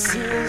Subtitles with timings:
[0.00, 0.39] soon.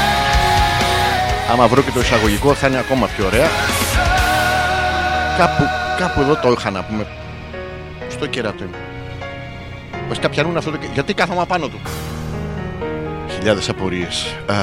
[1.51, 3.47] Άμα βρω και το εισαγωγικό θα είναι ακόμα πιο ωραία.
[5.37, 5.63] Κάπου,
[5.97, 7.07] κάπου εδώ το είχα να πούμε.
[8.09, 8.77] Στο κέρατο είναι.
[10.07, 11.79] Βασικά πιανούν αυτό το κε- Γιατί κάθομαι απάνω του.
[13.35, 14.35] Χιλιάδες απορίες.
[14.45, 14.55] Α,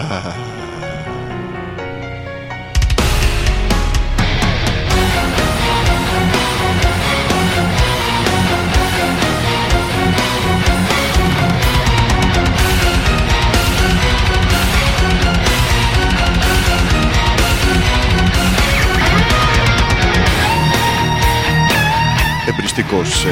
[22.79, 23.25] Εμπριστικός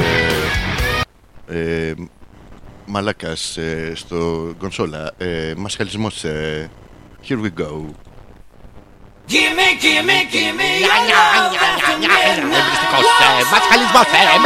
[1.48, 1.94] ε, ε,
[2.86, 5.10] Μαλάκας ε, στο κονσόλα.
[5.18, 6.70] Ε, Μασχαλισμός ε,
[7.28, 7.70] Here we go.
[9.32, 12.38] Gimme, gimme, gimme your love after midnight.
[12.58, 14.38] Εμπριστικός ε, Μασχαλισμός ε,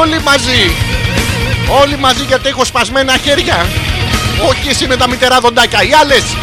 [0.00, 0.62] Όλοι μαζί
[1.82, 3.66] Όλοι μαζί γιατί έχω σπασμένα χέρια
[4.48, 6.36] Όχι εσύ με τα μητερά δοντάκια Οι άλλες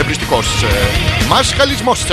[0.00, 2.04] Εμπριστικός ε, Μασχαλισμός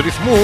[0.00, 0.36] ρυθμού.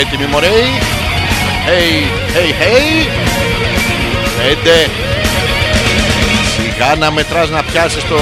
[0.00, 0.70] έτοιμοι μωρέοι.
[1.66, 2.02] Hey,
[2.36, 3.06] hey, hey.
[4.36, 4.90] Πέντε.
[6.54, 8.18] Σιγά να μετράς να πιάσεις το...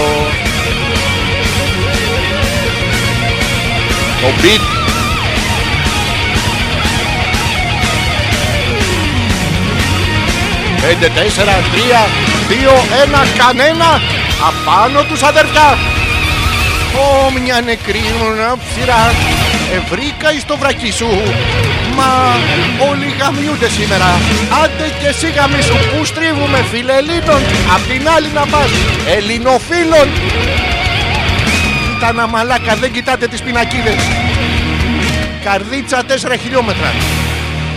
[4.21, 4.61] Το beat.
[10.81, 12.07] Πέντε, τέσσερα, τρία,
[12.49, 12.73] δύο,
[13.03, 14.01] ένα, κανένα.
[14.49, 15.79] Απάνω τους αδερφιά.
[16.97, 18.03] Ω, μια νεκρή
[18.69, 19.40] ψηράς.
[19.75, 21.09] Ευρήκα εις το βρακί σου.
[21.97, 22.37] Μα
[22.91, 24.07] όλοι γαμιούνται σήμερα.
[24.65, 27.41] Άντε και εσύ γαμίσου που στρίβουμε φίλε Ελλήνων.
[27.75, 28.71] Απ' την άλλη να πας
[29.17, 30.09] Ελληνοφίλων.
[31.95, 34.01] Κοίτα να μαλάκα, δεν κοιτάτε τις πινακίδες.
[35.45, 36.93] Καρδίτσα 4 χιλιόμετρα.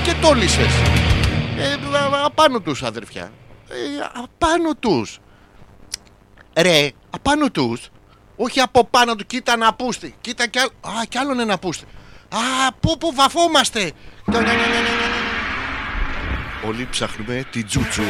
[0.04, 0.74] Και τόλισες.
[1.58, 1.64] Ε,
[1.98, 3.32] α- απάνω τους αδερφιά.
[3.70, 3.76] Ε,
[4.24, 5.18] απάνω τους.
[6.58, 7.90] Ρε, απάνω τους.
[8.36, 10.16] Όχι από πάνω του, κοίτα να πούστη.
[10.22, 10.72] Κοίτα κι άλλο.
[11.00, 11.86] Α, κι άλλον ένα πούστη.
[12.30, 13.92] Α, πού που βαφόμαστε.
[16.68, 18.04] Όλοι ψάχνουμε τη τζούτσου.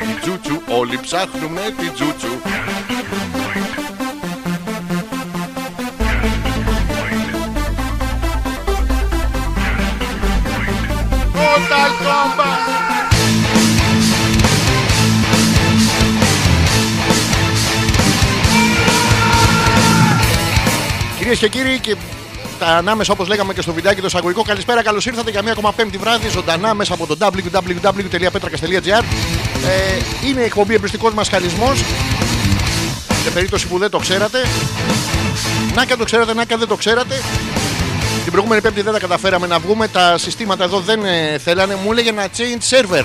[0.00, 2.28] Τη τζούτσου, όλοι ψάχνουμε τη τζούτσου.
[11.34, 12.75] Total Combat!
[21.26, 21.96] Κυρίες και κύριοι, και
[22.58, 25.72] τα ανάμεσα όπως λέγαμε και στο βιντεάκι το εισαγωγικό, καλησπέρα, καλώς ήρθατε για μία ακόμα
[25.72, 29.02] πέμπτη βράδυ ζωντανά μέσα από το www.petrakas.gr.
[29.66, 31.74] Ε, είναι η εκπομπή εμπριστικός μας χαλισμό.
[33.24, 34.38] Σε περίπτωση που δεν το ξέρατε.
[35.74, 37.22] Να και αν το ξέρατε, να και αν δεν το ξέρατε.
[38.22, 39.88] Την προηγούμενη πέμπτη δεν τα καταφέραμε να βγούμε.
[39.88, 41.74] Τα συστήματα εδώ δεν ε, θέλανε.
[41.84, 43.04] Μου έλεγε να change server.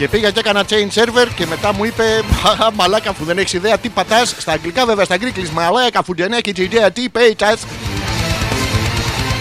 [0.00, 3.52] Και πήγα και έκανα change server και μετά μου είπε «Χαχα, Μαλάκα αφού δεν έχεις
[3.52, 4.34] ιδέα τι πατάς.
[4.38, 7.56] Στα αγγλικά βέβαια, στα αγγλίκλι Μαλάκα αφού δεν έχει ιδέα τι πέιτσα.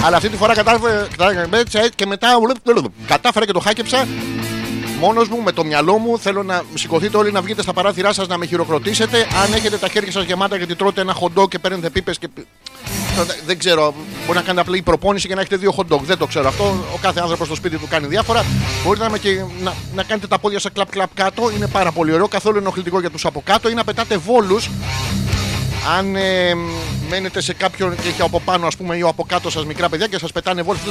[0.04, 2.28] Αλλά αυτή τη φορά κατάφερε κατάφερε έτσι, και μετά
[3.08, 4.08] κατάφερα και το χάκεψα
[5.00, 6.20] μόνος μου με το μυαλό μου.
[6.20, 9.28] Θέλω να σηκωθείτε όλοι να βγείτε στα παράθυρά σας να με χειροκροτήσετε.
[9.44, 12.28] Αν έχετε τα χέρια σας γεμάτα γιατί τρώτε ένα hot dog και παίρνετε πίπες και.
[13.46, 13.94] Δεν ξέρω,
[14.26, 16.02] μπορεί να κάνετε απλή προπόνηση και να έχετε δύο hot dog.
[16.02, 16.64] Δεν το ξέρω αυτό.
[16.94, 18.46] Ο κάθε άνθρωπος στο σπίτι του κάνει διάφορα.
[18.86, 21.52] Μπορείτε να, με και, να, να κάνετε τα πόδια σα κλαπ κλαπ κάτω.
[21.52, 22.28] Είναι πάρα πολύ ωραίο.
[22.28, 23.70] Καθόλου ενοχλητικό για τους από κάτω.
[23.70, 24.70] Ή να πετάτε βόλους
[25.98, 26.54] αν ε,
[27.10, 30.08] μένετε σε κάποιον και έχει από πάνω, ας πούμε, ή από κάτω σας μικρά παιδιά
[30.08, 30.82] και σας πετάνε βόλους.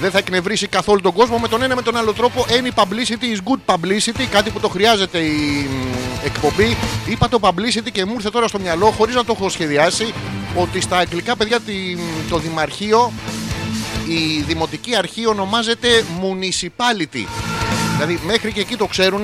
[0.00, 2.46] Δεν θα εκνευρίσει καθόλου τον κόσμο με τον ένα με τον άλλο τρόπο.
[2.48, 4.24] Any publicity is good publicity.
[4.30, 6.76] Κάτι που το χρειάζεται η μ, εκπομπή.
[7.06, 10.14] Είπα το publicity και μου ήρθε τώρα στο μυαλό, χωρίς να το έχω σχεδιάσει,
[10.54, 11.96] ότι στα αγγλικά παιδιά τη-
[12.30, 13.12] το δημαρχείο,
[14.08, 15.88] η δημοτική αρχή ονομάζεται
[16.20, 17.24] municipality.
[17.94, 19.22] Δηλαδή μέχρι και εκεί το ξέρουν.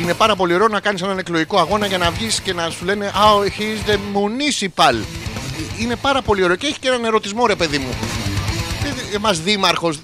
[0.00, 2.84] Είναι πάρα πολύ ωραίο να κάνεις έναν εκλογικό αγώνα για να βγεις και να σου
[2.84, 4.94] λένε Oh, he is the municipal.
[5.80, 7.88] Είναι πάρα πολύ ωραίο και έχει και έναν ερωτισμό, ρε παιδί μου.
[9.14, 9.98] Εμάς δήμαρχος.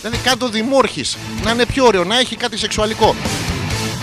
[0.00, 1.16] Δηλαδή κάτω δημόρχης.
[1.44, 3.14] Να είναι πιο ωραίο, να έχει κάτι σεξουαλικό.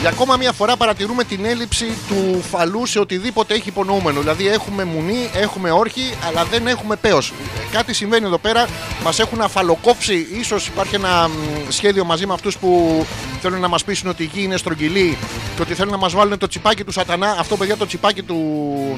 [0.01, 4.19] Για ακόμα μια φορά παρατηρούμε την έλλειψη του φαλού σε οτιδήποτε έχει υπονοούμενο.
[4.19, 7.33] Δηλαδή έχουμε μουνί, έχουμε όρχη, αλλά δεν έχουμε πέος.
[7.71, 8.67] Κάτι συμβαίνει εδώ πέρα,
[9.03, 10.27] μας έχουν αφαλοκόψει.
[10.39, 11.31] Ίσως υπάρχει ένα μ,
[11.69, 13.05] σχέδιο μαζί με αυτούς που
[13.41, 15.17] θέλουν να μας πείσουν ότι η γη είναι στρογγυλή
[15.55, 17.35] και ότι θέλουν να μας βάλουν το τσιπάκι του σατανά.
[17.39, 18.39] Αυτό παιδιά το τσιπάκι του,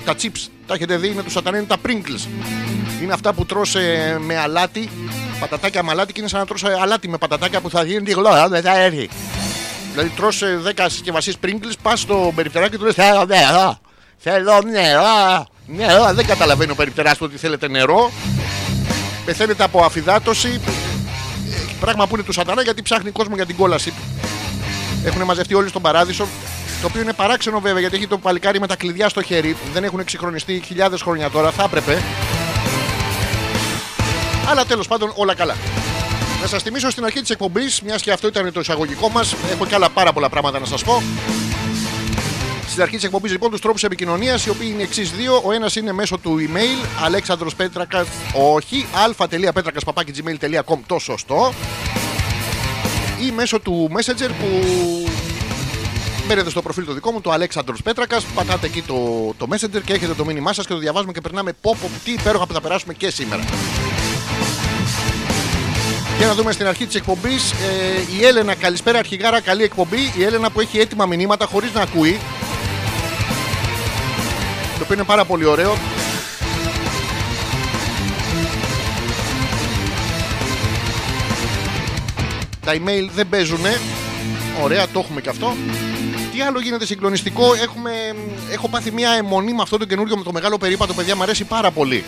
[0.05, 2.27] τα chips, τα έχετε δει, είναι του σατανά, είναι τα Pringles.
[3.01, 4.89] Είναι αυτά που τρως ε, με αλάτι,
[5.39, 8.01] πατατάκια με αλάτι και είναι σαν να τρως ε, αλάτι με πατατάκια που θα γίνει
[8.01, 9.09] τη γλώσσα, δεν θα έρθει.
[9.93, 13.79] Δηλαδή τρως ε, 10 συσκευασίες Pringles, πας στο περιφτεράκι και του λες θέλω νερό,
[14.17, 16.13] θέλω νερό, νερό.
[16.13, 18.11] Δεν καταλαβαίνει ο περιφτεράς του ότι θέλετε νερό.
[19.25, 20.61] Πεθαίνετε από αφυδάτωση.
[21.53, 24.01] Ε, Πράγμα που είναι του σατανά γιατί ψάχνει κόσμο για την κόλασή του.
[25.05, 26.27] Έχουν μαζευτεί όλοι στον παράδεισο.
[26.81, 29.57] Το οποίο είναι παράξενο βέβαια γιατί έχει το παλικάρι με τα κλειδιά στο χέρι.
[29.73, 31.51] Δεν έχουν εξυγχρονιστεί χιλιάδες χρόνια τώρα.
[31.51, 32.01] Θα έπρεπε.
[34.49, 35.55] Αλλά τέλος πάντων όλα καλά.
[36.43, 39.65] Να σας θυμίσω στην αρχή της εκπομπής, μιας και αυτό ήταν το εισαγωγικό μας, έχω
[39.65, 41.03] και άλλα πάρα πολλά πράγματα να σας πω.
[42.67, 45.41] Στην αρχή της εκπομπής, λοιπόν, τους τρόπους επικοινωνίας, οι οποίοι είναι εξής δύο.
[45.45, 51.53] Ο ένας είναι μέσω του email, αλέξανδρος Πέτρακας, όχι, α.πέτρακα.gmail.com, το σωστό.
[53.21, 54.61] Ή μέσω του Messenger που
[56.27, 58.95] μπαίνετε στο προφίλ το δικό μου, το Αλέξανδρος Πέτρακας, πατάτε εκεί το,
[59.37, 62.11] το Messenger και έχετε το μήνυμά σας και το διαβάζουμε και περνάμε πω πω τι
[62.11, 63.43] υπέροχα που θα περάσουμε και σήμερα.
[66.17, 70.13] Για να δούμε στην αρχή της εκπομπής ε, η Έλενα, καλησπέρα αρχηγάρα, καλή εκπομπή.
[70.17, 72.19] Η Έλενα που έχει έτοιμα μηνύματα χωρίς να ακούει.
[74.77, 75.77] Το οποίο είναι πάρα πολύ ωραίο.
[82.65, 83.79] Τα email δεν παίζουνε.
[84.63, 85.55] Ωραία, το έχουμε και αυτό.
[86.33, 87.91] Τι άλλο γίνεται συγκλονιστικό, έχουμε,
[88.51, 91.43] έχω πάθει μια αιμονή με αυτό το καινούριο με το μεγάλο περίπατο, παιδιά, μου αρέσει
[91.43, 92.03] πάρα πολύ.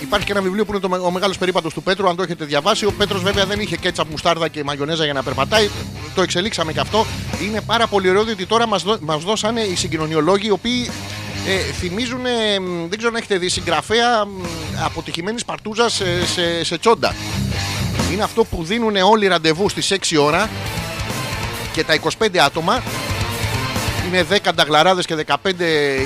[0.00, 2.22] Υπάρχει και ένα βιβλίο που είναι το, με- ο μεγάλος περίπατος του Πέτρου, αν το
[2.22, 2.86] έχετε διαβάσει.
[2.86, 5.68] Ο Πέτρος βέβαια δεν είχε κέτσα, μουστάρδα και μαγιονέζα για να περπατάει.
[6.14, 7.06] Το εξελίξαμε και αυτό.
[7.42, 10.90] Είναι πάρα πολύ ωραίο διότι τώρα μας μας δώσανε οι συγκοινωνιολόγοι οι οποίοι
[11.46, 14.30] ε, θυμίζουν, ε, μ, δεν ξέρω αν έχετε δει, συγγραφέα μ,
[14.84, 17.14] αποτυχημένης παρτούζας σε, σε, σε τσόντα.
[18.12, 20.48] Είναι αυτό που δίνουν όλοι ραντεβού στις 6 ώρα
[21.72, 22.82] και τα 25 άτομα
[24.06, 25.36] είναι 10 νταγλαράδε και 15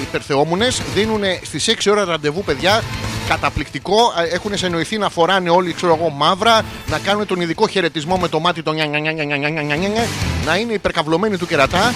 [0.03, 0.69] υπερθεόμουνε.
[0.95, 2.83] Δίνουν στις 6 ώρα ραντεβού, παιδιά.
[3.29, 3.97] Καταπληκτικό.
[4.19, 8.29] Ε, Έχουν συνεννοηθεί να φοράνε όλοι ξέρω εγώ, μαύρα, να κάνουν τον ειδικό χαιρετισμό με
[8.29, 8.77] το μάτι των
[10.45, 11.95] να είναι υπερκαυλωμένοι του κερατά.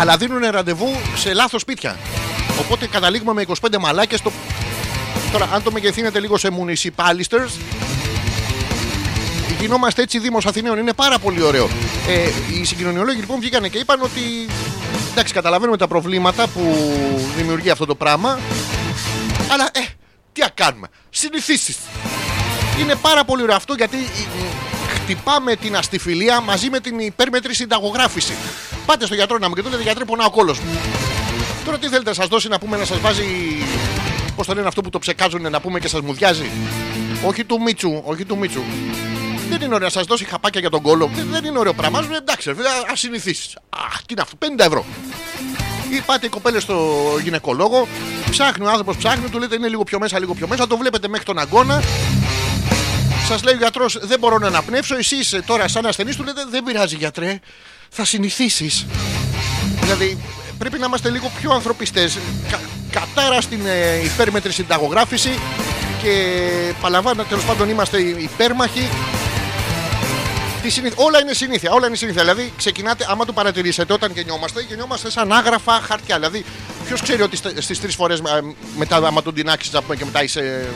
[0.00, 1.96] Αλλά δίνουν ραντεβού σε λάθο σπίτια.
[2.60, 4.16] Οπότε καταλήγουμε με 25 μαλάκε.
[4.18, 4.32] Το...
[5.32, 7.77] Τώρα, αν το μεγεθύνετε λίγο σε municipalisters,
[9.60, 10.78] γινόμαστε έτσι Δήμος Αθηναίων.
[10.78, 11.68] Είναι πάρα πολύ ωραίο.
[12.08, 12.28] Ε,
[12.60, 14.20] οι συγκοινωνιολόγοι λοιπόν βγήκαν και είπαν ότι
[15.10, 16.92] εντάξει, καταλαβαίνουμε τα προβλήματα που
[17.36, 18.38] δημιουργεί αυτό το πράγμα.
[19.52, 19.80] Αλλά ε,
[20.32, 20.88] τι να κάνουμε.
[21.10, 21.76] Συνηθίσεις.
[22.80, 28.32] Είναι πάρα πολύ ωραίο αυτό γιατί ε, χτυπάμε την αστιφιλία μαζί με την υπέρμετρη συνταγογράφηση.
[28.86, 30.78] Πάτε στο γιατρό να μου και του λέτε γιατρέ πονά ο κόλος μου.
[31.64, 33.24] Τώρα τι θέλετε να σας δώσει να πούμε να σας βάζει
[34.36, 36.50] Πώς το λένε αυτό που το ψεκάζουν να πούμε και σας μουδιάζει;
[37.26, 38.62] Όχι του Μίτσου, όχι του Μίτσου
[39.48, 41.10] δεν είναι ωραίο να σας δώσει χαπάκια για τον κόλλο.
[41.14, 42.02] Δεν, δεν είναι ωραίο πράγμα.
[42.02, 42.50] Σου λέει, Εντάξει,
[42.92, 43.56] ας συνηθίσεις.
[43.70, 44.84] Αχ, τι είναι αυτό, 50 ευρώ.
[45.90, 47.88] Ή πάτε οι κοπέλες στο γυναικολόγο,
[48.30, 51.08] ψάχνει ο άνθρωπος, ψάχνει, του λέτε είναι λίγο πιο μέσα, λίγο πιο μέσα, το βλέπετε
[51.08, 51.82] μέχρι τον αγκώνα.
[53.28, 54.96] Σας λέει ο γιατρός, δεν μπορώ να αναπνεύσω.
[54.96, 57.40] Εσεί τώρα, σαν ασθενής, του λέτε, δεν πειράζει γιατρέ,
[57.88, 58.86] θα συνηθίσεις.
[59.80, 60.18] Δηλαδή,
[60.58, 62.18] πρέπει να είμαστε λίγο πιο ανθρωπιστές.
[62.50, 65.38] Κα, κατάρα στην ε, υπέρμετρη συνταγογράφηση
[66.02, 66.42] και
[66.80, 68.88] παλαμβάνω, τέλος πάντων είμαστε υπέρμαχοι
[70.62, 71.04] τη συνήθεια.
[71.04, 71.72] Όλα είναι συνήθεια.
[71.72, 72.22] Όλα είναι συνήθεια.
[72.22, 76.16] Δηλαδή, ξεκινάτε, άμα το παρατηρήσετε, όταν γεννιόμαστε, γεννιόμαστε σαν άγραφα χαρτιά.
[76.16, 76.44] Δηλαδή,
[76.86, 78.22] ποιος ξέρει ότι στις τρεις φορές
[78.76, 80.66] μετά, άμα τον τεινάξεις, να πούμε και μετά είσαι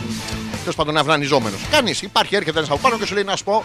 [0.60, 1.60] τέλος πάντων αυνανιζόμενος.
[1.70, 2.02] Κανείς.
[2.02, 3.64] Υπάρχει, έρχεται ένας από πάνω και σου λέει να σου πω.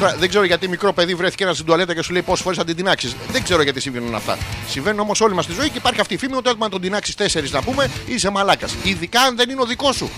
[0.00, 2.58] Τώρα, δεν ξέρω γιατί μικρό παιδί βρέθηκε ένα στην τουαλέτα και σου λέει πόσες φορές
[2.58, 3.16] θα την τεινάξεις.
[3.30, 4.38] Δεν ξέρω γιατί συμβαίνουν αυτά.
[4.68, 7.14] Συμβαίνουν όμως όλη μας τη ζωή και υπάρχει αυτή η φήμη ότι όταν τον τεινάξεις
[7.14, 8.74] τέσσερις να πούμε είσαι μαλάκας.
[8.82, 10.10] Ειδικά αν δεν είναι ο δικός σου.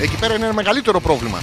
[0.00, 1.42] Εκεί πέρα είναι ένα μεγαλύτερο πρόβλημα.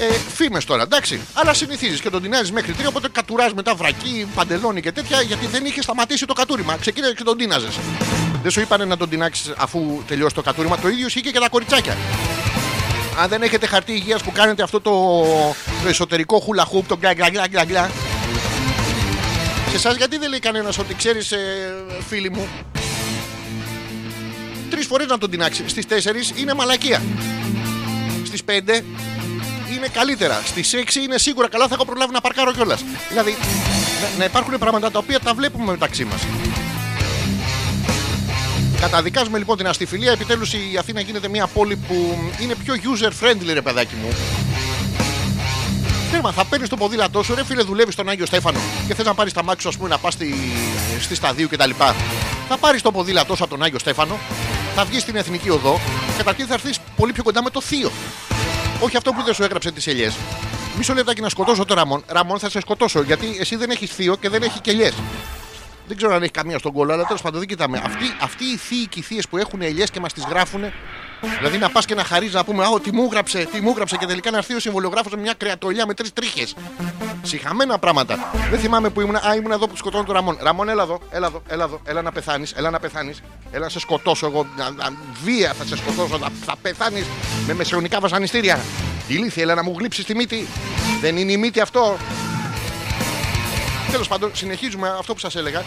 [0.00, 1.20] Ε, Φήμες τώρα, εντάξει.
[1.32, 5.46] Αλλά συνηθίζεις και τον τεινάζεις μέχρι τρία, οπότε κατουράς μετά βρακί, παντελόνι και τέτοια, γιατί
[5.46, 6.76] δεν είχε σταματήσει το κατούριμα.
[6.76, 7.68] Ξεκίνησε και τον τίναζε.
[8.42, 10.78] Δεν σου είπανε να τον τεινάξεις αφού τελειώσει το κατούριμα.
[10.78, 11.96] Το ίδιο ισχύει και για τα κοριτσάκια.
[13.18, 14.90] Αν δεν έχετε χαρτί υγείας που κάνετε αυτό το,
[15.82, 17.90] το εσωτερικό χούλα χουπ, το γκλα γκλα γκλα γκλα γκλα.
[19.70, 21.38] Σε εσάς γιατί δεν λέει κανένας ότι ξέρεις, ε,
[22.08, 22.48] φίλοι μου,
[24.70, 25.64] τρεις φορές να τον τεινάξει.
[25.66, 27.02] Στις τέσσερις είναι μαλακία.
[28.24, 28.84] Στις πέντε
[29.74, 30.42] είναι καλύτερα.
[30.44, 32.84] Στις 6 είναι σίγουρα καλά, θα έχω προλάβει να παρκάρω κιόλας.
[33.08, 33.36] Δηλαδή,
[34.02, 36.20] να, να υπάρχουν πράγματα τα οποία τα βλέπουμε μεταξύ μας.
[38.80, 40.12] Καταδικάζουμε λοιπόν την αστιφιλία.
[40.12, 44.08] Επιτέλους η Αθήνα γίνεται μια πόλη που είναι πιο user friendly, ρε παιδάκι μου.
[46.10, 49.14] Τέρμα, θα παίρνεις το ποδήλατό σου, ρε φίλε, δουλεύεις στον Άγιο Στέφανο και θες να
[49.14, 50.34] πάρεις τα μάξι σου, ας πούμε, να πας στη,
[51.00, 51.70] στη σταδίου κτλ.
[52.48, 54.18] Θα πάρεις το ποδήλατό σου από τον Άγιο Στέφανο,
[54.74, 55.80] θα βγεις στην Εθνική Οδό,
[56.16, 57.90] καταρχήν θα έρθεις πολύ πιο κοντά με το θείο.
[58.82, 60.16] Όχι αυτό που δεν σου έγραψε τις ελιές.
[60.76, 62.04] Μισό λεπτάκι να σκοτώσω το Ραμόν.
[62.06, 64.94] Ραμόν θα σε σκοτώσω γιατί εσύ δεν έχεις θείο και δεν έχει και ελιές.
[65.86, 67.82] Δεν ξέρω αν έχει καμία στον κόλλο, αλλά τέλος πάντων δεν κοιτάμε.
[67.84, 70.60] Αυτοί, αυτοί οι θείοι και οι θείες που έχουν ελιές και μας τις γράφουν.
[71.38, 73.96] Δηλαδή να πας και να χαρίζεις να πούμε Α, τι μου έγραψε, τι μου έγραψε
[73.96, 76.54] και τελικά να έρθει ο συμβολιογράφο με μια κρεατολιά με τρεις τρίχες.
[77.22, 78.30] Συχαμένα πράγματα.
[78.50, 79.16] Δεν θυμάμαι που ήμουν.
[79.16, 80.38] Α, ήμουν εδώ που σκοτώνω τον Ραμόν.
[80.40, 83.22] Ραμόν, έλα εδώ, έλα εδώ, έλα εδώ, έλα να πεθάνεις, έλα να πεθάνεις.
[83.50, 84.46] Έλα να σε σκοτώσω εγώ.
[84.56, 84.92] Να, να,
[85.24, 86.18] βία θα σε σκοτώσω.
[86.18, 87.04] Θα, θα πεθάνεις
[87.46, 88.60] με μεσαιωνικά βασανιστήρια.
[89.06, 90.46] Ηλίθεια, έλα να μου γλύψεις τη μύτη.
[91.00, 91.96] Δεν είναι η μύτη αυτό.
[93.90, 95.62] Τέλος πάντων, συνεχίζουμε αυτό που σας έλεγα.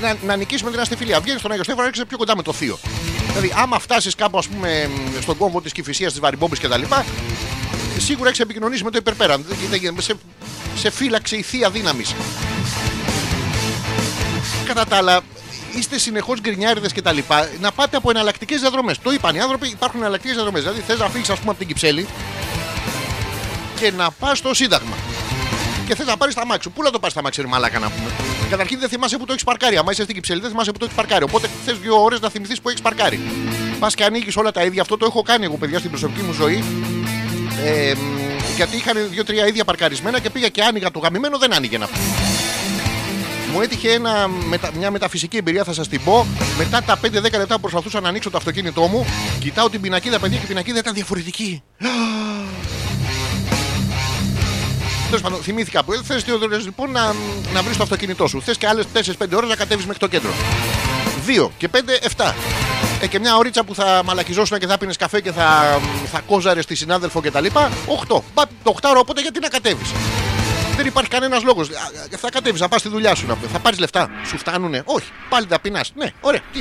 [0.00, 1.20] Να, να νικήσουμε την αστιφιλία.
[1.20, 2.78] Βγαίνει στον Άγιος Στέφανος, έρχεσαι πιο κοντά με το θείο.
[3.28, 6.82] Δηλαδή, άμα φτάσεις κάπου, ας πούμε, στον κόμβο της Κυφυσίας, της Βαριμπόμπης κτλ.,
[7.98, 9.44] σίγουρα έχεις επικοινωνήσει με το υπερπέραν.
[9.48, 10.02] Δεν- δεν γίνεται.
[10.02, 10.14] Σε,
[10.76, 12.14] σε φύλαξε η θεία δύναμης.
[14.66, 15.20] Κατά τα άλλα,
[15.76, 17.48] είστε συνεχώς γκρινιάριδες και τα λοιπά.
[17.60, 18.98] Να πάτε από εναλλακτικές διαδρομές.
[19.02, 20.62] Το είπαν οι άνθρωποι, υπάρχουν εναλλακτικές διαδρομές.
[20.62, 22.06] Δηλαδή, θες να φύγεις, ας πούμε, από την Κυψέλη
[23.80, 24.96] και να πας στο Σύνταγμα.
[25.86, 26.70] Και θες να πάρεις τα μάξι σου.
[26.70, 28.10] Πού να το πάρεις τα μάξι, ρε Μαλάκα, να πούμε.
[28.50, 29.76] Καταρχήν δεν θυμάσαι που το έχεις παρκάρει.
[29.76, 31.24] Αν είσαι στην Κυψέλη, δεν θυμάσαι που το έχεις παρκάρει.
[31.24, 33.20] Οπότε θες δύο ώρες να θυμηθείς που έχεις παρκάρει.
[33.78, 34.80] Πας και ανοίγεις όλα τα ίδια.
[34.82, 36.64] Αυτό το έχω κάνει εγώ, παιδιά, στην προσωπική μου ζωή.
[37.64, 37.98] Ε, μ,
[38.56, 42.04] γιατί είχαν δύο-τρία ίδια παρκαρισμένα και πήγα και άνοιγα το γαμημένο, δεν άνοιγε να πούμε.
[43.52, 46.26] Μου έτυχε ένα, μετα- μια μεταφυσική εμπειρία, θα σας την πω.
[46.58, 49.06] Μετά τα 5-10 λεπτά που προσπαθούσα να ανοίξω το αυτοκίνητό μου,
[49.40, 51.62] κοιτάω την πινακίδα, παιδιά, και η πινακίδα ήταν διαφορετική.
[55.08, 57.14] Τέλος πάντων, θυμήθηκα που θε δύο ώρε λοιπόν να,
[57.52, 58.42] να βρεις το αυτοκίνητό σου.
[58.42, 59.00] Θες και άλλες 4-5
[59.34, 60.30] ώρες να κατέβεις μέχρι το κέντρο.
[61.26, 61.76] 2 και 5,
[62.16, 62.32] 7.
[63.00, 65.78] Ε, και μια ωρίτσα που θα μαλακιζόσουν και θα πίνει καφέ και θα,
[66.12, 67.44] θα κόζαρες τη συνάδελφο κτλ.
[67.44, 68.20] 8.
[68.34, 69.88] Πα, το 8 ώρα οπότε γιατί να κατέβεις;
[70.76, 71.68] Δεν υπάρχει κανένας λόγος.
[72.18, 73.46] Θα κατέβεις, να πας στη δουλειά σου να πει.
[73.46, 74.10] Θα πάρεις λεφτά.
[74.26, 74.82] Σου φτάνουνε.
[74.84, 75.08] Όχι.
[75.28, 75.92] Πάλι τα πεινάς.
[75.96, 76.40] Ναι, ωραία.
[76.52, 76.60] Τι;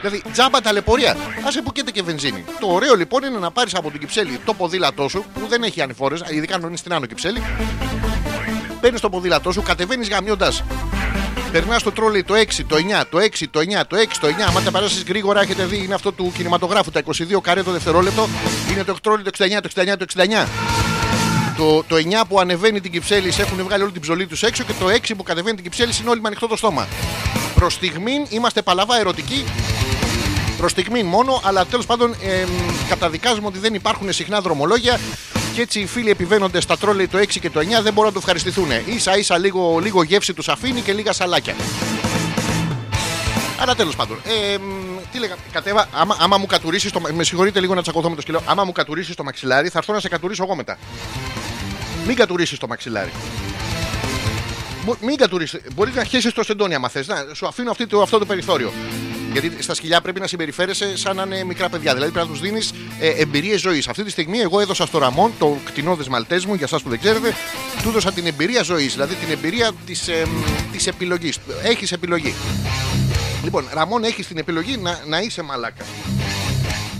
[0.00, 1.16] Δηλαδή, τζάμπα ταλαιπωρία.
[1.46, 2.44] Άσε που καίτε και βενζίνη.
[2.60, 5.82] Το ωραίο λοιπόν είναι να πάρεις από την Κυψέλη το ποδήλατό σου που δεν έχει
[5.82, 7.42] ανηφόρες, ειδικά αν είναι στην άνω Κυψέλη.
[8.80, 10.62] Παίρνεις το ποδήλατό σου, κατεβαίνεις γαμιώντας.
[11.52, 14.30] Περνάς το τρόλι το 6, το 9, το 6, το 9, το 6, το 9.
[14.56, 16.90] Αν τα περάσεις γρήγορα, έχετε δει, είναι αυτό του κινηματογράφου.
[16.90, 18.28] Τα 22 καρέ το δευτερόλεπτο.
[18.72, 20.46] Είναι το τρόλι το 69, το 69, το 69.
[21.56, 24.72] Το, το 9 που ανεβαίνει την Κυψέλη έχουν βγάλει όλη την ψωλή τους έξω και
[24.78, 26.88] το 6 που κατεβαίνει την Κυψέλη είναι όλοι με ανοιχτό το στόμα.
[27.54, 29.44] Προς στιγμήν είμαστε παλαβά ερωτικοί.
[30.58, 32.44] Προς στιγμήν μόνο, αλλά τέλος πάντων ε,
[32.88, 34.98] καταδικάζουμε ότι δεν υπάρχουν συχνά δρομολόγια
[35.54, 38.12] και έτσι οι φίλοι επιβαίνονται στα τρόλεϊ το 6 και το 9 δεν μπορούν να
[38.12, 38.68] το ευχαριστηθούν.
[38.98, 41.54] σα ίσα λίγο, λίγο γεύση τους αφήνει και λίγα σαλάκια.
[43.60, 44.18] Αλλά τέλος πάντων.
[44.52, 44.62] Ε, μ,
[45.12, 47.00] τι λέγα, κατέβα, άμα, άμα μου κατουρίσει το.
[47.14, 48.42] Με συγχωρείτε λίγο να τσακωθώ με το σκυλό.
[48.44, 50.78] Άμα μου κατουρίσει το μαξιλάρι, θα έρθω να σε κατουρίσω εγώ μετά.
[52.06, 53.10] Μην κατουρίσει το μαξιλάρι.
[54.84, 55.60] Μπο- Μην κατουρίσει.
[55.74, 57.06] Μπορείς να χέσεις το σεντόνι άμα θες.
[57.32, 58.72] Σου αφήνω αυτή το, αυτό το περιθώριο.
[59.32, 61.94] Γιατί στα σκυλιά πρέπει να συμπεριφέρεσαι σαν να είναι μικρά παιδιά.
[61.94, 63.88] Δηλαδή πρέπει να τους δίνεις ε, εμπειρίες ζωής.
[63.88, 66.98] Αυτή τη στιγμή εγώ έδωσα στο Ραμόν, το κτηνόδες Μαλτές μου, για εσά που δεν
[66.98, 67.34] ξέρετε,
[67.82, 68.92] του έδωσα την εμπειρία ζωής.
[68.92, 70.26] Δηλαδή την εμπειρία της ε,
[70.72, 71.38] της επιλογής.
[71.62, 72.34] Έχεις επιλογή.
[73.44, 75.84] Λοιπόν, Ραμόν, έχεις την επιλογή να, να είσαι μαλάκα.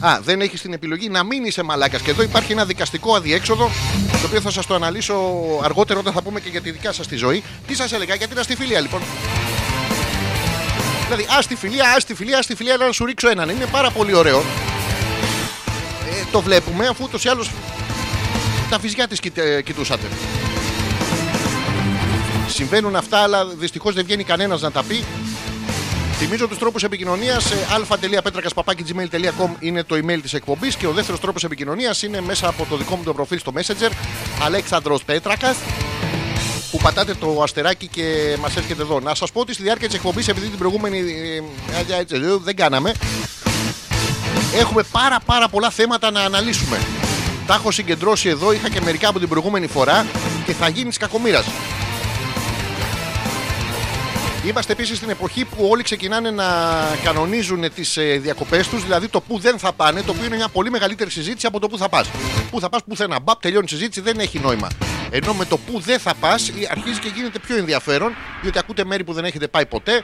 [0.01, 2.03] Α, δεν έχεις την επιλογή να μην είσαι μαλάκας.
[2.03, 3.71] Και εδώ υπάρχει ένα δικαστικό αδιέξοδο,
[4.13, 5.15] το οποίο θα σας το αναλύσω
[5.63, 7.43] αργότερα όταν θα πούμε και για τη δικιά σας τη ζωή.
[7.67, 9.01] Τι σας έλεγα για την αστιφιλία, λοιπόν.
[11.09, 13.49] Δηλαδή, ας τη φιλία, ας τη φιλία, ας τη φιλία, να σου ρίξω έναν.
[13.49, 14.39] Είναι πάρα πολύ ωραίο.
[14.39, 17.51] Ε, το βλέπουμε αφού ούτως ή άλλως
[18.71, 19.21] τα βυζιά της
[19.65, 20.07] κοιτούσατε.
[22.49, 25.05] Συμβαίνουν αυτά, αλλά δυστυχώς δεν βγαίνει κανένας να τα πει.
[26.19, 27.53] Θυμίζω τους τρόπους επικοινωνίας.
[27.91, 32.77] α.πέτρακα.gmail.com είναι το email της εκπομπής και ο δεύτερος τρόπος επικοινωνίας είναι μέσα από το
[32.77, 33.91] δικό μου το προφίλ στο Messenger.
[34.45, 35.57] Αλέξανδρος Πέτρακας.
[36.71, 39.01] Που πατάτε το αστεράκι και μας έρχεται εδώ.
[39.01, 40.99] Να σας πω ότι στη διάρκεια της εκπομπής, επειδή την προηγούμενη.
[40.99, 41.37] ε,
[41.93, 42.93] ε, ε, δεν κάναμε.
[44.55, 46.79] Έχουμε πάρα πάρα πολλά θέματα να αναλύσουμε.
[47.47, 50.07] Τα έχω συγκεντρώσει εδώ, είχα και μερικά από την προηγούμενη φορά
[50.47, 51.45] και θα γίνεις κακομοίρας.
[54.49, 56.45] Είμαστε επίσης στην εποχή που όλοι ξεκινάνε να
[57.05, 60.71] κανονίζουν τις διακοπές τους, δηλαδή το που δεν θα πάνε, το οποίο είναι μια πολύ
[60.71, 62.11] μεγαλύτερη συζήτηση από το που θα πας.
[62.51, 63.21] Που θα πας πουθενά.
[63.21, 64.69] Μπαπ, τελειώνει η συζήτηση, δεν έχει νόημα.
[65.11, 69.05] Ενώ με το που δεν θα πας αρχίζει και γίνεται πιο ενδιαφέρον, διότι ακούτε μέρη
[69.05, 70.03] που δεν έχετε πάει ποτέ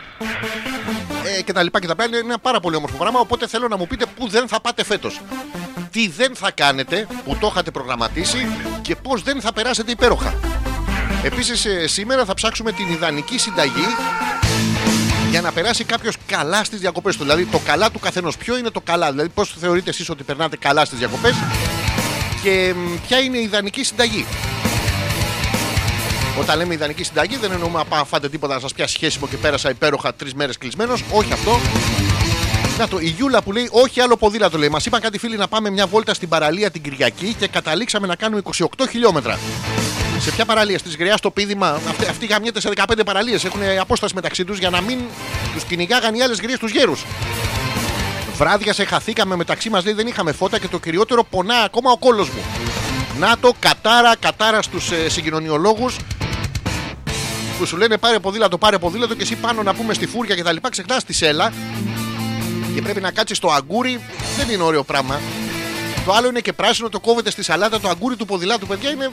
[1.38, 2.04] ε, και τα λοιπά και τα λοιπά.
[2.04, 3.20] Είναι ένα πάρα πολύ όμορφο πράγμα.
[3.20, 5.20] Οπότε θέλω να μου πείτε πού δεν θα πάτε φέτος.
[5.90, 8.46] Τι δεν θα κάνετε που το είχατε προγραμματίσει
[8.82, 10.34] και πώς δεν θα περάσετε υπέροχα.
[11.24, 13.86] Επίσης ε, σήμερα θα ψάξουμε την ιδανική συνταγή
[15.30, 17.22] για να περάσει κάποιος καλά στις διακοπές του.
[17.22, 18.36] Δηλαδή το καλά του καθενός.
[18.36, 21.34] Ποιο είναι το καλά, δηλαδή πώς θεωρείτε εσείς ότι περνάτε καλά στις διακοπές;
[22.42, 24.26] Και μ, ποια είναι η ιδανική συνταγή;
[26.40, 29.36] Όταν λέμε ιδανική συνταγή, δεν εννοούμε να πάω φάτε τίποτα να σας πιάσει σχέσιμο και
[29.36, 31.04] πέρασα υπέροχα τρεις μέρες κλεισμένος.
[31.10, 31.60] Όχι αυτό.
[32.78, 34.68] Να το, η Γιούλα που λέει: Όχι άλλο ποδήλατο λέει.
[34.68, 38.14] Μας είπαν κάτι φίλοι να πάμε μια βόλτα στην παραλία την Κυριακή και καταλήξαμε να
[38.14, 39.38] κάνουμε 28 χιλιόμετρα.
[40.18, 41.80] Σε ποια παραλία, στη Γριάς, στο πείδημα.
[41.88, 43.44] Αυτοί, αυτοί γαμιέται σε 15 παραλίες.
[43.44, 44.98] Έχουν απόσταση μεταξύ τους για να μην
[45.54, 47.04] τους κυνηγάγαν οι άλλες γριές τους γέρους.
[48.36, 51.96] Βράδια σε χαθήκαμε μεταξύ μας, λέει δεν είχαμε φώτα και το κυριότερο πονά ακόμα ο
[51.96, 52.42] κόλος μου.
[53.18, 55.96] Να το κατάρα, κατάρα στους ε, συγκοινωνιολόγους
[57.58, 60.42] που σου λένε πάρε ποδήλατο, πάρε ποδήλατο και εσύ πάνω να πούμε στη φούρια και
[60.42, 60.70] τα λοιπά.
[60.70, 61.52] Ξεχνάς τη σέλα
[62.74, 64.00] και πρέπει να κάτσεις στο αγκούρι.
[64.36, 65.20] Δεν είναι ωραίο πράγμα.
[66.04, 67.80] Το άλλο είναι και πράσινο, το κόβεται στη σαλάτα.
[67.80, 69.10] Το αγκούρι του ποδηλάτου, παιδιά, είναι.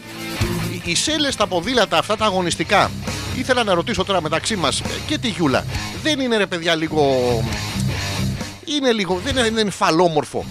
[0.74, 2.92] Οι- Οι σέλες στα ποδήλατα αυτά τα αγωνιστικά
[3.38, 5.66] Ήθελα να ρωτήσω τώρα μεταξύ μας και τη Γιούλα.
[6.04, 7.04] Δεν είναι ρε παιδιά λίγο.
[8.66, 9.22] Είναι λίγο.
[9.24, 10.46] Δεν είναι, δεν είναι φαλόμορφο.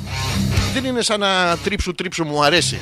[0.74, 2.80] Δεν είναι σαν να τρίψου τρίψου μου αρέσει.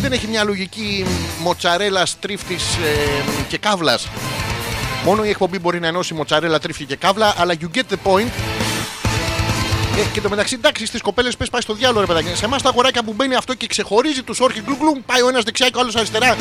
[0.00, 1.04] Δεν έχει μια λογική
[1.42, 2.62] μοτσαρέλας τρίφτης
[3.48, 4.08] και καύλας.
[5.04, 8.30] Μόνο η εκπομπή μπορεί να ενώσει μοτσαρέλα, τρίφτη και καύλα, αλλά you get the point.
[9.98, 12.36] Ε, και το μεταξύ, εντάξει, στις κοπέλες πες πάει στο διάλογο, ρε παιδάκι.
[12.36, 15.42] Σε εμάς τα αγοράκια που μπαίνει αυτό και ξεχωρίζει τους όρχε γκλουγκλουμ, πάει ο ένας
[15.42, 16.36] δεξιά και ο άλλος αριστερά.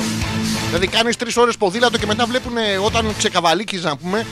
[0.68, 4.26] Δηλαδή κάνεις τρεις ώρες ποδήλατο και μετά βλέπουν όταν ξεκαβαλίκει, να πούμε,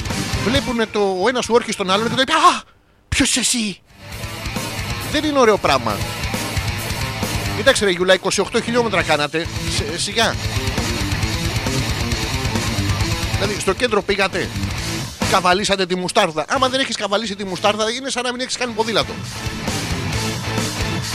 [0.45, 2.61] βλέπουν το ο ένας σου όρχε στον άλλον και το είπε Α!
[3.09, 3.81] Ποιος εσύ!
[5.11, 5.97] Δεν είναι ωραίο πράγμα.
[7.57, 9.47] Κοίταξε ρε Γιουλά, 28 χιλιόμετρα κάνατε.
[9.75, 10.35] Σ- σιγά.
[13.33, 14.49] Δηλαδή στο κέντρο πήγατε.
[15.33, 16.45] Καβαλήσατε τη μουστάρδα.
[16.47, 19.13] Άμα δεν έχεις καβαλήσει τη μουστάρδα, είναι σαν να μην έχεις κάνει ποδήλατο.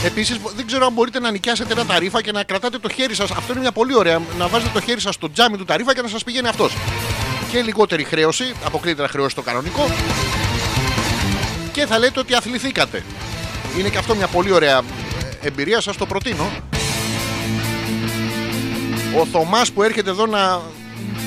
[0.05, 3.31] Επίσης, δεν ξέρω αν μπορείτε να νοικιάσετε ένα ταρίφα και να κρατάτε το χέρι σας.
[3.31, 4.21] Αυτό είναι μια πολύ ωραία.
[4.37, 6.73] Να βάζετε το χέρι σας στο τζάμι του ταρίφα και να σας πηγαίνει αυτός.
[7.51, 8.53] Και λιγότερη χρέωση.
[8.65, 9.89] Αποκλείεται να χρεώσει το κανονικό.
[11.71, 13.03] Και θα λέτε ότι αθληθήκατε.
[13.77, 14.77] Είναι και αυτό μια πολύ ωραία
[15.41, 15.81] ε, εμπειρία.
[15.81, 16.49] Σας το προτείνω.
[19.19, 20.61] Ο Θωμάς που έρχεται εδώ να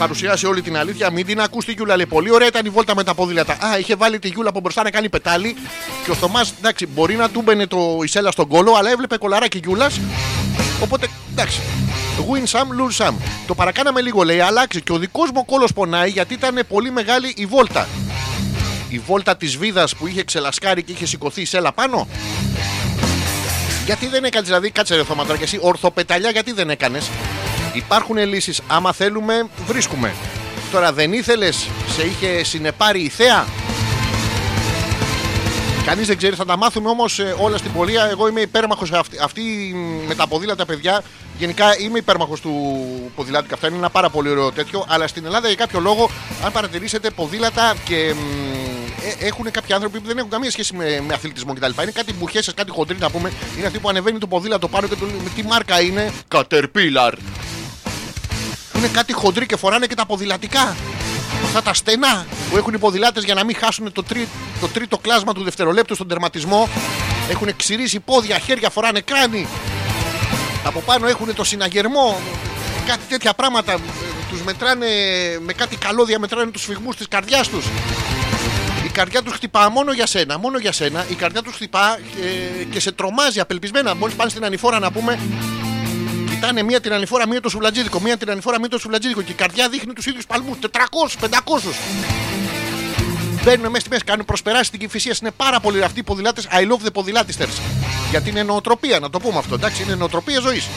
[0.03, 1.97] παρουσιάσει όλη την αλήθεια, μην την ακούς τη Γιούλα.
[1.97, 3.53] Λέει πολύ ωραία ήταν η βόλτα με τα ποδήλατα.
[3.53, 5.57] Α, είχε βάλει τη Γιούλα από μπροστά να κάνει πετάλι.
[6.05, 9.59] Και ο Θωμάς, εντάξει, μπορεί να του μπαινε το Ισέλα στον κόλο, αλλά έβλεπε κολαράκι
[9.59, 10.01] Γιούλας.
[10.83, 11.61] Οπότε, εντάξει.
[12.31, 13.15] Win some, lose some.
[13.47, 14.83] Το παρακάναμε λίγο, λέει, αλλάξει.
[14.83, 17.89] Και ο δικός μου κόλος πονάει γιατί ήταν πολύ μεγάλη η βόλτα.
[18.89, 22.09] Η βόλτα της βίδας που είχε ξελασκάρει και είχε σηκωθεί η σέλα πάνω.
[23.85, 27.11] Γιατί δεν έκανες, δηλαδή, κάτσε ρε Θωμά τώρα και εσύ, ορθοπεταλιά, γιατί δεν έκανες;
[27.73, 28.61] Υπάρχουν λύσεις.
[28.67, 30.15] Άμα θέλουμε, βρίσκουμε.
[30.73, 33.47] Τώρα δεν ήθελες, σε είχε συνεπάρει η θέα;
[35.87, 38.09] Κανείς δεν ξέρει, θα τα μάθουμε όμως όλα στην πορεία.
[38.11, 39.43] Εγώ είμαι υπέρμαχος αυτή, αυτή
[40.07, 41.03] με τα ποδήλατα, παιδιά.
[41.39, 42.53] Γενικά είμαι υπέρμαχος του
[43.15, 43.55] ποδηλάτικα.
[43.55, 44.85] Αυτά είναι ένα πάρα πολύ ωραίο τέτοιο.
[44.89, 46.11] Αλλά στην Ελλάδα για κάποιο λόγο,
[46.45, 48.53] αν παρατηρήσετε ποδήλατα και μ,
[49.21, 51.83] ε, έχουν κάποιοι άνθρωποι που δεν έχουν καμία σχέση με, με αθλητισμό κτλ.
[51.83, 53.33] Είναι κάτι μπουχέσαι, κάτι χοντροί να πούμε.
[53.57, 57.13] Είναι αυτοί που ανεβαίνει το ποδήλατο πάνω και του λέει, «Με τι μάρκα είναι; Caterpillar.
[58.83, 60.77] Είναι κάτι χοντροί και φοράνε και τα ποδηλατικά.
[61.45, 64.29] Αυτά τα στενά που έχουν οι ποδηλάτες για να μην χάσουν το, τρί-
[64.61, 66.69] το τρίτο κλάσμα του δευτερολέπτου στον τερματισμό.
[67.31, 69.47] Έχουν ξηρίσει πόδια, χέρια, φοράνε κράνη.
[70.65, 72.21] Από πάνω έχουν το συναγερμό.
[72.87, 73.77] Κάτι τέτοια πράγματα.
[74.31, 74.87] Τους μετράνε
[75.41, 77.67] με κάτι καλώδια, μετράνε τους φυγμού της καρδιάς τους.
[78.85, 81.05] Η καρδιά τους χτυπά μόνο για σένα, μόνο για σένα.
[81.09, 81.99] Η καρδιά τους χτυπά
[82.61, 83.95] ε, και σε τρομάζει απελπισμένα.
[83.95, 85.19] Μόλις πάνε στην ανηφόρα να πούμε,
[86.43, 89.23] κοιτάνε μία την ανηφόρα, μία το σουβλατζίδικο, μία την ανηφόρα, μία το σουβλατζίδικο.
[89.23, 90.59] Και η καρδιά δείχνει τους ίδιους παλμούς.
[90.59, 91.75] 400, 500.
[93.45, 95.17] Μπαίνουν μέσα στη μέση, κάνουν προσπεράσει την κυφυσία.
[95.21, 96.49] Είναι πάρα πολλοί αυτοί οι ποδηλάτες.
[96.51, 97.61] I love the ποδηλάτιστers.
[98.11, 99.55] Γιατί είναι νοοτροπία, να το πούμε αυτό.
[99.55, 100.69] Εντάξει, είναι νοοτροπία ζωής.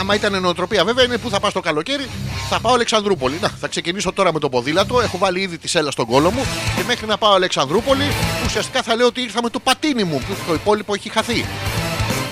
[0.00, 2.06] Άμα ήταν νοοτροπία, βέβαια, είναι που θα πάω το καλοκαίρι.
[2.48, 3.38] Θα πάω Αλεξανδρούπολη.
[3.40, 5.00] Να, θα ξεκινήσω τώρα με το ποδήλατο.
[5.00, 6.46] Έχω βάλει ήδη τη σέλα στον κόλο μου.
[6.76, 8.04] Και μέχρι να πάω Αλεξανδρούπολη,
[8.46, 10.22] ουσιαστικά θα λέω ότι ήρθα με το πατίνι μου.
[10.26, 11.44] που Το υπόλοιπο έχει χαθεί.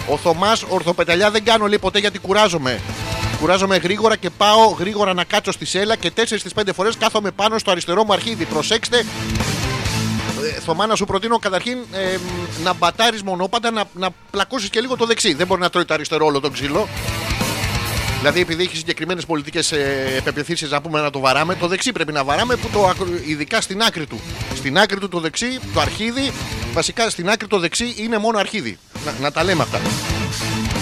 [0.09, 2.81] Ο Θωμάς ορθοπεταλιά δεν κάνω λέει ποτέ γιατί κουράζομαι.
[3.41, 7.31] Κουράζομαι γρήγορα και πάω γρήγορα να κάτσω στη σέλα και 4 στις 5 φορές κάθομαι
[7.31, 8.45] πάνω στο αριστερό μου αρχίδι.
[8.45, 9.05] Προσέξτε.
[10.57, 12.17] Ε, Θωμά, να σου προτείνω καταρχήν ε,
[12.63, 15.35] να μπατάρεις μονόπαντα, να, να πλακώσεις και λίγο το δεξί.
[15.35, 16.89] Δεν μπορεί να τρώει το αριστερό όλο το ξύλο.
[18.19, 22.13] Δηλαδή, επειδή έχει συγκεκριμένες πολιτικές ε, επεπιθήσει να πούμε να το βαράμε, το δεξί πρέπει
[22.13, 24.21] να βαράμε, που το, ακρο- ειδικά στην άκρη του.
[24.55, 26.33] Στην άκρη του το δεξί, το αρχίδι,
[26.73, 28.79] βασικά στην άκρη το δεξί είναι μόνο αρχίδι.
[29.05, 29.81] Να, να τα λέμε αυτά.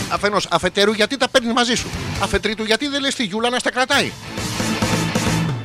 [0.09, 1.89] Αφενός, αφετέρου, γιατί τα παίρνει μαζί σου;
[2.23, 4.13] Αφετρίτου, γιατί δεν λες τη Γιούλα να στα κρατάει;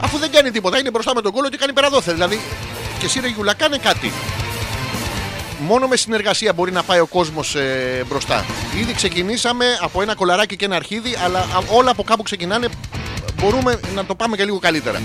[0.02, 2.14] Αφού δεν κάνει τίποτα, είναι μπροστά με τον κόλλο και κάνει περαδόθε.
[2.14, 2.40] Δηλαδή,
[3.00, 4.12] και εσύ ρε Γιούλα, κάνε κάτι.
[5.60, 8.46] Μόνο με συνεργασία μπορεί να πάει ο κόσμος ε, μπροστά.
[8.80, 12.68] Ήδη ξεκινήσαμε από ένα κολαράκι και ένα αρχίδι, αλλά α, όλα από κάπου ξεκινάνε.
[13.36, 15.02] Μπορούμε να το πάμε και λίγο καλύτερα.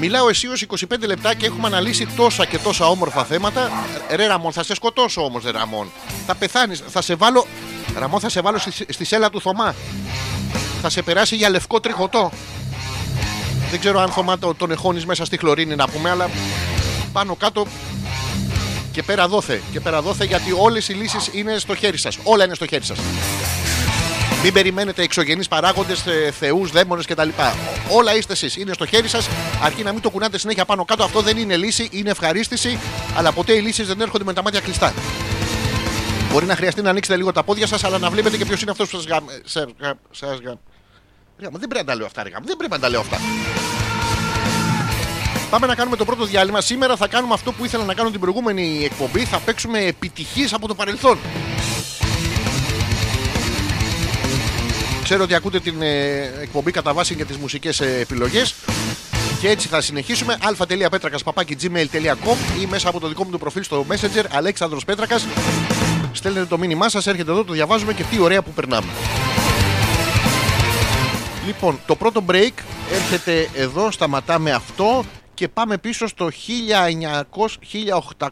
[0.00, 3.70] Μιλάω εσύ ως 25 λεπτά και έχουμε αναλύσει τόσα και τόσα όμορφα θέματα.
[4.10, 5.90] Ρε Ραμόν, θα σε σκοτώσω όμως, ρε Ραμόν.
[6.26, 7.46] Θα πεθάνεις, θα σε βάλω.
[7.98, 9.74] Ραμόν, θα σε βάλω στη, στη σέλα του Θωμά.
[10.82, 12.30] Θα σε περάσει για λευκό τριχωτό.
[13.70, 16.30] Δεν ξέρω αν Θωμά το- τον εχώνεις μέσα στη χλωρίνη να πούμε, αλλά
[17.12, 17.66] πάνω κάτω
[18.92, 19.62] και πέρα δόθε.
[19.72, 22.18] Και πέρα δόθε γιατί όλες οι λύσεις είναι στο χέρι σας.
[22.22, 22.98] Όλα είναι στο χέρι σας.
[24.42, 26.04] Μην περιμένετε εξωγενείς παράγοντες,
[26.38, 27.28] θεούς, δαίμονες κτλ.
[27.90, 28.56] Όλα είστε εσείς.
[28.56, 29.28] Είναι στο χέρι σας.
[29.62, 31.04] Αρκεί να μην το κουνάτε συνέχεια πάνω κάτω.
[31.04, 32.78] Αυτό δεν είναι λύση, είναι ευχαρίστηση.
[33.16, 34.94] Αλλά ποτέ οι λύσεις δεν έρχονται με τα μάτια κλειστά.
[36.32, 38.70] Μπορεί να χρειαστεί να ανοίξετε λίγο τα πόδια σας, αλλά να βλέπετε και ποιος είναι
[38.70, 39.06] αυτός που σας
[40.44, 40.54] γαμ.
[41.38, 42.44] Δεν πρέπει να τα λέω αυτά, ρε, γαμ.
[42.44, 43.20] Δεν πρέπει να τα λέω αυτά.
[45.50, 46.60] Πάμε να κάνουμε το πρώτο διάλειμμα.
[46.60, 49.24] Σήμερα θα κάνουμε αυτό που ήθελα να κάνω την προηγούμενη εκπομπή.
[49.24, 51.18] Θα παίξουμε επιτυχίες από το παρελθόν.
[55.02, 58.54] Ξέρω ότι ακούτε την ε, εκπομπή κατά βάση για τις μουσικές ε, επιλογές.
[59.40, 60.38] Και έτσι θα συνεχίσουμε.
[60.42, 65.26] α.πέτρακα.gmail.com ή μέσα από το δικό μου το προφίλ στο Messenger Αλέξανδρος Πέτρακας.
[66.12, 68.86] Στέλνετε το μήνυμά σας, έρχεται εδώ, το διαβάζουμε και τι ωραία που περνάμε.
[71.46, 72.52] Λοιπόν, το πρώτο break
[72.92, 75.04] έρχεται εδώ, σταματάμε αυτό
[75.34, 77.46] και πάμε πίσω στο 1900,
[78.18, 78.28] 1800,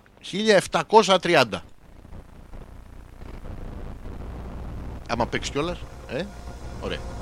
[1.20, 1.44] 1730.
[5.08, 6.24] Άμα παίξεις κιόλας, ε,
[6.80, 7.13] ωραία.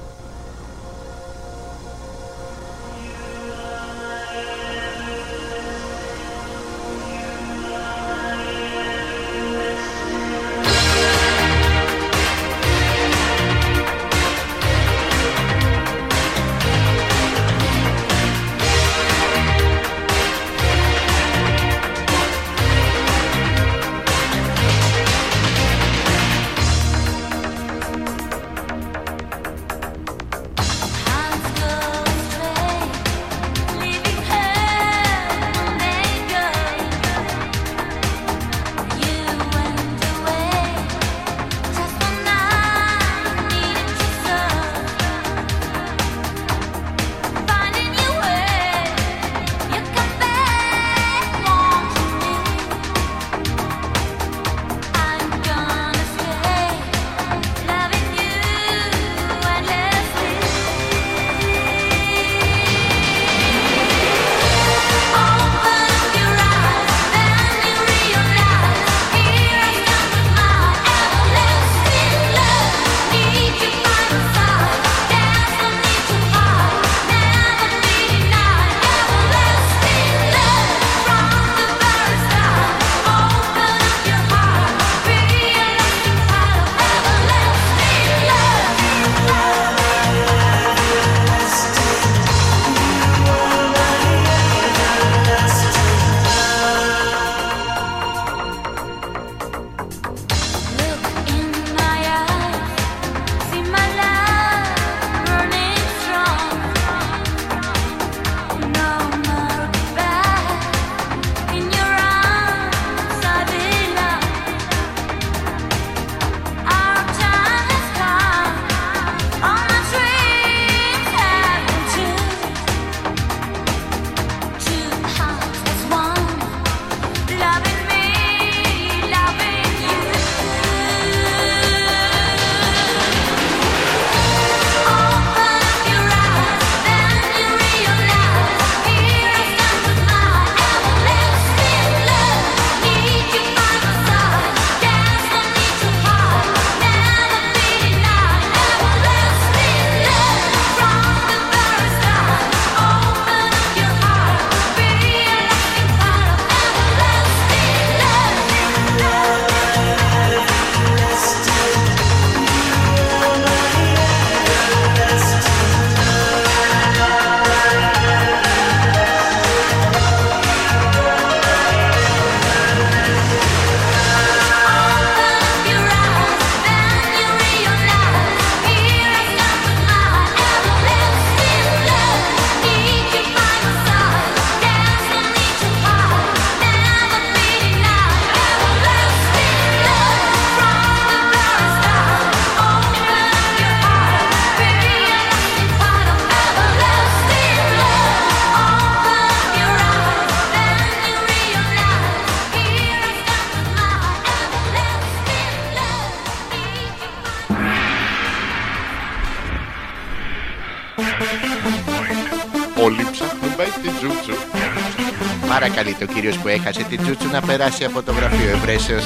[215.63, 219.05] Παρακαλείται ο κύριος που έχασε την τζούτσου να περάσει από το γραφείο ευρέσεως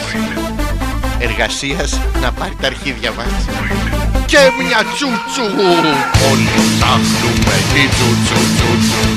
[1.18, 3.26] εργασίας να πάρει τα αρχίδια μας.
[4.26, 5.44] Και μια τζούτσου!
[6.30, 9.08] Όλοι ψάχνουμε τη τζούτσου, τζούτσου.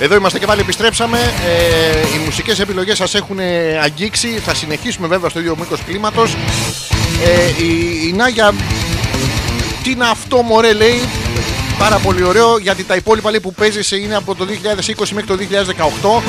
[0.00, 1.18] Εδώ είμαστε και πάλι επιστρέψαμε.
[1.18, 4.28] Ε, οι μουσικές επιλογές σας έχουν ε, αγγίξει.
[4.28, 6.36] Θα συνεχίσουμε βέβαια στο ίδιο μήκος κλίματος.
[7.24, 8.54] Ε, η, η Νάγια
[9.82, 11.00] τι είναι αυτό μωρέ λέει;
[11.82, 14.46] Πάρα πολύ ωραίο γιατί τα υπόλοιπα λέει, που παίζεις είναι από το
[14.96, 15.38] 2020 μέχρι το
[16.20, 16.22] 2018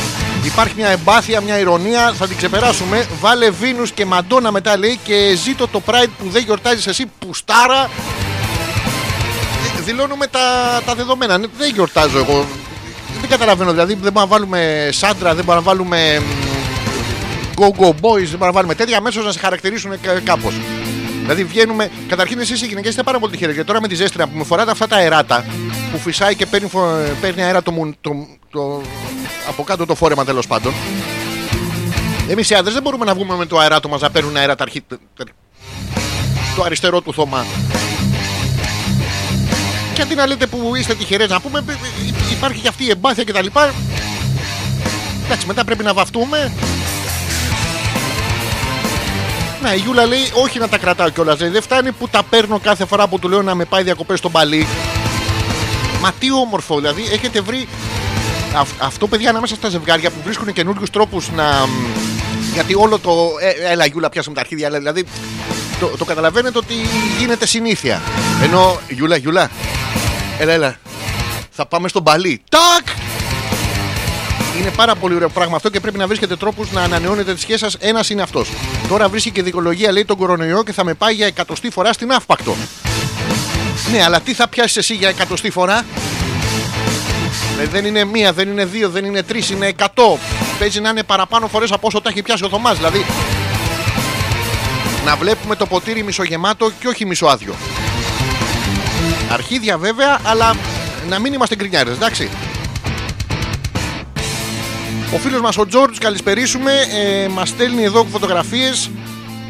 [0.45, 3.07] Υπάρχει μια εμπάθεια, μια ηρωνία Θα την ξεπεράσουμε.
[3.19, 7.89] Βάλε Βίνους και Μαντόνα μετά λέει Και ζήτω το Pride που δεν γιορτάζεις εσύ Πουστάρα.
[9.77, 10.39] Ε, Δηλώνουμε τα,
[10.85, 11.37] τα δεδομένα.
[11.37, 12.45] Ναι, Δεν γιορτάζω εγώ.
[13.19, 17.89] Δεν καταλαβαίνω δηλαδή Δεν μπορούμε να βάλουμε Σάντρα Δεν μπορούμε να βάλουμε μ, go go
[17.89, 19.91] boys, δεν μπορούμε να βάλουμε τέτοια αμέσως να σε χαρακτηρίσουν
[20.23, 20.53] κάπως.
[21.23, 21.89] Δηλαδή βγαίνουμε.
[22.07, 23.51] Καταρχήν εσείς οι γυναίκες είστε πάρα πολύ τυχεροί.
[23.51, 25.45] Γιατί τώρα με τη ζέστηνα που με φοράτε αυτά τα αεράτα
[25.91, 28.81] που φυσάει και παίρνει, φο- παίρνει αέρα το, μου- το, το,
[29.47, 30.73] από κάτω το φόρεμα τέλος πάντων.
[32.27, 34.63] Εμείς οι άντρε δεν μπορούμε να βγούμε με το αεράτο μας να παίρνουν αέρα τα
[34.63, 34.81] αρχή,
[36.55, 37.45] το αριστερό του θωμά.
[39.93, 41.75] Και αντί να λέτε που είστε τυχερές να πούμε, ε, ε,
[42.31, 43.45] υπάρχει και αυτή η εμπάθεια κτλ.
[45.25, 46.51] Εντάξει, μετά πρέπει να βαφτούμε.
[49.63, 51.37] Ναι, η Γιούλα λέει όχι να τα κρατάω κιόλας.
[51.37, 54.31] Δεν φτάνει που τα παίρνω κάθε φορά που του λέω να με πάει διακοπές στον
[54.31, 54.67] παλί.
[56.01, 57.67] Μα τι όμορφο, δηλαδή έχετε βρει
[58.55, 61.43] αυ- αυτό παιδιά ανάμεσα στα ζευγάρια που βρίσκουν καινούριους τρόπους να.
[61.43, 61.69] μ,
[62.53, 63.11] Γιατί όλο το.
[63.41, 64.67] Ε, έλα, Γιούλα, πιάσουμε τα αρχίδια.
[64.67, 65.05] έλα, Δηλαδή
[65.79, 66.73] το, το καταλαβαίνετε ότι
[67.19, 68.01] γίνεται συνήθεια.
[68.43, 69.49] Ενώ Γιούλα, Γιούλα,
[70.39, 70.75] έλα, έλα.
[71.51, 72.41] Θα πάμε στον παλί.
[72.49, 72.87] Τάκ!
[74.59, 77.59] Είναι πάρα πολύ ωραίο πράγμα αυτό και πρέπει να βρίσκετε τρόπους να ανανεώνετε τη σχέση
[77.59, 77.75] σας.
[77.79, 78.51] Ένας είναι αυτός.
[78.89, 82.11] Τώρα βρίσκει και δικολογία, λέει τον κορονοϊό και θα με πάει για εκατοστή φορά στην
[82.11, 82.55] αύπακτο.
[83.91, 85.85] Ναι, αλλά τι θα πιάσεις εσύ για εκατοστή φορά;
[87.61, 90.17] Ε, δεν είναι μία, δεν είναι δύο, δεν είναι τρεις, είναι εκατό.
[90.59, 92.77] Παίζει να είναι παραπάνω φορές από όσο τα έχει πιάσει ο Θωμάς.
[92.77, 93.05] Δηλαδή
[95.05, 97.55] να βλέπουμε το ποτήρι μισογεμάτο και όχι μισοάδιο.
[99.31, 100.55] Αρχίδια βέβαια, αλλά
[101.09, 102.29] να μην είμαστε γκρινιάρες, εντάξει.
[105.13, 108.89] Ο φίλος μας ο Τζόρτζ, καλησπερίσουμε, ε, μας στέλνει εδώ φωτογραφίες.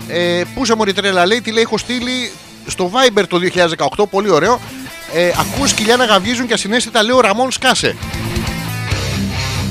[0.07, 2.31] Ε, πού σε μωρή τρέλα λέει, τι λέει, έχω στείλει
[2.67, 4.59] στο Viber το 2018, πολύ ωραίο.
[5.13, 7.95] Ε, ακούς σκυλιά να γαβγίζουν και ασυναίσθητα λέω Ραμόν σκάσε.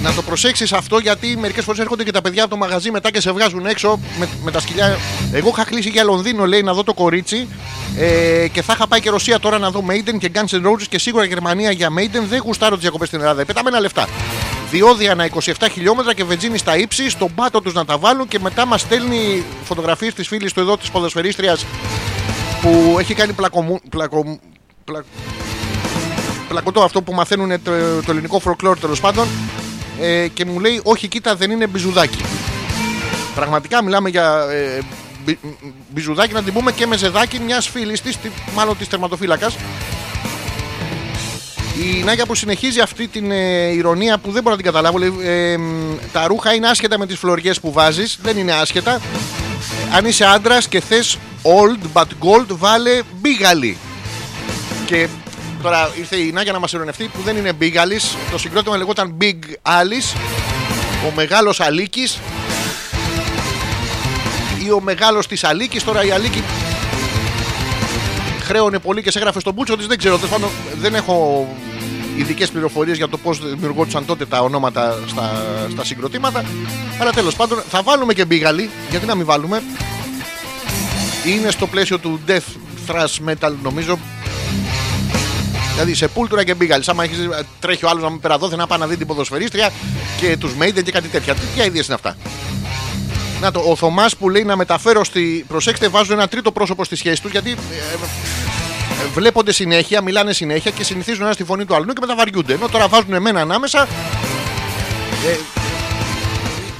[0.02, 3.10] Να το προσέξεις αυτό γιατί μερικές φορές έρχονται και τα παιδιά από το μαγαζί μετά
[3.10, 4.98] και σε βγάζουν έξω με, με τα σκυλιά.
[5.32, 7.48] Εγώ είχα κλείσει για Λονδίνο, λέει, να δω το κορίτσι
[7.98, 10.86] ε, και θα είχα πάει και Ρωσία τώρα να δω Maiden και Guns N' Roses
[10.88, 12.22] και σίγουρα Γερμανία για Maiden.
[12.28, 13.44] Δεν γουστάρω τις διακοπές στην Ελλάδα.
[13.44, 14.06] Πεταμένα λεφτά.
[14.72, 18.38] Διόδια ανά 27 χιλιόμετρα και βενζίνη στα ύψη, στον πάτο τους να τα βάλουν και
[18.38, 21.64] μετά μας στέλνει φωτογραφίες της φίλης του εδώ της ποδοσφαιρίστριας
[22.62, 23.80] που έχει κάνει πλακομού.
[23.90, 24.38] Πλακο,
[24.84, 25.04] πλα-
[26.48, 27.70] πλακωτό αυτό που μαθαίνουν το,
[28.06, 29.26] το ελληνικό folklore τέλος πάντων
[30.00, 32.24] ε, και μου λέει όχι κοίτα δεν είναι μπιζουδάκι
[33.34, 34.80] πραγματικά μιλάμε για ε,
[35.24, 35.38] μπι-
[35.88, 39.56] μπιζουδάκι να την πούμε και με ζεδάκι μιας φίλης της τη- μάλλον της τερματοφύλακας
[41.78, 45.12] η Νάγια που συνεχίζει αυτή την ε, ηρωνία που δεν μπορώ να την καταλάβω λέει,
[45.22, 49.96] ε, μ, τα ρούχα είναι άσχετα με τις φλωριές που βάζεις δεν είναι άσχετα Ε,
[49.96, 53.76] αν είσαι άντρας και θες old but gold βάλε μπίγαλι
[54.86, 55.08] και
[55.62, 58.16] τώρα ήρθε η Νάγια να μας ειρωνευτεί που δεν είναι Big Alice.
[58.30, 60.16] Το συγκρότημα λεγόταν Big Alice.
[61.06, 62.18] Ο μεγάλος Αλίκης.
[64.66, 65.84] Ή ο μεγάλος της Αλίκης.
[65.84, 66.42] Τώρα η Αλίκη
[68.42, 69.86] χρέωνε πολύ και σε έγραφε στον μπούτσο της.
[69.86, 70.16] Δεν ξέρω.
[70.16, 71.46] τέλος πάντων, δεν έχω
[72.16, 76.44] ειδικές πληροφορίες για το πώς δημιουργόντουσαν τότε τα ονόματα στα, στα συγκροτήματα.
[77.00, 78.68] Αλλά τέλος πάντων θα βάλουμε και Big Ali.
[78.90, 79.62] Γιατί να μην βάλουμε;
[81.26, 83.98] Είναι στο πλαίσιο του Death Thrash Metal νομίζω
[85.72, 86.88] Δηλαδή σε πούλτουρα και μπίγαλις.
[86.88, 87.18] Άμα έχεις,
[87.60, 89.70] τρέχει ο άλλος να με περαδόθει να πάει να δει την ποδοσφαιρίστρια
[90.20, 91.34] και τους Maiden και κάτι τέτοια.
[91.34, 92.16] Τι ποια ιδέε είναι αυτά;
[93.42, 95.44] Να το, ο Θωμάς που λέει να μεταφέρω στη.
[95.48, 100.70] Προσέξτε, βάζουν ένα τρίτο πρόσωπο στη σχέση του γιατί ε, ε, βλέπονται συνέχεια, μιλάνε συνέχεια
[100.70, 102.52] και συνηθίζουν ένα στη φωνή του αλλού και μετά βαριούνται.
[102.52, 103.82] Ενώ τώρα βάζουν εμένα ανάμεσα.
[105.26, 105.36] Ε,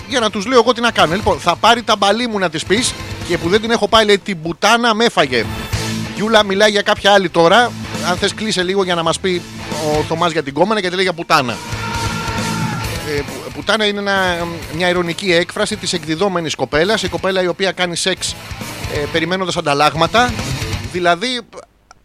[0.09, 1.15] για να τους λέω εγώ τι να κάνω.
[1.15, 2.95] Λοιπόν, θα πάρει τα μπαλί μου να τη πεις
[3.29, 5.45] και που δεν την έχω πάει, λέει την μπουτάνα με έφαγε.
[6.17, 7.73] Γιούλα μιλάει για κάποια άλλη τώρα.
[8.09, 9.43] Αν θες, κλείσε λίγο για να μας πει
[9.99, 11.57] ο Θωμάς για την γκόμενα γιατί λέει για πουτάνα.
[13.09, 17.03] Ε, που- πουτάνα είναι ένα, μια ειρωνική έκφραση της εκδιδόμενης κοπέλας.
[17.03, 18.35] Η κοπέλα η οποία κάνει σεξ
[18.95, 20.33] ε, περιμένοντας ανταλλάγματα.
[20.93, 21.41] Δηλαδή.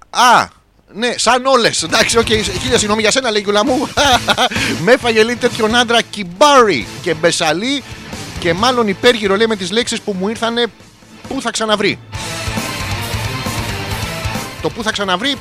[0.10, 0.48] Α,
[0.94, 1.84] ναι, σαν όλες.
[1.84, 3.88] Εντάξει, οκ, χίλια συγγνώμη για σένα, λέει η Γιούλα μου.
[4.84, 7.84] με έφαγε λέει τέτοιον άντρα κιμπάρη και μπεσαλή
[8.40, 10.66] και μάλλον υπέργηρο λέει με τις λέξεις που μου ήρθανε
[11.28, 12.00] πού θα ξαναβρει;
[14.62, 15.36] Το πού θα ξαναβρει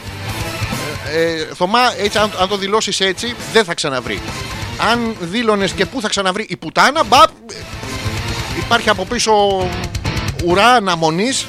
[1.13, 4.21] ε, ε, Θωμά, έτσι, αν, αν το δηλώσεις έτσι, δεν θα ξαναβρει.
[4.79, 7.55] Αν δήλωνες και πού θα ξαναβρει η πουτάνα, μπαπ, ε,
[8.59, 9.33] υπάρχει από πίσω
[10.45, 11.47] ουρά αναμονής.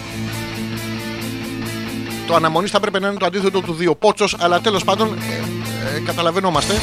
[2.27, 5.95] Το αναμονής θα πρέπει να είναι το αντίθετο του δύο πότσος, αλλά τέλος πάντων ε,
[5.95, 6.73] ε, καταλαβαίνόμαστε.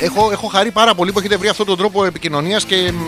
[0.00, 3.00] Έχω, έχω χαρεί πάρα πολύ που έχετε βρει αυτόν τον τρόπο επικοινωνίας και μ,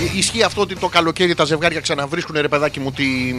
[0.00, 3.36] ε, ισχύει αυτό ότι το καλοκαίρι τα ζευγάρια ξαναβρίσκουν ρε παιδάκι μου την,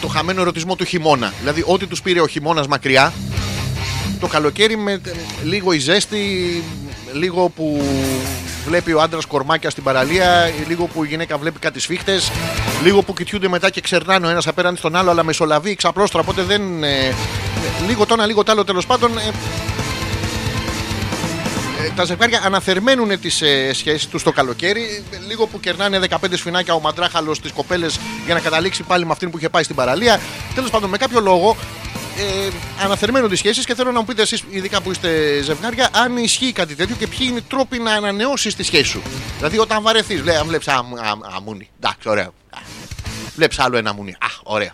[0.00, 1.32] το χαμένο ερωτισμό του χειμώνα.
[1.38, 3.12] Δηλαδή, ό,τι τους πήρε ο χειμώνας μακριά,
[4.18, 5.00] το καλοκαίρι με ε,
[5.44, 6.62] λίγο η ζέστη,
[7.12, 7.82] λίγο που
[8.66, 12.30] βλέπει ο άντρας κορμάκια στην παραλία, λίγο που η γυναίκα βλέπει κάτι σφίχτες,
[12.82, 16.20] λίγο που κοιτιούνται μετά και ξερνάνε ο ένας απέναντι στον άλλο, αλλά μεσολαβεί ξαπλώστρα.
[16.20, 16.82] Οπότε δεν.
[16.84, 17.12] ε,
[17.86, 19.18] λίγο το ένα, λίγο το άλλο τέλος πάντων.
[19.18, 19.22] ε,
[21.84, 25.04] Ε, τα ζευγάρια αναθερμαίνουν τις ε, σχέσεις τους το καλοκαίρι.
[25.10, 29.12] ε, Λίγο που κερνάνε 15 σφινάκια ο μαντράχαλος στις κοπέλες για να καταλήξει πάλι με
[29.12, 30.20] αυτήν που είχε πάει στην παραλία.
[30.54, 31.56] Τέλος πάντων, με κάποιο λόγο
[32.18, 32.48] ε,
[32.84, 36.52] αναθερμαίνονται οι σχέσεις και θέλω να μου πείτε εσείς, ειδικά που είστε ζευγάρια, αν ισχύει
[36.52, 39.02] κάτι τέτοιο και ποιοι είναι οι τρόποι να ανανεώσεις τη σχέση σου.
[39.36, 40.64] Δηλαδή, όταν βαρεθείς, βλέπεις βλέπει
[41.36, 41.68] αμούνι.
[41.80, 42.34] Εντάξει, ωραίο.
[43.34, 44.10] Βλέπεις άλλο ένα μουνί.
[44.10, 44.70] Α, ωραίο.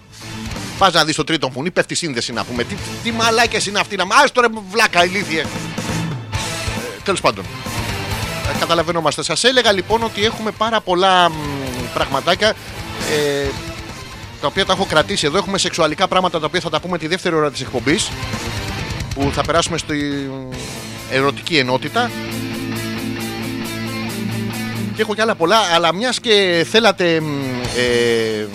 [0.79, 2.65] Πας να δεις το τρίτο μουνί, πέφτει η σύνδεση να πούμε.
[2.65, 4.03] Τι, τι μαλάκες είναι αυτοί να.
[4.03, 5.41] Α τώρα βλάκα, ηλίθιε.
[5.41, 5.47] Ε,
[7.05, 7.45] Τέλος πάντων.
[8.55, 9.23] Ε, καταλαβαίνόμαστε.
[9.23, 11.35] Σας έλεγα λοιπόν ότι έχουμε πάρα πολλά μ,
[11.95, 13.49] πραγματάκια ε,
[14.41, 15.37] τα οποία τα έχω κρατήσει εδώ.
[15.37, 18.11] Έχουμε σεξουαλικά πράγματα τα οποία θα τα πούμε τη δεύτερη ώρα της εκπομπής.
[19.15, 20.31] Που θα περάσουμε στη
[21.11, 22.11] ερωτική ενότητα.
[24.95, 27.21] Και έχω και άλλα πολλά, αλλά μιας και θέλατε.
[27.21, 27.27] μ,
[27.77, 28.47] Ε,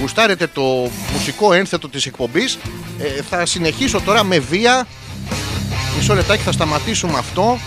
[0.00, 2.58] γουστάρετε το μουσικό ένθετο της εκπομπής
[2.98, 4.86] ε, θα συνεχίσω τώρα με βία
[5.96, 7.58] μισό λεπτάκι θα σταματήσουμε αυτό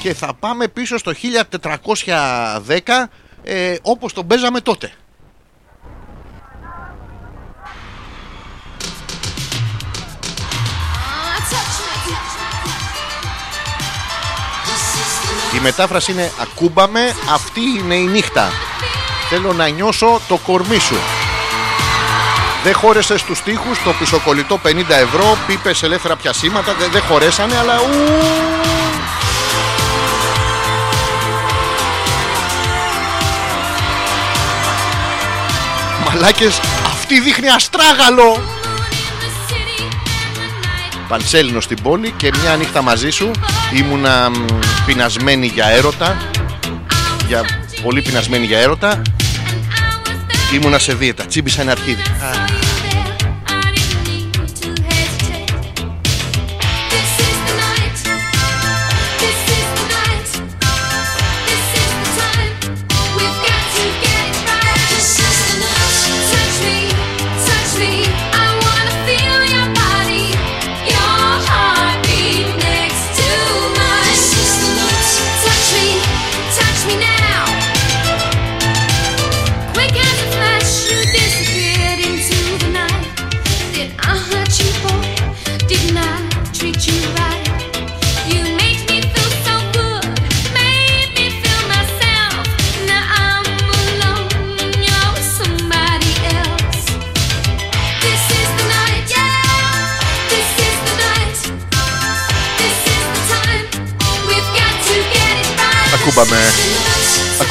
[0.00, 1.12] και θα πάμε πίσω στο
[2.06, 2.80] 1410
[3.42, 4.92] ε, όπως τον παίζαμε τότε
[15.56, 18.52] η μετάφραση είναι ακούμπαμε αυτή είναι η νύχτα
[19.28, 20.96] θέλω να νιώσω το κορμί σου
[22.62, 26.74] δεν χώρεσε στους τοίχους το πισοκολλητό 50 ευρώ, πίπες ελεύθερα πιασίματα.
[26.78, 27.80] Δεν, δεν χωρέσανε, αλλά.
[27.80, 27.86] Ου,
[36.06, 38.59] Μαλάκες, αυτή δείχνει αστράγαλο.
[41.10, 43.30] Πανσέλινο στην πόλη και μια νύχτα μαζί σου
[43.76, 44.44] ήμουνα μ,
[44.86, 46.16] πεινασμένη για έρωτα.
[47.26, 47.44] Για,
[47.82, 49.02] πολύ πεινασμένη για έρωτα.
[50.54, 51.24] Ήμουνα σε δίαιτα.
[51.26, 52.02] Τσίμπησα ένα αρχίδι.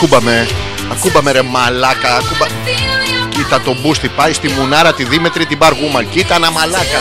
[0.01, 0.47] Ακούμπαμε.
[0.91, 2.15] Ακούμπαμε ρε μαλάκα.
[2.15, 2.45] Ακούμπα...
[3.29, 6.09] Κοίτα τον μπούστι πάει στη μουνάρα τη Δήμετρη την Μπαργούμαν.
[6.09, 6.99] Κοίτα να μαλάκα.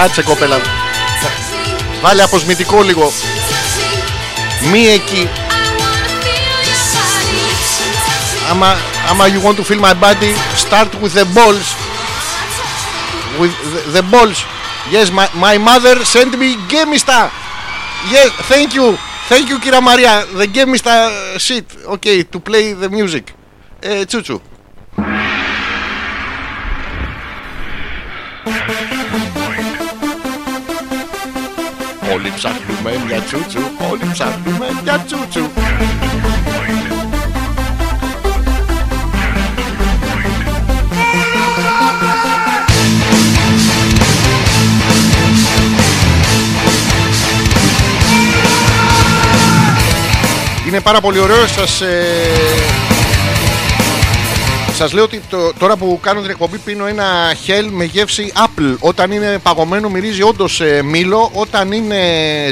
[0.00, 0.56] Κάτσε κοπέλα.
[0.56, 3.12] touch me, Βάλε αποσμητικό λίγο.
[3.12, 4.70] touch me.
[4.70, 5.28] Μη εκεί.
[5.28, 7.48] I wanna feel your body.
[8.06, 8.76] Touch me, Άμα,
[9.10, 11.66] άμα you want to feel my body, start with the balls.
[13.40, 14.38] With the, the balls.
[14.92, 17.20] Yes, my, my mother sent me gemista.
[18.12, 18.96] Yes, thank you.
[19.28, 20.26] Thank you, κύρα Μαρία.
[20.38, 20.94] The gemista
[21.38, 21.66] shit.
[21.94, 23.22] Okay, to play the music.
[23.80, 24.40] Ε, τσούτσου.
[32.28, 33.60] Όλοι ψάχνουμε μια τσούτσου.
[33.90, 35.50] Όλοι ψάχνουμε μια τσούτσου.
[50.66, 51.46] Είναι πάρα πολύ ωραίο.
[51.46, 52.47] Σας, ε...
[54.78, 58.76] σας λέω ότι το- τώρα που κάνω την εκπομπή πίνω ένα χέλ με γεύση apple.
[58.80, 61.30] Όταν είναι παγωμένο μυρίζει όντως μήλο.
[61.32, 61.96] Όταν είναι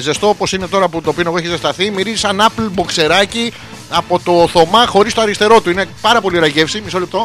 [0.01, 3.53] ζεστό όπως είναι τώρα που το πίνω εγώ έχει ζεσταθεί μυρίζει σαν apple μποξεράκι
[3.91, 5.71] από το θωμά χωρίς το αριστερό του.
[5.71, 6.81] Είναι πάρα πολύ ωραία γεύση.
[6.85, 7.19] Μισό λεπτό.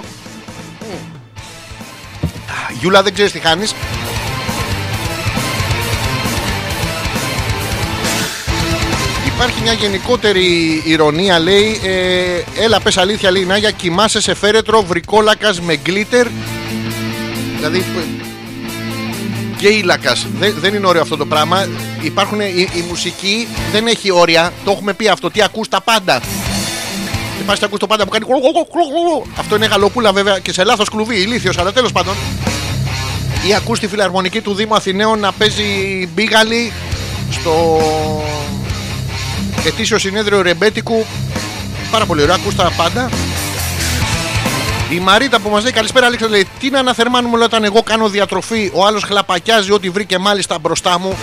[2.48, 3.74] Α, Γιούλα δεν ξέρεις τι χάνεις.
[9.44, 11.80] Υπάρχει μια γενικότερη ηρωνία, λέει.
[11.84, 16.28] Ε, έλα, πες αλήθεια, λέει η Νάγια, κοιμάσαι σε φέρετρο βρικόλακας με γκλίτερ.
[17.56, 18.26] Δηλαδή, π-
[19.60, 20.28] γκέιλακας.
[20.40, 21.68] Δεν, δεν είναι ωραίο αυτό το πράγμα.
[22.02, 24.54] Υπάρχουν, η, η μουσική δεν έχει όρια.
[24.66, 25.32] Το έχουμε πει αυτό.
[25.32, 26.20] Τι ακούς τα πάντα.
[27.38, 28.26] Και πας και ακούς το πάντα που κάνει.
[29.38, 32.16] Αυτό είναι γαλοπούλα βέβαια και σε λάθος κλουβί, ηλίθιος, αλλά τέλος πάντων.
[33.48, 36.72] Ή ακούς τη φιλαρμονική του Δήμου Αθηναίων να παίζει μπίγαλι
[37.32, 37.82] στο
[39.66, 41.06] ετήσιο συνέδριο Ρεμπέτικου.
[41.92, 43.10] Πάρα πολύ ωραία, ακούς τα πάντα.
[44.90, 48.10] Η Μαρίτα που μας λέει καλησπέρα, Αλέξα, λέει τι να αναθερμάνουμε όλα όταν εγώ κάνω
[48.10, 48.72] διατροφή.
[48.74, 51.18] Ο άλλος χλαπακιάζει ό,τι βρήκε μάλιστα μπροστά μου.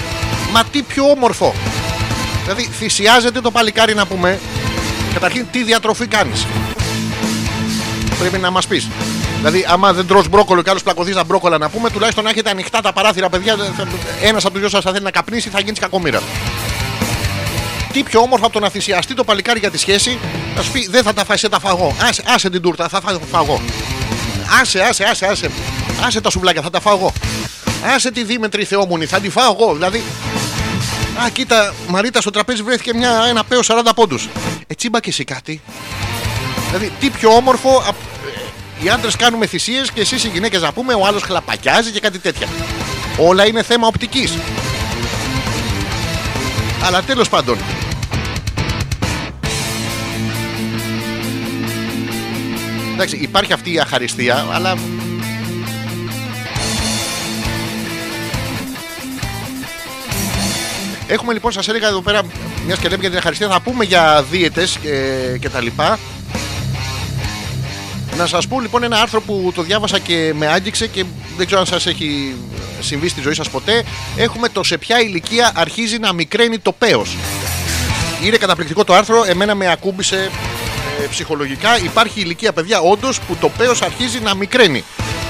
[0.52, 1.54] Μα τι πιο όμορφο.
[2.42, 4.38] Δηλαδή θυσιάζεται το παλικάρι να πούμε.
[5.12, 6.46] Καταρχήν, τι διατροφή κάνεις.
[8.18, 8.88] Πρέπει να μας πεις.
[9.36, 12.50] Δηλαδή, άμα δεν τρως μπρόκολο και άλλος πλακωθείς στα μπρόκολα να πούμε, τουλάχιστον να έχετε
[12.50, 13.56] ανοιχτά τα παράθυρα, παιδιά.
[14.22, 16.20] Ένας από τους δυο σας θα θέλει να καπνίσει, θα γίνεις κακομήρα
[17.92, 20.18] τι πιο όμορφο από το να θυσιαστεί το παλικάρι για τη σχέση,
[20.56, 21.96] να σου πει δεν θα τα φάει, σε τα φαγώ.
[22.08, 23.60] Άσε, άσε την τούρτα, θα φά- φαγώ.
[24.60, 25.50] Άσε, άσε, άσε, άσε.
[26.06, 27.12] Άσε τα σουβλάκια, θα τα φάω εγώ.
[27.94, 29.72] Άσε τη δίμετρη θεόμουνη, θα τη φάω εγώ.
[29.72, 30.02] Δηλαδή,
[31.24, 34.28] α, κοίτα, Μαρίτα, στο τραπέζι βρέθηκε μια, ένα παίο 40 πόντους.
[34.66, 35.60] Έτσι είπα και εσύ κάτι.
[36.66, 37.82] Δηλαδή, τι πιο όμορφο.
[37.86, 37.96] απ-
[38.80, 42.00] ε, Οι άντρες κάνουμε θυσίες και εσείς οι γυναίκες να πούμε, ο άλλος χλαπακιάζει και
[42.00, 42.46] κάτι τέτοια.
[43.18, 44.32] Όλα είναι θέμα οπτικής.
[46.84, 47.58] Αλλά τέλος πάντων.
[53.00, 54.76] Εντάξει, υπάρχει αυτή η αχαριστία, αλλά.
[61.06, 62.22] Έχουμε λοιπόν, σας έλεγα εδώ πέρα,
[62.66, 65.98] μιας και λέμε για την αχαριστία, θα πούμε για δίαιτες και, και τα λοιπά.
[68.16, 71.04] Να σας πω λοιπόν ένα άρθρο που το διάβασα και με άγγιξε και
[71.36, 72.34] δεν ξέρω αν σας έχει
[72.80, 73.84] συμβεί στη ζωή σας ποτέ.
[74.16, 77.16] Έχουμε το σε ποια ηλικία αρχίζει να μικραίνει το πέος.
[78.24, 80.47] Είναι καταπληκτικό το άρθρο, εμένα με ακούμπησε ε,
[81.10, 81.78] ψυχολογικά.
[81.78, 84.84] Υπάρχει ηλικία παιδιά όντως που το πέος αρχίζει να μικραίνει.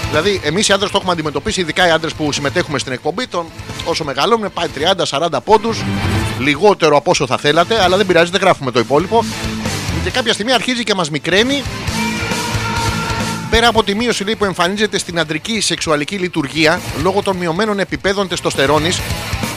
[0.08, 3.46] Δηλαδή, εμείς οι άντρε το έχουμε αντιμετωπίσει, ειδικά οι άντρε που συμμετέχουμε στην εκπομπή, τον,
[3.84, 4.66] όσο μεγαλώνουν, πάει
[5.08, 5.82] 30-40 πόντους,
[6.38, 9.24] λιγότερο από όσο θα θέλατε, αλλά δεν πειράζει, δεν γράφουμε το υπόλοιπο.
[10.04, 11.62] Και κάποια στιγμή αρχίζει και μας μικραίνει
[13.50, 18.28] Πέρα από τη μείωση λέει, που εμφανίζεται στην αντρική σεξουαλική λειτουργία λόγω των μειωμένων επιπέδων
[18.28, 19.00] τεστοστερόνης.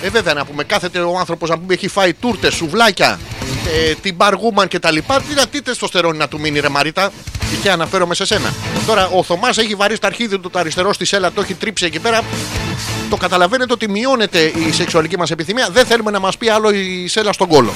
[0.03, 3.19] Ε, βέβαια να πούμε, κάθεται ο άνθρωπος να πούμε έχει φάει τούρτες, σουβλάκια,
[3.89, 4.97] ε, την μπαργούμαν κτλ.
[4.97, 7.11] Τι να τι τεστοστερόνη να του μείνει, ρε Μαρίτα;
[7.61, 8.53] Και αναφέρομαι σε σένα.
[8.87, 11.85] Τώρα ο Θωμάς έχει βαρύ στα αρχίδια του το αριστερό στη σέλα, το έχει τρίψει
[11.85, 12.21] εκεί πέρα.
[13.09, 15.69] Το καταλαβαίνετε ότι μειώνεται η σεξουαλική μας επιθυμία.
[15.71, 17.73] Δεν θέλουμε να μας πει άλλο η σέλα στον κόλο.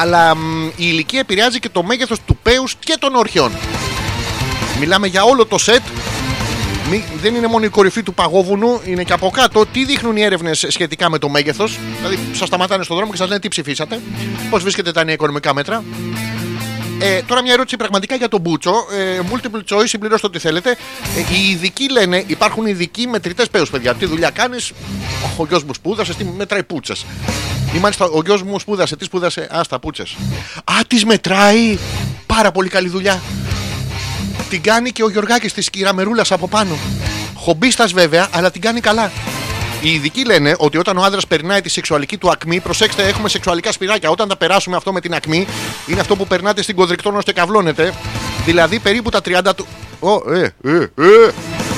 [0.00, 3.52] Αλλά μ, η ηλικία επηρεάζει και το μέγεθος του πέους και των ορχιών.
[4.80, 5.82] Μιλάμε για όλο το σετ.
[6.90, 9.66] Μη- δεν είναι μόνο η κορυφή του παγόβουνου, είναι και από κάτω.
[9.66, 13.28] Τι δείχνουν οι έρευνες σχετικά με το μέγεθος; Δηλαδή, σας σταματάνε στον δρόμο και σας
[13.28, 14.00] λένε τι ψηφίσατε,
[14.50, 15.84] πώς βρίσκεται τα νέα οικονομικά μέτρα;
[17.00, 18.72] Ε, τώρα μια ερώτηση πραγματικά για τον Μπούτσο.
[18.92, 20.70] Ε, multiple choice, συμπληρώστε ό,τι θέλετε.
[20.70, 23.94] Ε, οι ειδικοί λένε, υπάρχουν ειδικοί μετρητές πέους, παιδιά.
[23.94, 24.72] Τι δουλειά κάνεις,
[25.36, 27.04] ο γιος μου σπούδασε, τι μετράει πούτσες;
[27.74, 30.16] Ή μάλιστα ο γιος μου σπούδασε, τι σπούδασε, α τα πούτσες.
[30.64, 31.78] Α, τις μετράει.
[32.26, 33.20] Πάρα πολύ καλή δουλειά.
[34.50, 36.78] Την κάνει και ο Γιωργάκης της κυραμερούλας από πάνω.
[37.34, 39.10] Χομπίστας βέβαια, αλλά την κάνει καλά.
[39.80, 43.72] Οι ειδικοί λένε ότι όταν ο άντρα περνάει τη σεξουαλική του ακμή, προσέξτε, έχουμε σεξουαλικά
[43.72, 44.10] σπυράκια.
[44.10, 45.46] Όταν τα περάσουμε αυτό με την ακμή,
[45.86, 47.94] είναι αυτό που περνάτε στην κοδρικτόνο ώστε καυλώνετε.
[48.44, 49.66] Δηλαδή περίπου τα 30 του.
[50.00, 51.32] Ω, ε, ε, ε.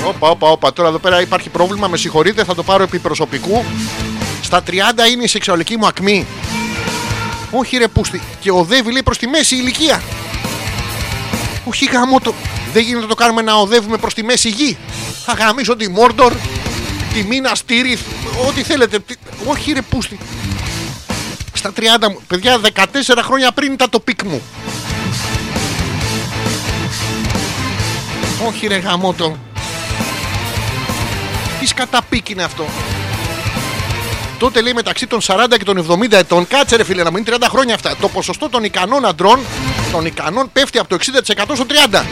[0.07, 0.73] Όπα, όπα, όπα.
[0.73, 3.65] Τώρα εδώ πέρα υπάρχει πρόβλημα, με συγχωρείτε, θα το πάρω επί προσωπικού.
[4.43, 4.71] Στα 30
[5.13, 6.27] είναι η σεξουαλική μου ακμή.
[7.51, 8.23] Όχι ρε πούστη.
[8.41, 10.03] Και οδεύει λέει προς τη μέση ηλικία.
[11.69, 12.35] Όχι γαμώτο.
[12.73, 14.77] Δεν γίνεται να το κάνουμε να οδεύουμε προς τη μέση γη.
[15.25, 16.33] Θα γαμήσω τη Μόρντορ,
[17.13, 18.01] τη Μίνας Τίριθ,
[18.49, 18.99] ό,τι θέλετε.
[18.99, 19.15] Τι-
[19.47, 20.19] Όχι ρε πούστη.
[21.53, 22.21] Στα 30 μου.
[22.27, 24.43] Παιδιά, 14 χρόνια πριν ήταν το peak μου.
[28.47, 29.39] Όχι ρε γαμώτο.
[31.61, 32.65] Τι σκατά peak είναι αυτό.
[34.39, 37.37] Τότε λέει μεταξύ των 40 και των 70 ετών, κάτσε ρε φίλε να μην είναι
[37.41, 37.97] 30 χρόνια αυτά.
[38.01, 39.41] Το ποσοστό των ικανών αντρών,
[39.93, 42.05] των ικανών πέφτει από το 60% στο 30%.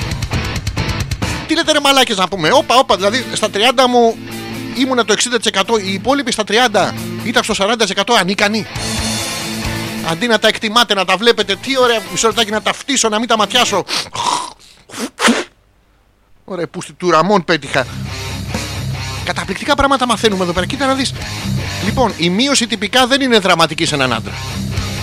[1.47, 3.59] Τι λέτε ρε μαλάκες να πούμε, όπα, όπα, δηλαδή στα 30
[3.89, 4.17] μου
[4.75, 5.15] ήμουνα το
[5.75, 6.93] 60%, οι υπόλοιποι στα 30
[7.25, 8.67] ήταν στο 40% ανίκανοι.
[10.11, 13.19] Αντί να τα εκτιμάτε, να τα βλέπετε, τι ωραία, μισό λεπτάκι να τα φτύσω, να
[13.19, 13.85] μην τα ματιάσω.
[16.45, 17.87] Ωραία, πούστη του Ραμόν πέτυχα.
[19.25, 20.67] Καταπληκτικά πράγματα μαθαίνουμε εδώ πέρα.
[20.67, 21.13] Κοίτα να δεις.
[21.85, 24.33] Λοιπόν, η μείωση τυπικά δεν είναι δραματική σε έναν άντρα.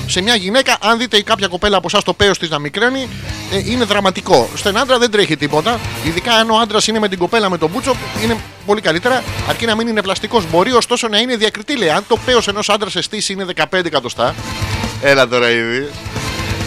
[0.07, 3.07] Σε μια γυναίκα, αν δείτε η κάποια κοπέλα από εσάς το πέος της να μικραίνει,
[3.51, 4.49] ε, είναι δραματικό.
[4.55, 5.79] Στον άντρα δεν τρέχει τίποτα.
[6.03, 9.23] Ειδικά αν ο άντρας είναι με την κοπέλα με τον μπούτσο, είναι πολύ καλύτερα.
[9.49, 10.43] Αρκεί να μην είναι πλαστικός.
[10.51, 11.77] Μπορεί ωστόσο να είναι διακριτή.
[11.77, 14.35] Λέει, αν το πέος ενός άντρα σε στήση είναι 15 εκατοστά.
[15.01, 15.89] Έλα τώρα ήδη.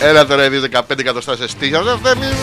[0.01, 1.75] Έλα τώρα ήδη 15 εκατοστά σε στήση.
[1.75, 2.35] Αυτό δεν είναι-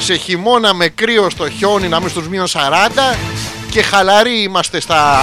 [0.00, 3.16] σε χειμώνα με κρύο στο χιόνι να μην στους μείον 40
[3.70, 5.20] και χαλαροί είμαστε στα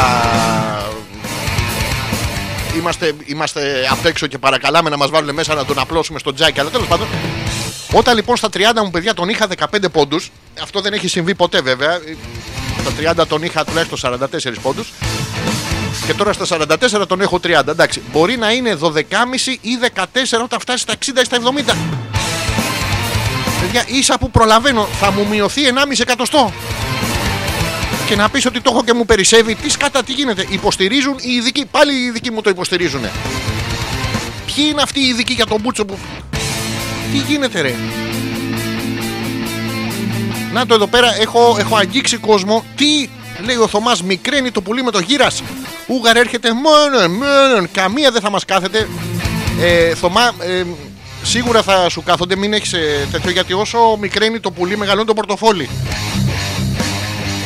[2.78, 6.60] είμαστε, είμαστε απ' έξω και παρακαλάμε να μας βάλουν μέσα να τον απλώσουμε στο τζάκι.
[6.60, 7.08] Αλλά τέλος πάντων
[7.92, 11.62] όταν λοιπόν στα 30 μου παιδιά τον είχα 15 πόντους αυτό δεν έχει συμβεί ποτέ
[11.62, 12.00] βέβαια
[12.82, 14.92] στα 30 τον είχα τουλάχιστον 44 πόντους
[16.06, 16.68] και τώρα στα
[17.02, 18.92] 44 τον έχω 30 εντάξει μπορεί να είναι 12,5
[19.62, 20.06] ή 14
[20.44, 21.74] όταν φτάσει στα 60 ή στα 70
[23.62, 26.54] Παιδιά, ίσα που προλαβαίνω, θα μου μειωθεί 1,5 εκατοστό.
[28.08, 30.46] Και να πεις ότι το έχω και μου περισσεύει, τι σκάτα, τι γίνεται.
[30.50, 33.02] Υποστηρίζουν οι ειδικοί, πάλι οι ειδικοί μου το υποστηρίζουν.
[34.46, 35.98] Ποιοι είναι αυτοί οι ειδικοί για τον Μπούτσο που.
[37.12, 37.76] Τι γίνεται, ρε;
[40.54, 42.64] Να το εδώ πέρα, έχω, έχω αγγίξει κόσμο.
[42.76, 43.10] Τι
[43.46, 45.44] λέει ο Θωμάς, μικραίνει το πουλί με το γύρας.
[45.88, 47.68] Ούγαρ έρχεται μόνο, μόνο.
[47.72, 48.88] Καμία δεν θα μας κάθεται.
[49.60, 50.64] Ε, Θωμά, ε,
[51.24, 52.74] σίγουρα θα σου κάθονται, μην έχεις
[53.12, 55.70] τέτοιο γιατί όσο μικραίνει το πουλί, μεγαλώνει το πορτοφόλι.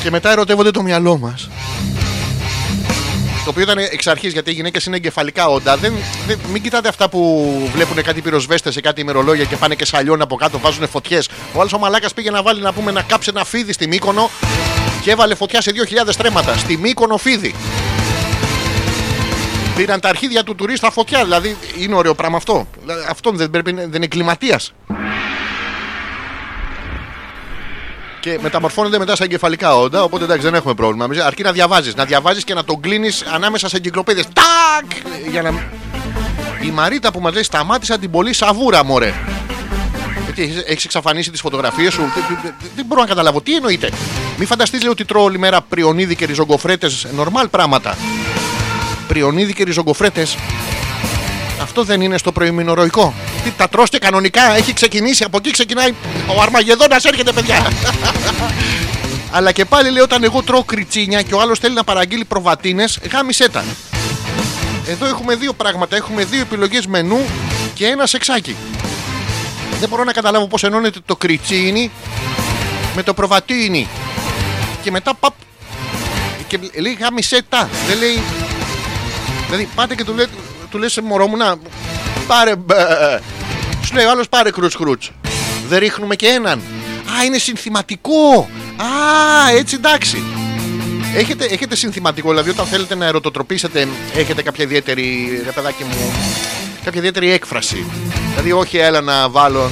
[0.08, 1.50] Και μετά ερωτεύονται το μυαλό μας.
[3.44, 5.78] Το οποίο ήταν εξ αρχής γιατί οι γυναίκες είναι εγκεφαλικά όντα.
[5.78, 5.94] Δεν,
[6.28, 10.22] δεν, μην κοιτάτε αυτά που βλέπουν κάτι πυροσβέστες σε κάτι ημερολόγια και πάνε και σαλιών
[10.22, 11.28] από κάτω, βάζουν φωτιές.
[11.54, 14.30] Ο άλλος ο μαλάκας πήγε να βάλει να πούμε να κάψει ένα φίδι στη Μύκονο
[15.02, 15.72] και έβαλε φωτιά σε
[16.06, 16.58] 2.000 στρέμματα.
[16.58, 17.56] Στη Μύκονο φίδι.
[19.76, 21.24] Πήραν τα αρχίδια του τουρίστα φωτιά.
[21.24, 22.68] Δηλαδή είναι ωραίο πράγμα αυτό.
[22.82, 24.74] Δηλαδή, Αυτό δεν, πρέπει, να- δεν είναι κλιματίας.
[28.20, 30.04] Και μεταμορφώνεται μετά στα εγκεφαλικά όντα.
[30.04, 31.06] Οπότε εντάξει, δεν έχουμε πρόβλημα.
[31.06, 31.96] Εμείς, Αρκεί να διαβάζεις.
[31.96, 34.24] Να διαβάζεις και να τον κλείνεις ανάμεσα σε εγκυκλοπαίδειε.
[34.24, 34.92] Τάκ!
[35.32, 35.50] Για να...
[36.62, 39.14] Η Μαρίτα που μας λέει σταμάτησα την πολύ σαβούρα, μωρέ.
[40.26, 42.02] Γιατί έχεις εξαφανίσει τις φωτογραφίες σου.
[42.02, 43.42] Δεν- δεν- δεν- Δεν μπορώ να καταλάβω.
[43.42, 43.90] Τι εννοείται.
[44.38, 47.08] Μην φανταστείς λέει ότι τρώω όλη μέρα πριονίδι και ριζογκοφρέτες.
[47.16, 47.98] Νορμάλ πράγματα.
[49.08, 50.36] Πριονίδι και ριζογκοφρέτες.
[51.62, 53.14] Αυτό δεν είναι στο προημινορροϊκό.
[53.48, 55.24] Τι τα τρώστε κανονικά, έχει ξεκινήσει.
[55.24, 55.94] Από εκεί ξεκινάει.
[56.36, 57.68] Ο Αρμαγεδόνας έρχεται, παιδιά.
[59.32, 63.00] Αλλά και πάλι λέει όταν εγώ τρώω κριτσίνια και ο άλλος θέλει να παραγγείλει προβατίνες,
[63.12, 63.64] γάμισέ τα.
[64.88, 65.96] Εδώ έχουμε δύο πράγματα.
[65.96, 67.26] Έχουμε δύο επιλογές μενού
[67.74, 68.56] και ένα σεξάκι.
[69.80, 71.92] Δεν μπορώ να καταλάβω πώς ενώνεται το κριτσίνι
[72.96, 73.88] με το προβατίνι.
[74.84, 75.34] Και μετά παπ.
[76.48, 77.70] Και λέει γάμισέ τα.
[77.88, 78.22] Δεν λέει
[79.46, 80.26] Δηλαδή πάτε και του, λέ,
[80.70, 81.56] του λες μωρό μου να
[82.28, 82.76] πάρε μπε.
[83.86, 85.12] Σου λέει ο άλλος πάρε κρούτς κρούτς.
[85.68, 86.60] Δεν ρίχνουμε και έναν.
[87.20, 88.50] Α, είναι συνθηματικό.
[88.78, 90.24] Α, έτσι εντάξει.
[91.16, 96.12] Έχετε, έχετε συνθηματικό, δηλαδή όταν θέλετε να ερωτοτροπήσετε, έχετε κάποια ιδιαίτερη, ρε παιδάκι μου,
[96.84, 97.86] κάποια ιδιαίτερη έκφραση.
[98.30, 99.72] Δηλαδή, όχι, έλα να βάλω,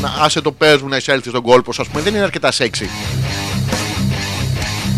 [0.00, 2.90] να άσε το πες μου να εισέλθεις στον κόλπο, ας πούμε, δεν είναι αρκετά σεξι.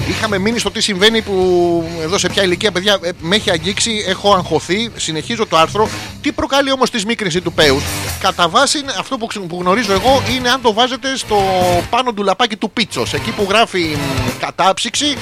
[0.08, 4.04] Είχαμε μείνει στο τι συμβαίνει που εδώ σε ποια ηλικία, παιδιά, ε, με έχει αγγίξει,
[4.06, 5.88] έχω αγχωθεί, συνεχίζω το άρθρο.
[6.20, 7.82] Τι προκαλεί όμως τη σμίκρινση του πέους;
[8.20, 11.36] Κατά βάση, είναι- αυτό που, ξε- που γνωρίζω εγώ είναι αν το βάζετε στο
[11.90, 13.12] πάνω του λαπάκι του πίτσος.
[13.12, 15.16] Εκεί που γράφει μ, κατάψυξη,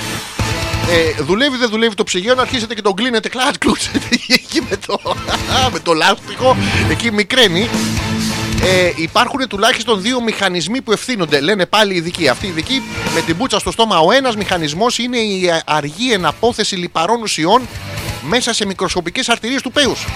[0.91, 3.29] ε, δουλεύει, δεν δουλεύει το ψυγείο, να αρχίσετε και τον κλείνετε.
[3.29, 5.01] Κλατ, κλούτσετε εκεί με το,
[5.73, 6.57] με το λάστιχο,
[6.91, 7.69] εκεί μικραίνει.
[8.63, 11.41] Ε, υπάρχουν τουλάχιστον δύο μηχανισμοί που ευθύνονται.
[11.41, 12.29] Λένε πάλι οι ειδικοί.
[12.29, 12.83] Αυτοί οι ειδικοί
[13.15, 13.99] με την μπούτσα στο στόμα.
[13.99, 17.63] Ο ένας μηχανισμός είναι η αργή εναπόθεση λιπαρών ουσιών
[18.23, 20.07] μέσα σε μικροσκοπικές αρτηρίες του πέους.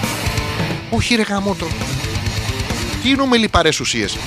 [0.89, 1.67] Όχι, ρε γαμότο.
[3.03, 4.17] Τι εννοούμε λιπαρές ουσίες;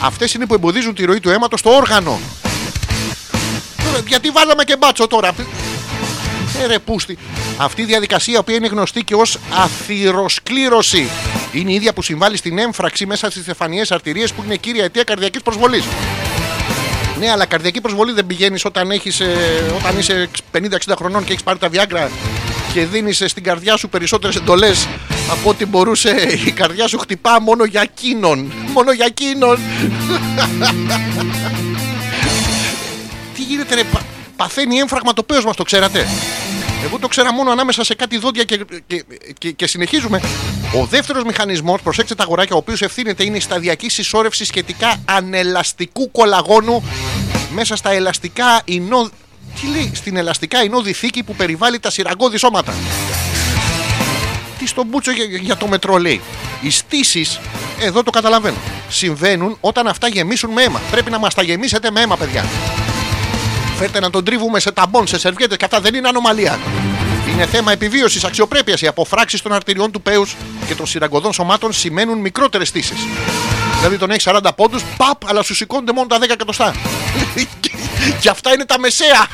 [0.00, 2.20] Αυτές είναι που εμποδίζουν τη ροή του αίματος στο όργανο.
[3.84, 5.34] Τώρα, Γιατί βάλαμε και μπάτσο τώρα;
[6.62, 7.18] Ε, ρε πούστη.
[7.56, 11.08] Αυτή η διαδικασία που είναι γνωστή και ως αθυροσκλήρωση
[11.52, 15.02] είναι η ίδια που συμβάλλει στην έμφραξη μέσα στις στεφανιές αρτηρίες που είναι κύρια αιτία
[15.04, 15.84] καρδιακής προσβολής.
[17.18, 19.26] Ναι, αλλά καρδιακή προσβολή δεν πηγαίνεις όταν, έχεις, ε,
[19.76, 22.08] όταν είσαι 50-60 χρονών και έχεις πάρει τα Viagra
[22.72, 24.88] και δίνεις στην καρδιά σου περισσότερες εντολές
[25.30, 26.40] από ό,τι μπορούσε.
[26.46, 28.52] Η καρδιά σου χτυπά μόνο για εκείνον.
[28.72, 29.58] Μόνο για εκείνον.
[33.34, 34.02] Τι γίνεται, ρε, πα-
[34.36, 36.06] παθαίνει έμφραγμα το πέος μας, το ξέρατε;
[36.84, 39.04] Εγώ το ξέρα μόνο ανάμεσα σε κάτι δόντια και, και,
[39.38, 40.20] και, και συνεχίζουμε.
[40.80, 46.10] Ο δεύτερος μηχανισμός, προσέξτε τα αγοράκια, ο οποίος ευθύνεται είναι η σταδιακή συσσόρευση σχετικά ανελαστικού
[46.10, 46.82] κολαγόνου
[47.54, 49.10] μέσα στα ελαστικά ινό...
[49.60, 52.74] Τι λέει, στην ελαστικά ινώδη θήκη που περιβάλλει τα σειραγκώδη σώματα.
[54.58, 56.20] Τι στον μπούτσο για, για το μετρό λέει.
[56.60, 57.40] Οι στήσεις,
[57.80, 58.56] εδώ το καταλαβαίνω,
[58.88, 60.80] συμβαίνουν όταν αυτά γεμίσουν με αίμα.
[60.90, 62.44] Πρέπει να μας τα γεμίσετε με αίμα, παιδιά.
[63.78, 66.58] Φέρτε να τον τρίβουμε σε ταμπών, σε σερβιέτες και αυτά δεν είναι ανομαλία.
[67.32, 68.80] Είναι θέμα επιβίωσης, αξιοπρέπειας.
[68.80, 72.98] Οι αποφράξεις των αρτηριών του πέους και των σειραγκωδών σωμάτων σημαίνουν μικρότερες στήσεις.
[73.76, 76.74] Δηλαδή τον έχεις 40 πόντους, παπ, αλλά σου σηκώνονται μόνο τα 10 εκατοστά.
[78.20, 79.26] και αυτά είναι τα μεσαία.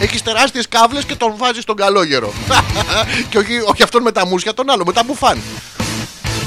[0.00, 2.32] Έχεις τεράστιες κάβλες και τον βάζεις στον καλόγερο.
[3.30, 5.42] και όχι, όχι αυτόν με τα μουσια, τον άλλο, με τα μπουφάν.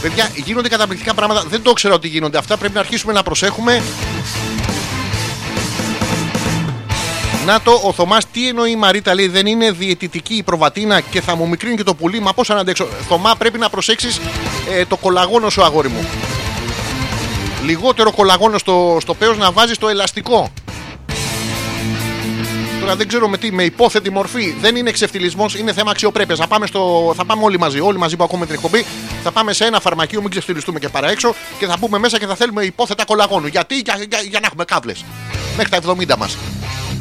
[0.01, 1.43] Παιδιά, γίνονται καταπληκτικά πράγματα.
[1.49, 2.57] Δεν το ήξερα ότι γίνονται αυτά.
[2.57, 3.83] Πρέπει να αρχίσουμε να προσέχουμε.
[7.45, 11.21] Να το, ο Θωμάς τι εννοεί η Μαρίτα, λέει δεν είναι διαιτητική η προβατίνα και
[11.21, 12.19] θα μου μικρύνει και το πουλί.
[12.19, 12.87] Μα πώς να αντέξω.
[13.07, 14.19] Θωμά πρέπει να προσέξεις
[14.87, 16.05] το κολαγόνο σου, αγόρι μου.
[17.65, 20.51] Λιγότερο κολαγόνο στο, στο πέος να βάζεις το ελαστικό.
[22.79, 24.55] Τώρα δεν ξέρω με τι, με υπόθετη μορφή.
[24.61, 26.39] Δεν είναι εξευτελισμό, είναι θέμα αξιοπρέπειας.
[26.39, 28.85] Θα πάμε, στο, θα πάμε όλοι μαζί, όλοι μαζί που ακούμε την εκπομπή.
[29.23, 32.25] Θα πάμε σε ένα φαρμακείο, μην ξεφτυλιστούμε και παρά έξω και θα μπούμε μέσα και
[32.25, 33.47] θα θέλουμε υπόθετα κολαγόνου.
[33.47, 35.05] Γιατί, για, για, για να έχουμε κάβλες.
[35.57, 35.79] Μέχρι τα
[36.13, 36.37] 70 μας.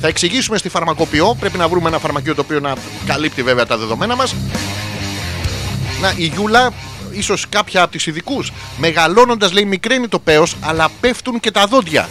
[0.01, 1.37] Θα εξηγήσουμε στη φαρμακοποιό.
[1.41, 2.75] Πρέπει να βρούμε ένα φαρμακείο το οποίο να
[3.07, 4.35] καλύπτει βέβαια τα δεδομένα μας.
[6.01, 6.73] Να, η Γιούλα,
[7.11, 12.09] ίσως κάποια από του ειδικούς, μεγαλώνοντας λέει μικραίνει το πέος, αλλά πέφτουν και τα δόντια.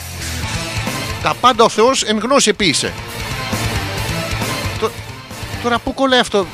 [1.24, 2.94] Τα πάντα ο Θεός εν γνώση επίησε.
[4.80, 4.92] Τω-
[5.64, 6.46] Τώρα πού κολλάει αυτό;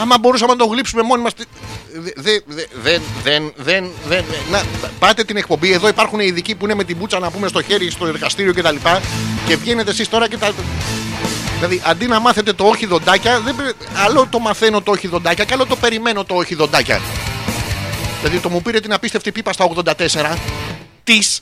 [0.00, 1.32] Άμα μπορούσαμε να το γλύψουμε μόνοι μας...
[1.94, 4.24] δε- δε- δε- Δεν, δεν, δεν, δεν...
[4.50, 4.62] Να,
[4.98, 5.72] πάτε την εκπομπή.
[5.72, 8.52] Εδώ υπάρχουν οι ειδικοί που είναι με την μπούτσα να πούμε στο χέρι, στο εργαστήριο
[8.54, 8.74] κτλ.
[8.74, 9.00] Και,
[9.46, 10.52] και βγαίνετε εσείς τώρα και τα...
[11.54, 13.54] Δηλαδή, αντί να μάθετε το όχι δοντάκια, δεν...
[13.56, 13.74] πρέ-
[14.06, 17.00] άλλο το μαθαίνω το όχι δοντάκια και άλλο το περιμένω το όχι δοντάκια.
[18.22, 20.36] Δηλαδή, το μου πήρε την απίστευτη πίπα στα 84
[21.04, 21.40] της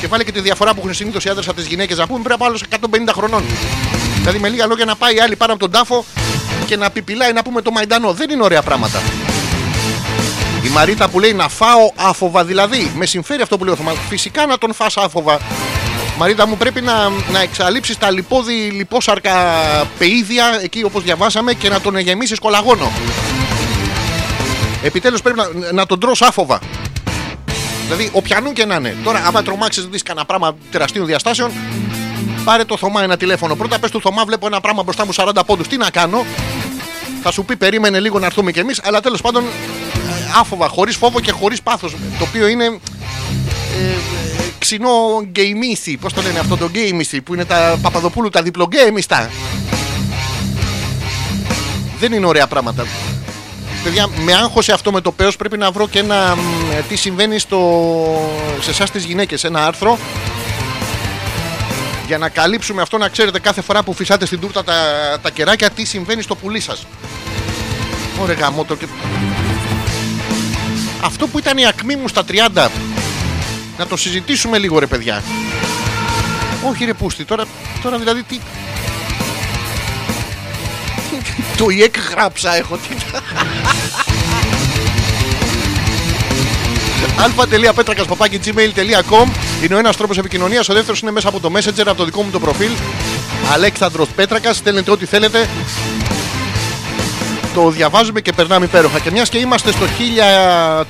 [0.00, 2.22] και βάλε και τη διαφορά που έχουν συνήθως οι άντρες από τις γυναίκες να πούμε
[2.22, 2.58] πρέπει να άλλο
[3.08, 3.44] 150 χρονών.
[4.18, 6.04] Δηλαδή με λίγα λόγια να πάει η άλλη πάνω από τον τάφο
[6.66, 8.12] και να πιπιλάει να πούμε το μαϊντανό.
[8.12, 9.02] Δεν είναι ωραία πράγματα.
[10.64, 12.92] Η Μαρίτα που λέει να φάω άφοβα δηλαδή.
[12.94, 13.94] Με συμφέρει αυτό που λέει ο Θωμάς.
[14.08, 15.38] Φυσικά να τον φας άφοβα.
[16.18, 19.32] Μαρίτα μου πρέπει να, να εξαλείψεις τα λιπόδι λιπόσαρκα
[19.98, 22.92] πεΐδια εκεί όπως διαβάσαμε και να τον γεμίσεις κολαγόνο.
[24.82, 26.60] Επιτέλους πρέπει να, να τον τρως άφοβα.
[27.84, 28.96] Δηλαδή, όποιανού και να είναι.
[29.04, 31.50] Τώρα, άμα τρομάξεις, δεις κανένα πράγμα τεραστίων διαστάσεων,
[32.44, 33.54] πάρε το Θωμά ένα τηλέφωνο.
[33.54, 35.68] Πρώτα πες του Θωμά, βλέπω ένα πράγμα μπροστά μου 40 πόντους.
[35.68, 36.24] Τι να κάνω;
[37.22, 38.80] Θα σου πει, περίμενε λίγο να έρθουμε κι εμείς.
[38.84, 41.96] Αλλά τέλος πάντων, ε, άφοβα, χωρίς φόβο και χωρίς πάθος.
[42.18, 42.64] Το οποίο είναι.
[42.64, 45.96] Ε, ε, ξινό γκέιμίσι.
[45.96, 49.30] Πώς το λένε αυτό το γκέιμίσι που είναι τα Παπαδοπούλου τα διπλογκέιμιστα.
[51.98, 52.86] Δεν είναι ωραία πράγματα.
[53.84, 56.96] Παιδιά, με άγχωσε αυτό με το πέος πρέπει να βρω και ένα μ, ε, τι
[56.96, 57.60] συμβαίνει στο,
[58.60, 59.98] σε εσάς τις γυναίκες, ένα άρθρο
[62.08, 64.74] για να καλύψουμε αυτό να ξέρετε κάθε φορά που φυσάτε στην τούρτα τα,
[65.22, 66.86] τα κεράκια τι συμβαίνει στο πουλί σας.
[68.20, 68.86] Ωραία γαμώτο και...
[71.00, 72.24] Αυτό που ήταν η ακμή μου στα
[72.54, 72.68] 30
[73.78, 75.22] να το συζητήσουμε λίγο ρε παιδιά.
[76.68, 77.44] Όχι ρε πούστη, τώρα,
[77.82, 78.36] τώρα δηλαδή τι...
[81.58, 82.76] Το ΙΕΚ γράψα έχω.
[82.76, 82.88] Τι...
[87.18, 89.28] αλφα.πέτρακα.gmail.com
[89.62, 90.68] είναι ο ένας τρόπος επικοινωνίας.
[90.68, 92.70] Ο δεύτερος είναι μέσα από το Messenger, από το δικό μου το προφίλ.
[93.52, 94.56] Αλέξανδρος Πέτρακας.
[94.56, 95.48] Στέλνετε ό,τι θέλετε.
[97.54, 98.98] Το διαβάζουμε και περνάμε υπέροχα.
[98.98, 99.86] Και μιας και είμαστε στο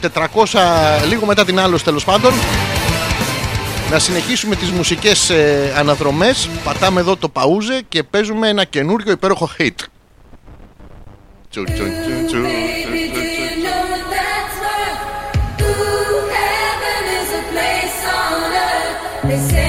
[0.03, 2.33] 1400, λίγο μετά την άλλο τέλος πάντων,
[3.91, 6.49] να συνεχίσουμε τις μουσικές ε, αναδρομές.
[6.65, 9.75] Πατάμε εδώ το παούζε και παίζουμε ένα καινούριο υπέροχο hit.
[11.51, 11.85] Τσου, τσου, τσου,
[12.27, 12.43] τσου, τσου, τσου,
[13.61, 13.77] τσου.
[19.29, 19.68] They say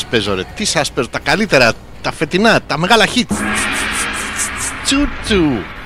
[0.00, 1.72] σας παίζω ρε, τι σας παίζω, τα καλύτερα,
[2.02, 3.36] τα φετινά, τα μεγάλα hits.
[4.84, 5.79] Τσου τσου.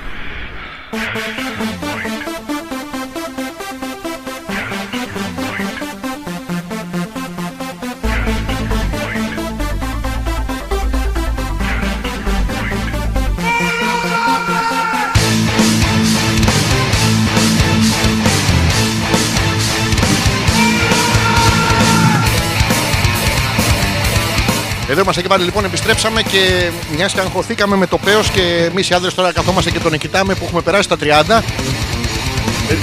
[24.95, 28.89] Εδώ είμαστε και πάλι λοιπόν, επιστρέψαμε και μιας και αγχωθήκαμε με το πέος και εμείς
[28.89, 31.05] οι άντρες τώρα καθόμαστε και τον κοιτάμε που έχουμε περάσει τα 30.
[31.09, 32.77] Ε, ε,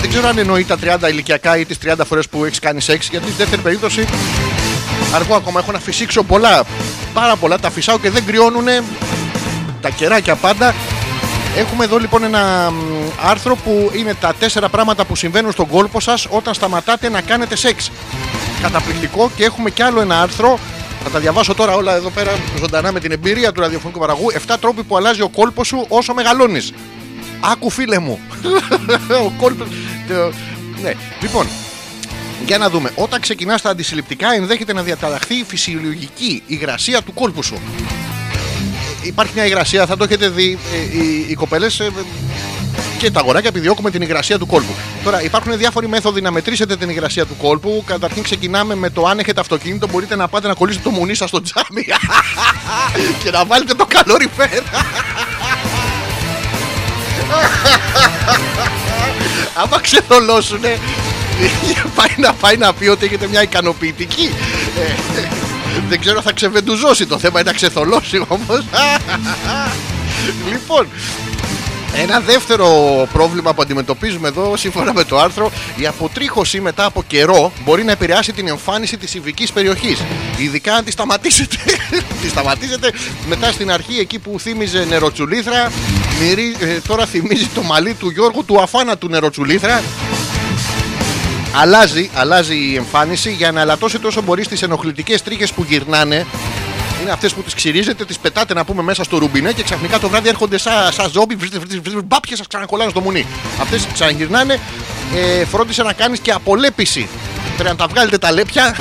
[0.00, 3.08] δεν ξέρω αν εννοεί τα 30 ηλικιακά ή τις 30 φορές που έχεις κάνει σεξ,
[3.08, 4.04] γιατί στη δεύτερη περίπτωση
[5.14, 5.60] αργό ακόμα.
[5.60, 6.62] Έχω να φυσήξω πολλά,
[7.14, 7.58] πάρα πολλά.
[7.58, 8.66] Τα φυσάω και δεν κρυώνουν
[9.80, 10.74] τα κεράκια πάντα.
[11.56, 12.76] Έχουμε εδώ λοιπόν ένα μ,
[13.22, 17.56] άρθρο που είναι τα τέσσερα πράγματα που συμβαίνουν στον κόλπο σας όταν σταματάτε να κάνετε
[17.56, 17.90] σεξ.
[18.62, 20.58] Καταπληκτικό και έχουμε κι άλλο ένα άρθρο.
[21.04, 24.30] Θα τα διαβάσω τώρα όλα εδώ πέρα ζωντανά με την εμπειρία του ραδιοφωνικού παραγωγού.
[24.48, 26.72] 7 τρόποι που αλλάζει ο κόλπος σου όσο μεγαλώνεις.
[27.52, 28.18] Άκου φίλε μου.
[29.26, 29.68] ο κόλπος...
[30.08, 30.32] το-
[30.82, 30.92] Ναι.
[31.20, 31.46] Λοιπόν,
[32.46, 32.90] για να δούμε.
[32.94, 37.58] Όταν ξεκινάς τα αντισυλληπτικά, ενδέχεται να διαταραχθεί η φυσιολογική υγρασία του κόλπου σου.
[39.02, 40.58] Υπάρχει μια υγρασία, θα το έχετε δει.
[40.92, 41.80] ε, οι, οι κοπέλες
[43.04, 44.74] και τα αγοράκια επιδιώκουμε την υγρασία του κόλπου.
[45.04, 47.84] Τώρα υπάρχουν διάφοροι μέθοδοι να μετρήσετε την υγρασία του κόλπου.
[47.86, 51.28] Καταρχήν ξεκινάμε με το αν έχετε αυτοκίνητο, μπορείτε να πάτε να κολλήσετε το μουνί σας
[51.28, 51.84] στο τζάμι
[53.22, 54.48] και να βάλετε το καλόριφερ.
[59.62, 60.78] Άμα ξεθολώσουνε,
[61.96, 64.34] πάει να, πάει να πει ότι έχετε μια ικανοποιητική.
[64.78, 64.92] Ε,
[65.88, 68.64] δεν ξέρω θα ξεβεντουζώσει το θέμα είναι να ξεθολώσει όμως.
[70.52, 70.88] λοιπόν,
[71.96, 72.68] ένα δεύτερο
[73.12, 77.92] πρόβλημα που αντιμετωπίζουμε εδώ, σύμφωνα με το άρθρο, η αποτρίχωση μετά από καιρό μπορεί να
[77.92, 80.02] επηρεάσει την εμφάνιση της ειδική περιοχής.
[80.36, 81.56] Ειδικά αν τη σταματήσετε.
[82.22, 82.92] τη σταματήσετε
[83.28, 85.72] μετά στην αρχή εκεί που θύμιζε νεροτσουλήθρα.
[86.20, 89.82] μυρί- ε, τώρα θυμίζει το μαλλί του Γιώργου του αφάνατου νεροτσουλήθρα.
[91.56, 96.26] Αλλάζει, αλλάζει η εμφάνιση για να αλατώσετε όσο μπορεί τι ενοχλητικές τρίχε που γυρνάνε.
[97.02, 100.08] Είναι αυτές που τις ξυρίζετε, τις πετάτε να πούμε μέσα στο ρουμπινέ και ξαφνικά το
[100.08, 103.26] βράδυ έρχονται σαν σα ζόμπι, βρίζετε, βρίζετε, βρίζετε, μπαπ και σας ξανακολλάνε στο μουνί.
[103.60, 104.60] Αυτές ξαναγυρνάνε.
[105.14, 107.08] Ε, φρόντισε να κάνεις και απολέπιση.
[107.54, 108.76] Πρέπει να τα βγάλετε τα λέπια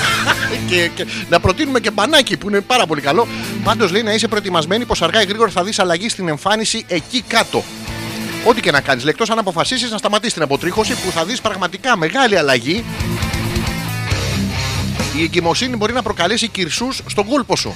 [0.68, 3.26] και, και να προτείνουμε και μπανάκι που είναι πάρα πολύ καλό.
[3.64, 7.22] Πάντως λέει να είσαι προετοιμασμένη πως αργά ή γρήγορα θα δεις αλλαγή στην εμφάνιση εκεί
[7.26, 7.64] κάτω.
[8.44, 11.96] Ό,τι και να κάνεις, εκτός αν αποφασίσεις να σταματήσεις την αποτρίχωση που θα δεις πραγματικά
[11.96, 12.84] μεγάλη αλλαγή.
[15.16, 17.74] Η εγκυμοσύνη μπορεί να προκαλέσει κιρσούς στον κόλπο σου.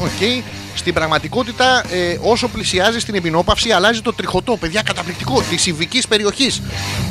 [0.00, 0.44] Οκ.
[0.74, 6.62] Στην πραγματικότητα, ε, όσο πλησιάζει στην εμμηνόπαυση, αλλάζει το τριχωτό, παιδιά, καταπληκτικό, της ειδικής περιοχής.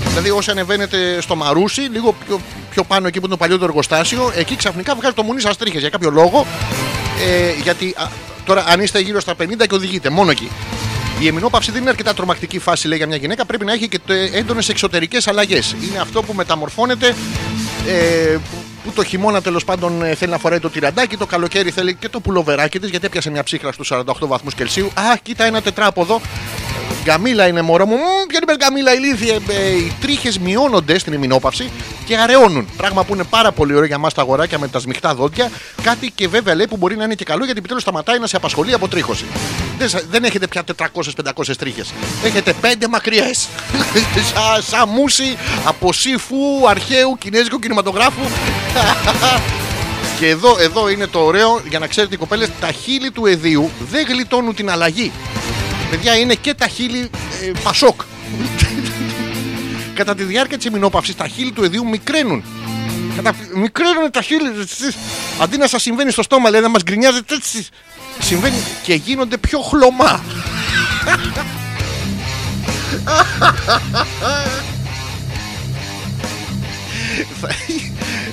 [0.08, 3.64] Δηλαδή, όσο ανεβαίνετε στο Μαρούσι, λίγο πιο, πιο πάνω εκεί που είναι το παλιό το
[3.66, 6.46] εργοστάσιο, εκεί ξαφνικά βγάζει το μουνί σας τρίχες για κάποιο λόγο.
[7.28, 8.08] Ε, γιατί α,
[8.46, 10.50] τώρα, αν είστε γύρω στα 50 και οδηγείτε, μόνο εκεί.
[11.20, 13.46] Η εμμηνόπαυση δεν είναι αρκετά τρομακτική φάση, λέει για μια γυναίκα.
[13.46, 14.00] Πρέπει να έχει και
[14.34, 15.76] έντονες εξωτερικές αλλαγές.
[15.90, 17.16] Είναι αυτό που μεταμορφώνεται.
[17.88, 21.70] Ε, που- που το χειμώνα τέλος πάντων ε, θέλει να φοράει το τυραντάκι, το καλοκαίρι
[21.72, 24.86] θέλει και το πουλοβεράκι της, γιατί έπιασε μια ψύχρα στους 48 βαθμούς Κελσίου.
[24.94, 26.22] Α, κοίτα ένα τετράποδο.
[27.04, 27.96] Γκαμίλα είναι μωρό μου.
[27.96, 29.34] Μμμ, Ποια είναι η γκαμίλα, ηλίθιε.
[29.48, 31.70] Ε, Οι τρίχες μειώνονται στην ημινόπαυση
[32.06, 32.68] και αραιώνουν.
[32.78, 35.50] Πράγμα που είναι πάρα πολύ ωραίο για εμά τα αγοράκια με τα σμιχτά δόντια.
[35.84, 38.36] Κάτι και βέβαια λέει που μπορεί να είναι και καλό γιατί επιτέλους σταματάει να σε
[38.36, 39.26] απασχολεί από τρίχωση.
[39.78, 41.94] Δεν, σα- δεν έχετε πια 400-500 τρίχες.
[42.24, 43.48] Έχετε 5 μακριές.
[44.34, 46.38] Σα σα μουσι από σύφου
[46.70, 48.22] αρχαίου κινέζικου κινηματογράφου.
[50.20, 53.72] Και εδώ, εδώ είναι το ωραίο για να ξέρετε οι κοπέλες τα χείλη του εδίου
[53.92, 55.12] δεν γλιτώνουν την αλλαγή.
[55.90, 57.10] Παιδιά είναι και τα χείλη
[57.44, 58.02] ε, πασόκ.
[59.96, 62.44] Κατά τη διάρκεια της εμεινόπαυσης τα χείλη του εδίου μικραίνουν.
[63.16, 63.36] Κατα...
[63.56, 64.50] Μικραίνουν τα χείλη.
[64.62, 64.96] εσείς.
[65.42, 67.68] Αντί να σας συμβαίνει στο στόμα, λέει να μας γκρινιάζετε έτσι.
[68.20, 70.24] Συμβαίνει και γίνονται πιο χλωμά.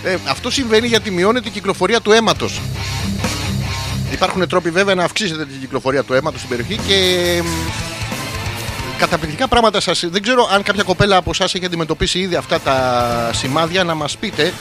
[0.05, 2.61] Ε, αυτό συμβαίνει γιατί μειώνεται η κυκλοφορία του αίματος.
[4.13, 7.47] Υπάρχουν τρόποι βέβαια να αυξήσετε την κυκλοφορία του αίματος στην περιοχή και μ,
[8.99, 10.05] καταπληκτικά πράγματα σας.
[10.11, 14.17] Δεν ξέρω αν κάποια κοπέλα από εσάς έχει αντιμετωπίσει ήδη αυτά τα σημάδια να μας
[14.17, 14.53] πείτε.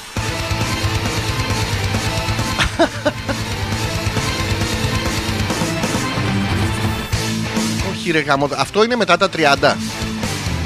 [8.00, 9.76] Όχι ρε γάμο, αυτό είναι μετά τα 30.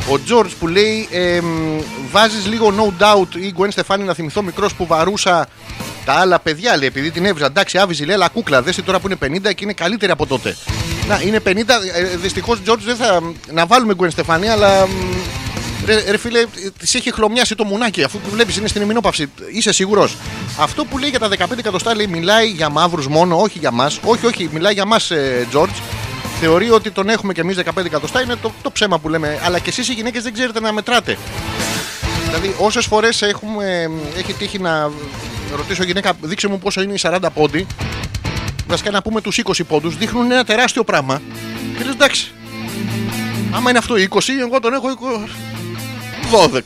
[0.10, 1.46] Ο George που λέει εμ,
[2.12, 5.48] βάζεις λίγο no doubt ή Gwen Stefani να θυμηθώ μικρός που βαρούσα
[6.06, 9.00] τα άλλα παιδιά λέει επειδή την έβριζα εντάξει άβυζη λέει αλλά κούκλα δες τη τώρα
[9.00, 10.56] που είναι 50 και είναι καλύτερη από τότε
[11.08, 11.50] να είναι 50
[11.94, 13.22] ε, δυστυχώς George δεν θα
[13.52, 14.92] να βάλουμε Gwen Stefani αλλά μ,
[15.86, 16.46] Ρε, ρε φίλε,
[16.80, 19.32] της έχει χλωμιάσει το μουνάκι αφού που βλέπεις είναι στην ημινόπαυση.
[19.54, 20.16] Είσαι σίγουρος.
[20.60, 24.00] Αυτό που λέει για τα 15 εκατοστά λέει μιλάει για μαύρους μόνο, όχι για μας.
[24.04, 25.12] Όχι, όχι, μιλάει για μας,
[25.50, 25.78] Τζορτζ.
[26.46, 28.22] Θεωρεί ότι τον έχουμε κι εμείς 15 εκατοστά.
[28.22, 29.40] Είναι το, το ψέμα που λέμε.
[29.44, 31.18] Αλλά και εσείς οι γυναίκες δεν ξέρετε να μετράτε.
[32.26, 33.22] Δηλαδή, όσες φορές
[34.18, 34.92] έχει τύχει να
[35.56, 37.68] ρωτήσω γυναίκα, δείξε μου πόσο είναι οι 40 πόντι.
[38.68, 41.22] Βασικά να πούμε τους 20 πόντους, δείχνουν ένα τεράστιο πράγμα.
[41.78, 42.32] Και λες εντάξει.
[43.52, 45.30] Άμα είναι αυτό 20, εγώ τον έχω 20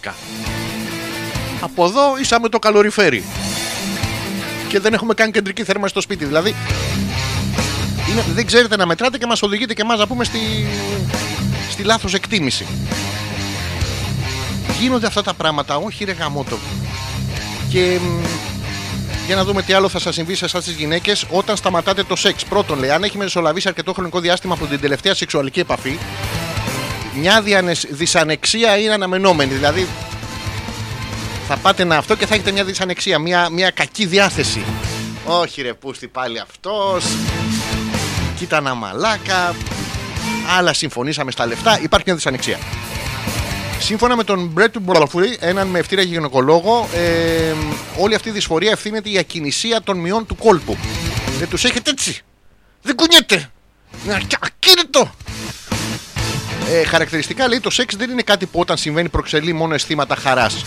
[0.07, 0.13] 12.
[1.61, 3.23] Από εδώ είσαμε το καλοριφέρι.
[4.67, 6.25] Και δεν έχουμε καν κεντρική θέρμανση στο σπίτι.
[6.25, 7.16] Δηλαδή, είναι,
[8.33, 10.39] δεν ξέρετε να μετράτε και μας οδηγείτε και εμάς να πούμε στη,
[11.71, 12.65] στη λάθος εκτίμηση.
[14.79, 16.57] Γίνονται αυτά τα πράγματα, όχι ρε γαμότο.
[17.69, 18.25] Και μ,
[19.25, 22.15] για να δούμε τι άλλο θα σας συμβεί σε εσάς τις γυναίκες όταν σταματάτε το
[22.15, 22.45] σεξ.
[22.45, 25.97] Πρώτον, λέει, αν έχει μεσολαβήσει αρκετό χρονικό διάστημα από την τελευταία σεξουαλική επαφή,
[27.15, 29.53] μια διανες- δυσανεξία είναι αναμενόμενη.
[29.53, 29.87] Δηλαδή,
[31.47, 34.63] θα πάτε να αυτό και θα έχετε μια δυσανεξία, μια, μια κακή διάθεση.
[35.25, 37.03] Όχι ρε πούστη πάλι αυτός
[38.37, 39.55] Κοίτα να μαλάκα
[40.57, 42.57] Άλλα συμφωνήσαμε στα λεφτά Υπάρχει μια δυσανεξία
[43.79, 47.53] Σύμφωνα με τον Μπρέτ Μπρολαφουρή, έναν με ευτήρα γυναικολόγο, ε,
[47.97, 50.77] όλη αυτή η δυσφορία ευθύνεται η ακινησία των μειών του κόλπου.
[51.39, 52.21] Δεν τους έχετε έτσι.
[52.81, 53.49] Δεν κουνιέται.
[54.05, 55.11] Είναι ακ- ακίνητο.
[56.69, 60.65] Ε, χαρακτηριστικά λέει το σεξ δεν είναι κάτι που όταν συμβαίνει προξελεί μόνο αισθήματα χαράς.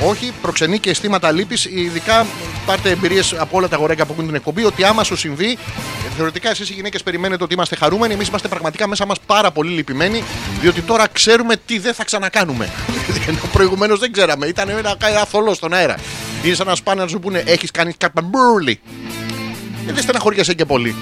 [0.00, 1.64] Όχι, προξενεί και αισθήματα λύπης.
[1.64, 2.26] Ειδικά
[2.66, 6.14] πάρτε εμπειρίες από όλα τα γορέγκα που ακούν την εκπομπή ότι άμα σου συμβεί, ε,
[6.16, 8.14] θεωρητικά εσείς οι γυναίκες περιμένετε ότι είμαστε χαρούμενοι.
[8.14, 10.24] Εμείς είμαστε πραγματικά μέσα μας πάρα πολύ λυπημένοι,
[10.60, 12.70] διότι τώρα ξέρουμε τι δεν θα ξανακάνουμε.
[13.26, 14.46] Ενώ προηγουμένως δεν ξέραμε.
[14.46, 15.96] Ήταν ένα, ένα θολό στον αέρα.
[16.44, 18.80] Είναι σαν να σου πάνε να σου πούνε Έχεις κάνει καπαμπουρλι.
[19.88, 20.94] Ε, δεν στεναχωριέσαι και πολύ.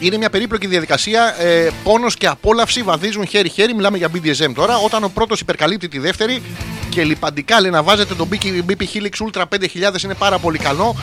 [0.00, 1.40] Είναι μια περίπλοκη διαδικασία.
[1.40, 3.74] Ε, Πόνος και απόλαυση βαδίζουν χέρι-χέρι.
[3.74, 4.76] Μιλάμε για BDSM τώρα.
[4.76, 6.42] Όταν ο πρώτος υπερκαλύπτει τη δεύτερη
[6.88, 8.28] και λιπαντικά λέει να βάζετε τον
[8.68, 10.96] BP Helix Ultra 5000 είναι πάρα πολύ καλό.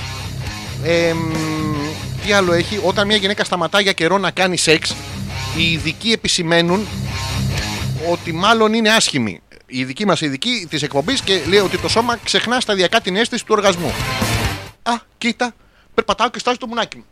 [0.83, 1.33] Ε, μ,
[2.25, 4.95] τι άλλο έχει, όταν μια γυναίκα σταματά για καιρό να κάνει σεξ,
[5.57, 6.87] οι ειδικοί επισημαίνουν
[8.11, 9.41] ότι μάλλον είναι άσχημη.
[9.67, 13.45] Η ειδική μας ειδική της εκπομπής και λέει ότι το σώμα ξεχνά σταδιακά την αίσθηση
[13.45, 13.93] του οργασμού.
[14.83, 15.53] Α, κοίτα,
[15.93, 17.05] περπατάω και στάζει το μουνάκι μου.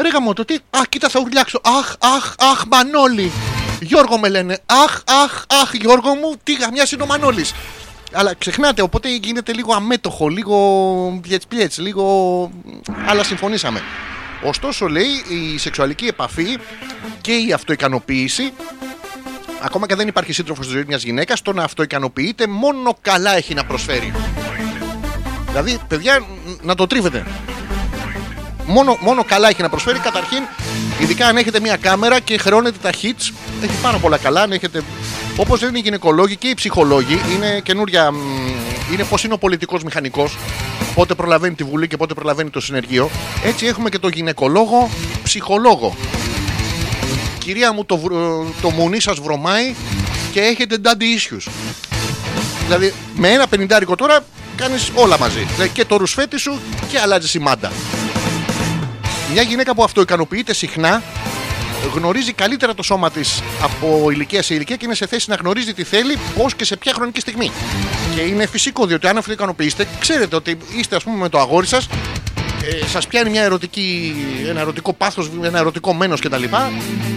[0.00, 1.60] Ρε γαμώτο, τι, αχ, κοίτα, θα ουρλιάξω.
[1.64, 3.32] Αχ, αχ, αχ, Μανώλη.
[3.80, 4.58] Γιώργο με λένε.
[4.66, 7.52] Αχ, αχ, αχ, Γιώργο μου, τι γαμιά είναι ο Μανώλης.
[8.12, 12.50] Αλλά ξεχνάτε, οπότε γίνεται λίγο αμέτωχο, λίγο πιέτς λίγο.
[13.06, 13.80] Αλλά συμφωνήσαμε.
[14.44, 15.24] Ωστόσο, λέει,
[15.54, 16.58] η σεξουαλική επαφή
[17.20, 18.52] και η αυτοικανοποίηση
[19.62, 23.54] ακόμα και δεν υπάρχει σύντροφος στη ζωή μιας γυναίκας, το να αυτοικανοποιείται μόνο καλά έχει
[23.54, 24.12] να προσφέρει.
[25.48, 27.26] Δηλαδή, παιδιά, ν- να το τρίβετε.
[28.70, 29.98] Μόνο, μόνο καλά έχει να προσφέρει.
[29.98, 30.38] Καταρχήν,
[31.00, 34.42] ειδικά αν έχετε μια κάμερα και χρεώνετε τα hits, έχει πάρα πολλά καλά.
[34.42, 34.82] Αν έχετε.
[35.36, 38.10] Όπως λένε οι γυναικολόγοι και οι ψυχολόγοι, είναι καινούρια.
[38.10, 38.16] μ,
[38.92, 40.36] Είναι πώς είναι ο πολιτικός μηχανικός.
[40.94, 43.10] Πότε προλαβαίνει τη Βουλή και πότε προλαβαίνει το συνεργείο.
[43.44, 44.90] Έτσι έχουμε και το γυναικολόγο
[45.22, 45.94] ψυχολόγο.
[47.38, 48.14] Κυρία μου, το, βρ-
[48.62, 49.74] το μουνί σας βρωμάει
[50.32, 51.50] και έχετε daddy issues.
[52.66, 54.20] Δηλαδή, με ένα πενιντάρικο τώρα
[54.56, 55.46] κάνεις όλα μαζί.
[55.54, 56.58] Δηλαδή, και το ρουσφέτη σου
[56.88, 57.72] και αλλάζεις η μάντα.
[59.32, 61.02] Μια γυναίκα που αυτοικανοποιείται συχνά
[61.94, 65.74] γνωρίζει καλύτερα το σώμα της από ηλικία σε ηλικία και είναι σε θέση να γνωρίζει
[65.74, 67.50] τι θέλει, πώς και σε ποια χρονική στιγμή.
[68.14, 71.88] Και είναι φυσικό, διότι αν αυτοικανοποιήσετε, ξέρετε ότι είστε, ας πούμε, με το αγόρι σας,
[72.62, 74.14] ε, σας πιάνει μια ερωτική,
[74.48, 76.42] ένα ερωτικό πάθος, ένα ερωτικό μένος κτλ.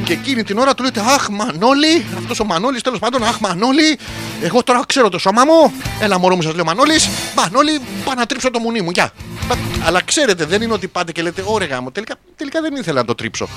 [0.03, 3.97] Και εκείνη την ώρα του λέτε Αχ, Μανώλη, αυτός ο Μανώλης, τέλος πάντων, Αχ, Μανώλη,
[4.41, 5.73] εγώ τώρα ξέρω το σώμα μου.
[6.01, 9.11] Έλα, μωρό μου, σας λέω Μανώλης, Μανώλη, πάω να τρίψω το μουνί μου, γεια.
[9.49, 12.99] Μα- Αλλά ξέρετε, δεν είναι ότι πάτε και λέτε Ωρε γάμο, τελικά, τελικά δεν ήθελα
[12.99, 13.47] να το τρίψω.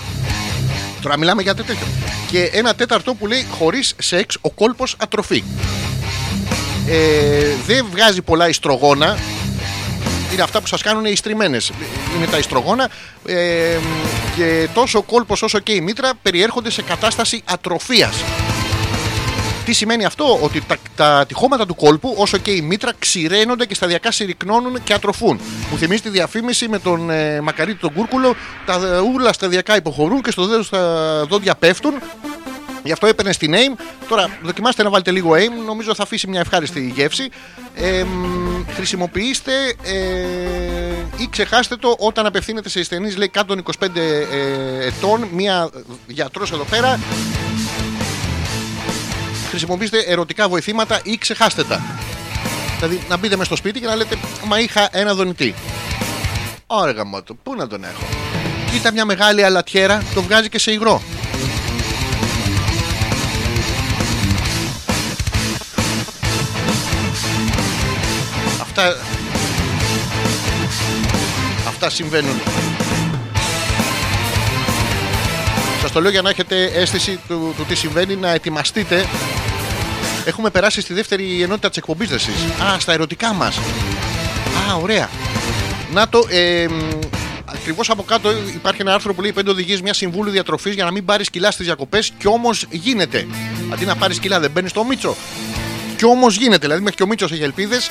[1.03, 1.75] Τώρα μιλάμε για τέτοιο.
[2.31, 5.45] Και ένα τέταρτο που λέει χωρίς σεξ ο κόλπος ατροφή.
[6.89, 9.17] Ε, δεν βγάζει πολλά ιστρογόνα.
[10.37, 11.73] Είναι αυτά που σας κάνουν οι στριμμένες.
[12.17, 12.91] Είναι τα ιστρογόνα.
[13.27, 13.79] Ε,
[14.37, 18.17] και τόσο ο κόλπος όσο και η μήτρα περιέρχονται σε κατάσταση ατροφίας.
[19.65, 23.75] Τι σημαίνει αυτό, ότι τα, τα τυχώματα του κόλπου, όσο και η μήτρα, ξηραίνονται και
[23.75, 25.41] σταδιακά συρρυκνώνουν και ατροφούν.
[25.71, 28.35] Μου θυμίζει τη διαφήμιση με τον ε, μακαρίτη τον κούρκουλο.
[28.67, 31.95] Τα ε, ούλα σταδιακά υποχωρούν και στο τέλο τα δόντια πέφτουν.
[32.87, 33.81] Γι' αυτό έπαιρνε στην AIM.
[34.09, 35.67] Τώρα δοκιμάστε να βάλετε λίγο AIM.
[35.67, 37.29] Νομίζω θα αφήσει μια ευχάριστη γεύση.
[37.75, 39.53] Ε, μ, χρησιμοποιήστε
[39.83, 45.29] ε, ή ξεχάστε το όταν απευθύνετε σε ασθενείς λέει κάτω των 25 ε, ετών.
[45.33, 45.71] Μια
[46.07, 47.01] γιατρός εδώ πέρα
[49.49, 51.83] χρησιμοποιήστε ερωτικά βοηθήματα ή ξεχάστε τα.
[52.77, 55.55] Δηλαδή να μπείτε μέσα στο σπίτι και να λέτε Μα είχα ένα δονητή.
[56.67, 58.05] Ωραία γαμώτο, πού να τον έχω.
[58.71, 61.03] Κοίτα μια μεγάλη αλατιέρα, το βγάζει και σε υγρό.
[68.79, 68.97] Αυτά.
[71.69, 72.41] Αυτά συμβαίνουν.
[75.81, 79.07] Σας το λέω για να έχετε αίσθηση του, του τι συμβαίνει, να ετοιμαστείτε.
[80.25, 82.35] Έχουμε περάσει στη δεύτερη ενότητα της εκπομπής δεν εσείς.
[82.63, 83.59] Α, στα ερωτικά μας.
[84.69, 85.09] Α, ωραία.
[85.93, 86.27] Να το.
[86.31, 86.67] Ε,
[87.45, 90.91] Ακριβώς από κάτω υπάρχει ένα άρθρο που λέει 5 οδηγίες μια συμβούλου διατροφής για να
[90.91, 92.13] μην πάρεις κιλά στις διακοπές.
[92.19, 93.27] Και όμως γίνεται.
[93.73, 95.17] Αντί να πάρεις κιλά, δεν μπαίνεις στο μίτσο.
[95.97, 96.59] Και όμως γίνεται.
[96.59, 97.91] Δηλαδή, μέχρι και ο Μίτσος έχει ελπίδες.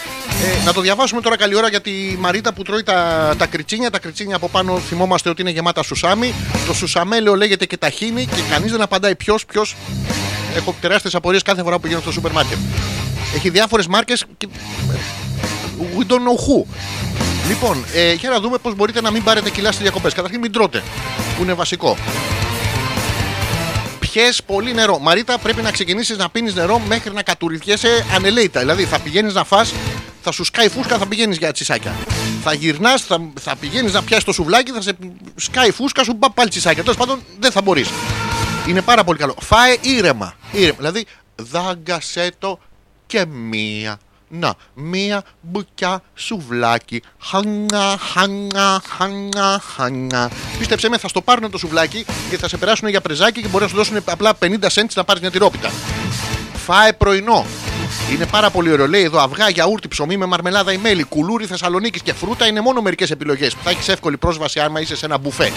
[0.62, 3.90] Ε, να το διαβάσουμε τώρα καλή ώρα για τη Μαρίτα που τρώει τα, τα κριτσίνια.
[3.90, 6.34] Τα κριτσίνια από πάνω θυμόμαστε ότι είναι γεμάτα σουσάμι.
[6.68, 9.76] Το σουσαμέλαιο λέγεται και ταχίνι και κανείς δεν απαντάει ποιος, ποιος.
[10.56, 12.58] Έχω τεράστιες απορίες κάθε φορά που πηγαίνω στο σούπερ μάρκετ.
[13.36, 14.48] Έχει διάφορες μάρκες και.
[15.98, 16.66] We don't know who.
[17.48, 20.14] Λοιπόν, ε, για να δούμε πώς μπορείτε να μην πάρετε κιλά στις διακοπές.
[20.14, 20.84] Καταρχήν, μην τρώτε,
[21.38, 21.98] που είναι βασικό.
[24.16, 25.00] Πιε πολύ νερό.
[25.00, 28.60] Μαρίτα, πρέπει να ξεκινήσεις να πίνεις νερό μέχρι να κατουριθιέσαι ανελέητα.
[28.60, 29.74] Δηλαδή, θα πηγαίνεις να φας,
[30.22, 31.96] θα σου σκάει φούσκα, θα πηγαίνεις για τσισάκια.
[32.44, 34.98] Θα γυρνάς, θα, θα πηγαίνεις να πιάσεις το σουβλάκι, θα σε
[35.36, 36.84] σκάει φούσκα, σου πά πάλι τσισάκια.
[36.84, 37.90] Τέλος πάντων, δεν θα μπορείς.
[38.68, 39.36] Είναι πάρα πολύ καλό.
[39.40, 40.36] Φάε ήρεμα.
[40.52, 40.78] ήρεμα.
[40.78, 41.06] Δηλαδή,
[41.36, 42.60] δάγκασέ το
[43.06, 44.00] και μία.
[44.28, 47.02] Να, μία μπουκιά σουβλάκι.
[47.20, 50.32] Χανά, χανά, χανά, χανά.
[50.58, 53.64] Πίστεψέ με, θα στο πάρουν το σουβλάκι και θα σε περάσουν για πρεζάκι και μπορεί
[53.64, 55.72] να σου δώσουν απλά 50 cents να πάρεις μια τυρόπιτα.
[56.66, 57.46] Φάε πρωινό.
[58.14, 58.88] Είναι πάρα πολύ ωραίο.
[58.88, 62.82] Λέει εδώ αυγά, γιαούρτι, ψωμί με μαρμελάδα ή μέλι, κουλούρι Θεσσαλονίκης και φρούτα είναι μόνο
[62.82, 65.52] μερικές επιλογές που θα έχεις εύκολη πρόσβαση άμα είσαι σε ένα μπουφέ.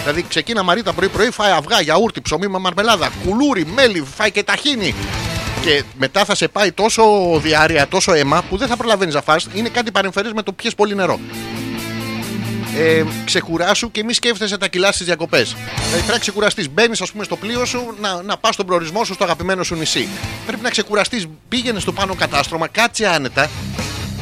[0.00, 4.94] Δηλαδή ξεκίνα Μαρίτα πρωί-πρωί, φάε αυγά, γιαούρτι, ψωμί με μαρμελάδα, κουλούρι, μέλι, φάε και ταχίνι.
[5.66, 7.02] Και μετά θα σε πάει τόσο
[7.42, 9.48] διάρρεια, τόσο αίμα που δεν θα προλαβαίνεις να φας.
[9.54, 11.20] Είναι κάτι παρεμφερές με το πιες πολύ νερό.
[12.78, 15.56] Ε, ξεκουράσου και μη σκέφτεσαι τα κιλά στις διακοπές.
[15.74, 16.70] Δηλαδή πρέπει να ξεκουραστείς.
[16.70, 19.74] Μπαίνεις, ας πούμε, στο πλοίο σου να, να πας στον προορισμό σου, στο αγαπημένο σου
[19.74, 20.08] νησί.
[20.46, 21.26] Πρέπει να ξεκουραστείς.
[21.48, 23.50] Πήγαινε στο πάνω κατάστρωμα, κάτσε άνετα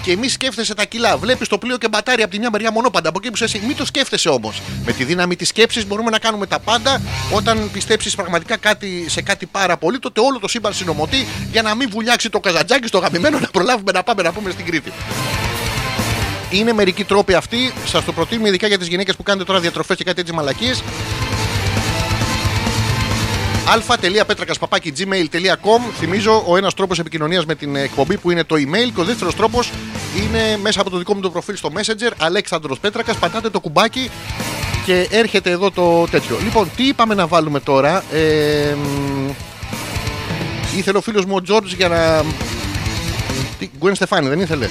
[0.05, 1.17] και μη σκέφτεσαι τα κιλά.
[1.17, 3.09] Βλέπεις το πλοίο και μπατάρει από τη μια μεριά μονόπαντα.
[3.09, 4.63] Από εκεί που είσαι, μην το σκέφτεσαι όμως.
[4.85, 7.01] Με τη δύναμη της σκέψης μπορούμε να κάνουμε τα πάντα.
[7.33, 11.75] Όταν πιστέψεις πραγματικά κάτι, σε κάτι πάρα πολύ, τότε όλο το σύμπαν συνομωτεί για να
[11.75, 14.93] μην βουλιάξει το καζατζάκι στο γαμημένο να προλάβουμε να πάμε να πούμε στην Κρήτη.
[16.51, 17.73] Είναι μερικοί τρόποι αυτοί.
[17.87, 20.83] Σας το προτείνουμε ειδικά για τις γυναίκες που κάνετε τώρα διατροφές και κάτι έτσι μαλακίες.
[23.69, 29.05] αλφα.πέτρακα.gmail.com Θυμίζω ο ένας τρόπος επικοινωνίας με την εκπομπή που είναι το email και ο
[29.05, 29.71] δεύτερος τρόπος
[30.17, 33.17] είναι μέσα από το δικό μου το προφίλ στο Messenger Αλέξανδρος Πέτρακας.
[33.17, 34.11] Πατάτε το κουμπάκι
[34.85, 36.39] και έρχεται εδώ το τέτοιο.
[36.45, 39.29] Λοιπόν, τι είπαμε να βάλουμε τώρα; Ε, μ,
[40.77, 42.25] ήθελε ο φίλος μου ο Τζόρτζ για να.
[43.59, 44.69] Τι, Γκουέν Στεφάνη, δεν ήθελε;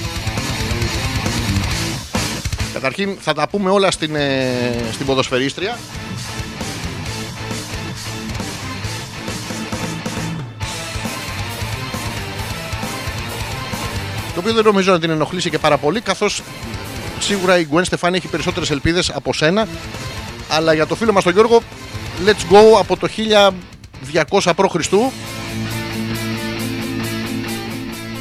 [2.72, 4.50] Καταρχήν θα τα πούμε όλα στην, ε,
[4.92, 5.78] στην ποδοσφαιρίστρια.
[14.34, 16.42] Το οποίο δεν νομίζω να την ενοχλήσει και πάρα πολύ, καθώς
[17.18, 19.66] σίγουρα η Gwen Στεφάνη έχει περισσότερες ελπίδες από σένα.
[20.48, 21.62] Αλλά για το φίλο μας τον Γιώργο,
[22.26, 23.08] let's go από το
[24.30, 24.76] 1200 π.Χ.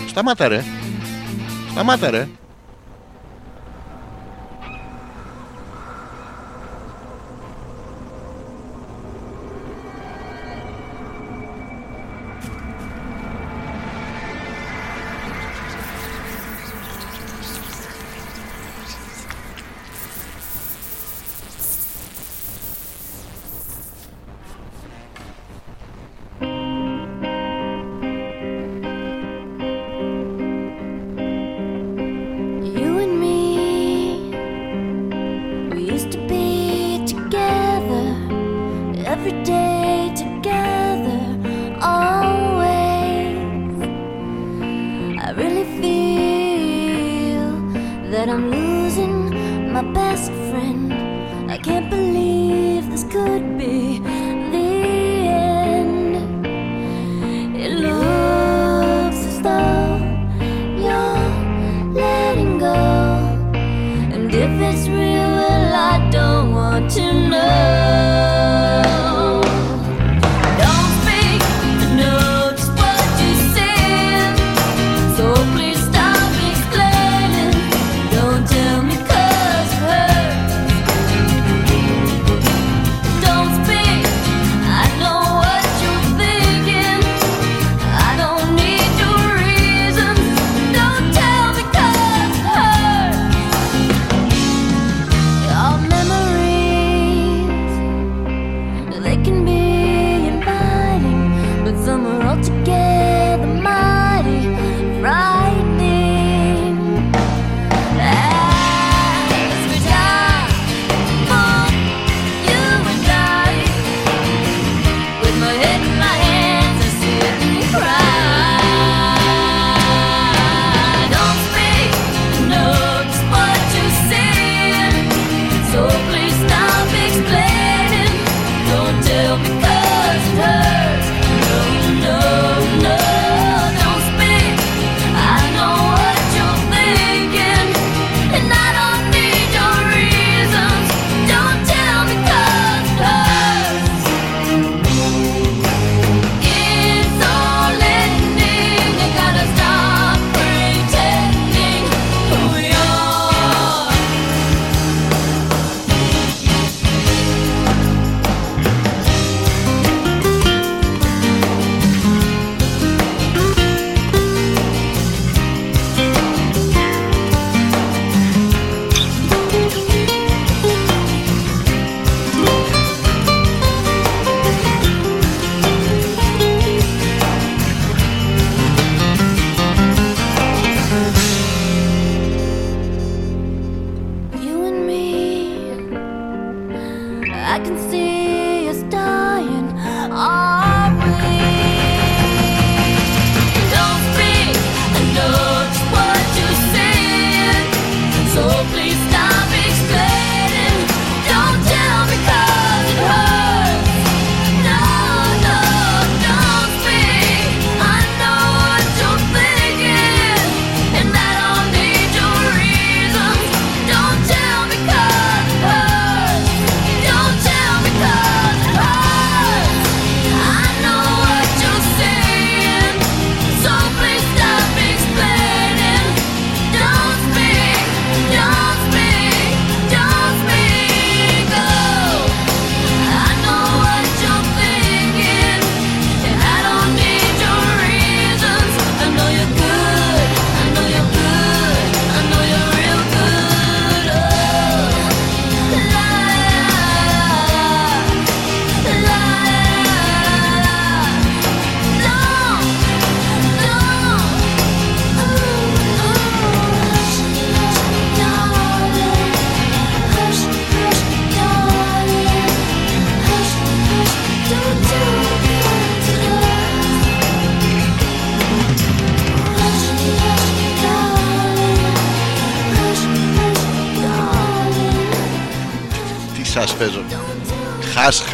[0.10, 0.64] Σταμάτα ρε.
[1.72, 2.28] Σταμάτα ρε.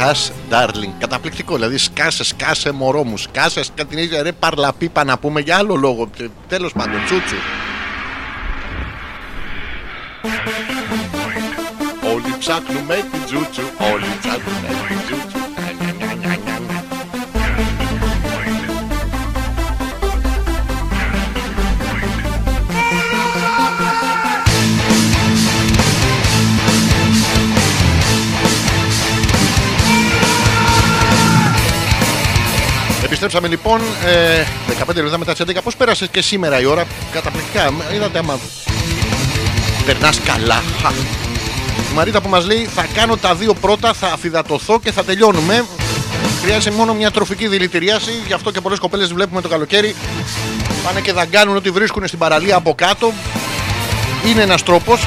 [0.02, 0.92] Χας, χας, darling.
[0.98, 1.54] Καταπληκτικό.
[1.54, 3.16] Δηλαδή, σκάσε, σκάσε, μωρό μου.
[3.16, 6.10] Σκάσε, την ίδια ρε παρλαπίπα να πούμε για άλλο λόγο.
[6.48, 7.36] Τέλος πάντων, τσούτσου.
[12.14, 13.62] Όλοι ψάχνουμε την τσούτσου.
[13.92, 15.39] Όλοι ψάχνουμε την τσούτσου.
[33.32, 34.44] Επιστρέψαμε λοιπόν ε,
[34.90, 35.62] 15 λεπτά μετά τις 11.
[35.64, 37.72] Πώς πέρασε και σήμερα η ώρα, καταπληκτικά.
[37.94, 38.38] Είδατε άμα
[39.86, 40.62] περνάς καλά.
[40.82, 40.88] Χα.
[40.88, 45.64] Η Μαρίτα που μας λέει θα κάνω τα δύο πρώτα, θα αφιδατωθώ και θα τελειώνουμε.
[46.42, 48.10] Χρειάζεται μόνο μια τροφική δηλητηρίαση.
[48.26, 49.94] Γι' αυτό και πολλές κοπέλες βλέπουμε το καλοκαίρι.
[50.84, 53.12] Πάνε και δαγκάνουν ό,τι βρίσκουν στην παραλία από κάτω.
[54.26, 55.06] Είναι ένας τρόπος.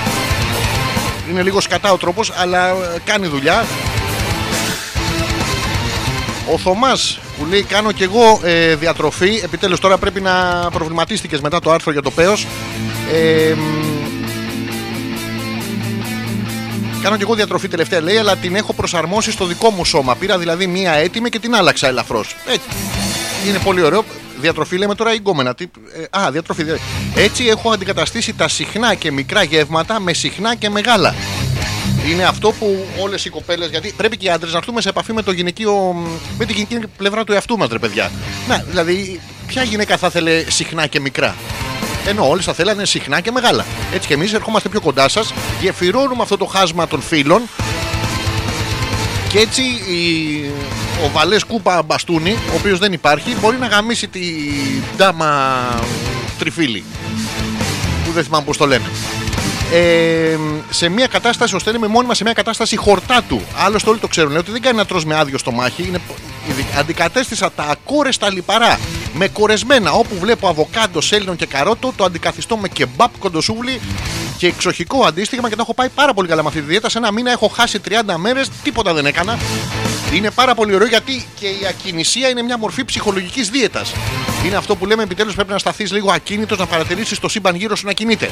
[1.30, 2.74] Είναι λίγο σκατά ο τρόπος, αλλά ε,
[3.06, 3.66] κάνει δουλειά.
[6.52, 9.42] Ο Θωμάς που λέει: Κάνω κι εγώ ε, διατροφή.
[9.44, 10.32] Επιτέλους τώρα πρέπει να
[10.74, 12.48] προβληματίστηκες μετά το άρθρο για το πέος.
[13.14, 13.60] Ε, μ,
[17.04, 20.16] κάνω κι εγώ διατροφή τελευταία λέει, αλλά την έχω προσαρμόσει στο δικό μου σώμα.
[20.16, 22.36] Πήρα δηλαδή μία έτοιμη και την άλλαξα ελαφρώς.
[23.48, 24.04] είναι πολύ ωραίο.
[24.42, 25.56] Διατροφή λέμε τώρα εγκόμενα.
[25.56, 25.66] Τι,
[26.12, 26.64] ε, α, διατροφή.
[26.64, 26.78] δια-
[27.16, 31.16] Έτσι έχω αντικαταστήσει τα συχνά και μικρά γεύματα με συχνά και μεγάλα.
[32.10, 33.70] Είναι αυτό που όλες οι κοπέλες.
[33.70, 35.96] Γιατί πρέπει και οι άντρες να έρθουμε σε επαφή με, το γυναικείο,
[36.38, 38.12] με τη γυναική πλευρά του εαυτού μας, ρε παιδιά.
[38.48, 41.36] Να, δηλαδή, ποια γυναίκα θα θέλει συχνά και μικρά;
[42.08, 43.66] Ενώ όλες θα θέλανε συχνά και μεγάλα.
[43.94, 47.42] Έτσι και εμείς ερχόμαστε πιο κοντά σας, γεφυρώνουμε αυτό το χάσμα των φίλων
[49.30, 50.52] και έτσι η...
[51.06, 54.22] ο Βαλές Κούπα Μπαστούνι, ο οποίος δεν υπάρχει, μπορεί να γαμίσει τη
[54.98, 55.60] ντάμα
[56.40, 56.84] τριφύλι.
[58.06, 58.86] Που δεν θυμάμαι πώς το λένε
[59.74, 60.38] ε,
[60.70, 63.42] σε μια κατάσταση, ώστε να είμαι μόνιμα σε μια κατάσταση χορτάτου.
[63.58, 65.84] Άλλωστε, όλοι το ξέρουν λέει, ότι δεν κάνει να τρως με άδειο στομάχι.
[65.88, 66.02] Είναι,
[66.50, 68.80] ειδι- αντικατέστησα τα ακόρεστα λιπαρά
[69.14, 69.92] με κορεσμένα.
[69.92, 73.82] Όπου βλέπω αβοκάντο, σέλινο και καρότο, το αντικαθιστώ με κεμπάπ, κοντοσούβλι
[74.38, 76.90] και εξοχικό αντίστοιχα και τα έχω πάει πάρα πολύ καλά με αυτή τη δίαιτα.
[76.90, 79.38] Σε ένα μήνα έχω χάσει 30 μέρες, τίποτα δεν έκανα.
[80.14, 83.92] Είναι πάρα πολύ ωραίο γιατί και η ακινησία είναι μια μορφή ψυχολογικής δίαιτας.
[84.46, 87.76] Είναι αυτό που λέμε επιτέλους πρέπει να σταθείς λίγο ακίνητος, να παρατηρήσεις το σύμπαν γύρω
[87.76, 88.30] σου να κινείται.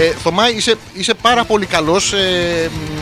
[0.00, 2.98] Ε, Θωμά, είσαι, είσαι πάρα πολύ καλός ε, μ,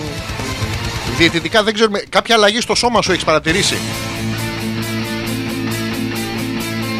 [1.16, 2.02] Διαιτητικά δεν ξέρουμε.
[2.08, 3.76] Κάποια αλλαγή στο σώμα σου έχεις παρατηρήσει;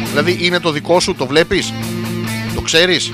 [0.09, 1.73] Δηλαδή είναι το δικό σου, το βλέπεις,
[2.55, 3.11] το ξέρεις;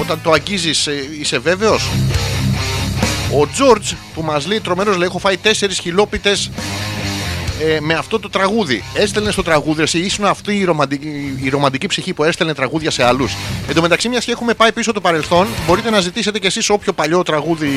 [0.00, 1.90] Όταν το αγγίζεις ε, είσαι βέβαιος;
[3.40, 6.50] Ο Τζόρτζ που μας λέει τρομερός λέει έχω φάει τέσσερις χιλόπιτες
[7.60, 8.84] ε, με αυτό το τραγούδι.
[8.94, 13.04] Έστελνες στο τραγούδι, εσύ ήσουν αυτή η ρομαντική, η ρομαντική ψυχή που έστελνε τραγούδια σε
[13.04, 13.36] άλλους.
[13.68, 16.70] Εν τω μεταξύ, μιας και έχουμε πάει πίσω το παρελθόν, μπορείτε να ζητήσετε κι εσείς
[16.70, 17.70] όποιο παλιό τραγούδι,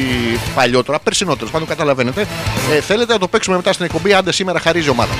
[0.55, 2.27] παλιότερο, περσινότερο, πάντων καταλαβαίνετε,
[2.72, 4.14] ε, θέλετε να το παίξουμε μετά στην εκπομπή.
[4.14, 5.14] Άντε σήμερα χαρίζει η ομάδα.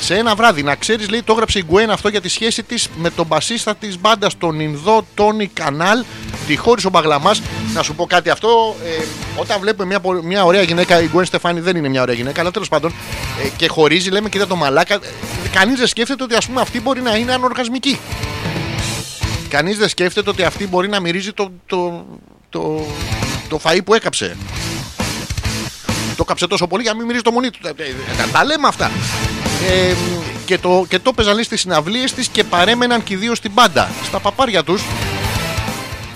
[0.00, 2.88] Σε ένα βράδυ, να ξέρεις, λέει, το έγραψε η Γκουέν αυτό για τη σχέση της
[2.96, 6.04] με τον μπασίστα της μπάντας, τον Ινδό Τόνι Κανάλ.
[6.46, 7.42] Τη χώρισε ο Μπαγλαμάς.
[7.74, 8.76] Να σου πω κάτι αυτό.
[8.84, 9.04] Ε,
[9.36, 12.40] όταν βλέπουμε μια, πο- μια ωραία γυναίκα, η Γκουέν Στεφάνη δεν είναι μια ωραία γυναίκα,
[12.40, 12.92] αλλά τέλος πάντων
[13.44, 14.94] ε, και χωρίζει, λέμε, κοίτα το μαλάκα.
[14.94, 14.98] Ε,
[15.52, 17.98] Κανείς δεν σκέφτεται ότι ας πούμε αυτή μπορεί να είναι ανοργασμική.
[19.48, 22.06] Κανείς δεν σκέφτεται ότι αυτή μπορεί να μυρίζει το, το,
[22.48, 22.86] το,
[23.48, 24.36] το φαΐ που έκαψε.
[26.16, 27.58] Το κάψε τόσο πολύ για να μην μυρίζει το μονί του.
[27.66, 28.90] Ε, ε, Τα, τα λέμε αυτά.
[29.66, 29.94] Ε,
[30.44, 33.54] και το, και το παίζαν λέει, στις συναυλίες της και παρέμεναν και οι δύο στην
[33.54, 33.90] πάντα.
[34.04, 34.82] Στα παπάρια τους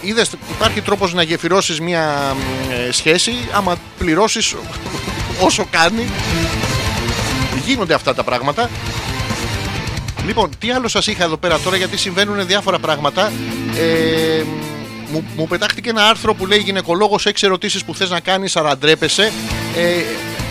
[0.02, 4.54] Είδες, υπάρχει τρόπος να γεφυρώσεις μια μ, ε, σχέση άμα πληρώσεις
[5.46, 6.08] όσο κάνει.
[7.64, 8.70] Γίνονται αυτά τα πράγματα.
[10.26, 13.32] Λοιπόν, τι άλλο σας είχα εδώ πέρα τώρα γιατί συμβαίνουν διάφορα πράγματα.
[13.76, 14.44] Ε,
[15.12, 18.78] μου, μου πετάχτηκε ένα άρθρο που λέει γυναικολόγος 6 ερωτήσεις που θες να κάνεις αλλά
[18.78, 19.32] ντρέπεσαι
[19.76, 20.02] ε,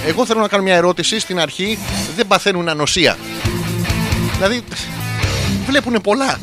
[0.08, 1.78] εγώ θέλω να κάνω μια ερώτηση στην αρχή
[2.16, 3.18] δεν παθαίνουν ανοσία
[4.38, 4.64] δηλαδή
[5.66, 6.40] βλέπουν πολλά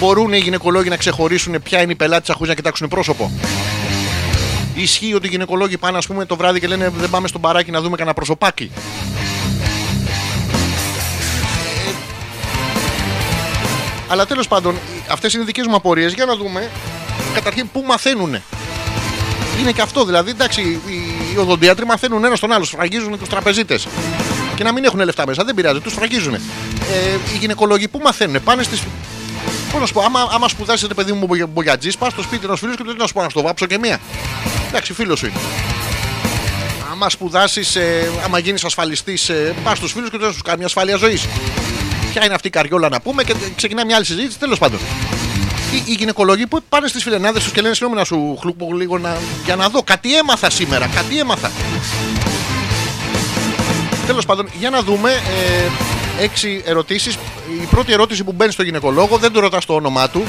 [0.00, 3.30] Μπορούν οι γυναικολόγοι να ξεχωρίσουν ποια είναι η πελάτη χωρίς να κοιτάξουν πρόσωπο.
[4.74, 7.70] Ισχύει ότι οι γυναικολόγοι πάνε ας πούμε το βράδυ και λένε δεν πάμε στο μπαράκι
[7.70, 8.70] να δούμε κανένα προσωπάκι.
[14.10, 14.74] Αλλά τέλος πάντων,
[15.10, 16.12] αυτές είναι οι δικές μου απορίες.
[16.12, 16.70] Για να δούμε,
[17.34, 18.42] καταρχήν, πού μαθαίνουνε.
[19.60, 20.80] Είναι και αυτό δηλαδή, εντάξει, οι-
[21.34, 23.86] οι οδοντίατροι μαθαίνουν ένα στον άλλο, σφραγίζουν τους τραπεζίτες.
[24.54, 26.34] Και να μην έχουν λεφτά μέσα, δεν πειράζει, τους σφραγίζουν.
[26.34, 26.38] Ε,
[27.34, 28.82] οι γυναικολόγοι πού μαθαίνουν, πάνε στις
[29.72, 32.56] Πώς να σου πω, άμα, άμα σπουδάσεις ρε παιδί μου μπογιατζής, πας στο σπίτι ενό
[32.56, 33.98] φίλου και του λέει να σου πω να στο βάψω και μία.
[34.68, 35.34] Εντάξει, φίλος σου είναι.
[36.92, 40.42] Άμα σπουδάσεις, ε, άμα γίνεις ασφαλιστής, ε, πας στους φίλους και τους λέει να σου
[40.42, 41.26] κάνει μια ασφάλεια ζωής.
[42.10, 44.38] Ποια είναι αυτή η καριόλα να πούμε και ξεκινάει μια άλλη συζήτηση.
[44.38, 44.78] Τέλος πάντων.
[45.74, 48.98] Οι, οι γυναικολόγοι που πάνε στις φιλενάδες τους και λένε συγγνώμη να σου χλουπώ λίγο
[48.98, 49.82] να, για να δω.
[49.82, 51.50] Κάτι έμαθα σήμερα, κάτι έμαθα.
[54.06, 55.10] Τέλος πάντων, για να δούμε.
[55.10, 57.14] Ε, έξι ερωτήσεις.
[57.62, 60.24] Η πρώτη ερώτηση που μπαίνει στο γυναικολόγο δεν του ρωτάς το όνομά του.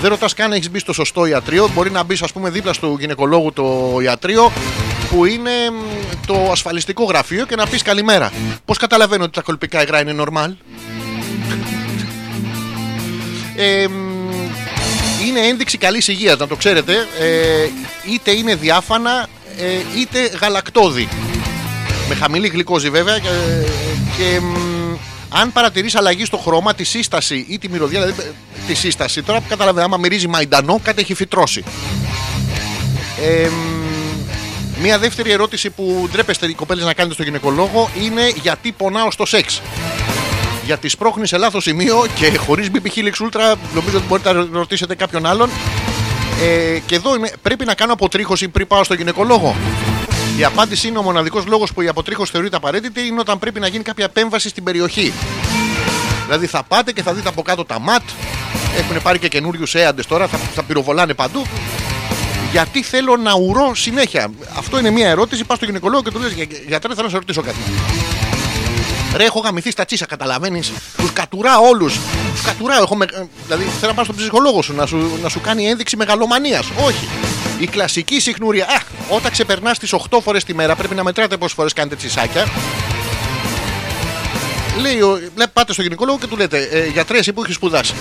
[0.00, 1.70] Δεν ρωτάς καν αν έχεις μπει στο σωστό ιατρείο.
[1.74, 4.52] Μπορεί να μπεις, ας πούμε, δίπλα στο γυναικολόγου το ιατρείο
[5.10, 8.32] που είναι μ, το ασφαλιστικό γραφείο και να πεις καλημέρα.
[8.64, 10.50] Πώς καταλαβαίνω ότι τα κολπικά υγρά είναι normal;
[13.60, 14.30] Ε, μ,
[15.26, 16.92] είναι ένδειξη καλής υγείας, να το ξέρετε.
[17.20, 17.68] Ε,
[18.12, 19.28] είτε είναι διάφανα,
[19.58, 21.08] ε, είτε γαλακτόδη.
[22.08, 23.28] Με χαμηλή γλυκόζη βέβαια και,
[24.16, 24.96] και μ,
[25.28, 28.32] αν παρατηρείς αλλαγή στο χρώμα, τη σύσταση ή τη μυρωδιά, δηλαδή ε,
[28.66, 31.64] τη σύσταση, τώρα που καταλαβαίνω, άμα μυρίζει μαϊντανό, κάτι έχει φυτρώσει.
[33.22, 33.78] Ε, μ,
[34.82, 39.26] Μία δεύτερη ερώτηση που ντρέπεστε οι κοπέλες να κάνετε στο γυναικολόγο είναι γιατί πονάω στο
[39.26, 39.62] σεξ.
[40.68, 44.94] Γιατί σπρώχνει σε λάθος σημείο και χωρίς BB Helix Ultra, νομίζω ότι μπορείτε να ρωτήσετε
[44.94, 45.50] κάποιον άλλον.
[46.42, 49.56] Ε, και εδώ είμαι, πρέπει να κάνω αποτρίχωση πριν πάω στο γυναικολόγο.
[50.38, 53.66] Η απάντηση είναι ο μοναδικός λόγος που η αποτρίχωση θεωρείται απαραίτητη είναι όταν πρέπει να
[53.66, 55.12] γίνει κάποια επέμβαση στην περιοχή.
[56.24, 58.02] Δηλαδή θα πάτε και θα δείτε από κάτω τα ματ.
[58.78, 61.46] Έχουν πάρει και καινούριους έαντες τώρα, θα, θα πυροβολάνε παντού.
[62.50, 64.30] Γιατί θέλω να ουρώ συνέχεια.
[64.56, 65.44] Αυτό είναι μια ερώτηση.
[65.44, 66.32] Πας στο γυναικολόγο και του λες:
[66.66, 67.58] Γιατρέ, θέλω να σε ρωτήσω κάτι.
[69.16, 70.72] Ρε, έχω γαμηθεί στα τσίσα, καταλαβαίνεις.
[70.96, 71.98] Τους κατουράω όλους.
[72.32, 72.82] Τους κατουράω.
[72.82, 73.04] Έχω με...
[73.12, 76.66] ε, Δηλαδή, θέλω να πάω στον ψυχολόγο σου να σου, να σου κάνει ένδειξη μεγαλομανίας.
[76.84, 77.08] Όχι.
[77.58, 78.64] Η κλασική συχνουρία.
[78.64, 82.46] Α, όταν ξεπερνάς τις 8 φορές τη μέρα, πρέπει να μετράτε πόσες φορές κάνετε τσισάκια.
[84.80, 87.94] Λέει, ο- λέει, πάτε στο γυναικολόγο και του λέτε, ε, γιατρές, εσύ που έχεις σπουδάσει.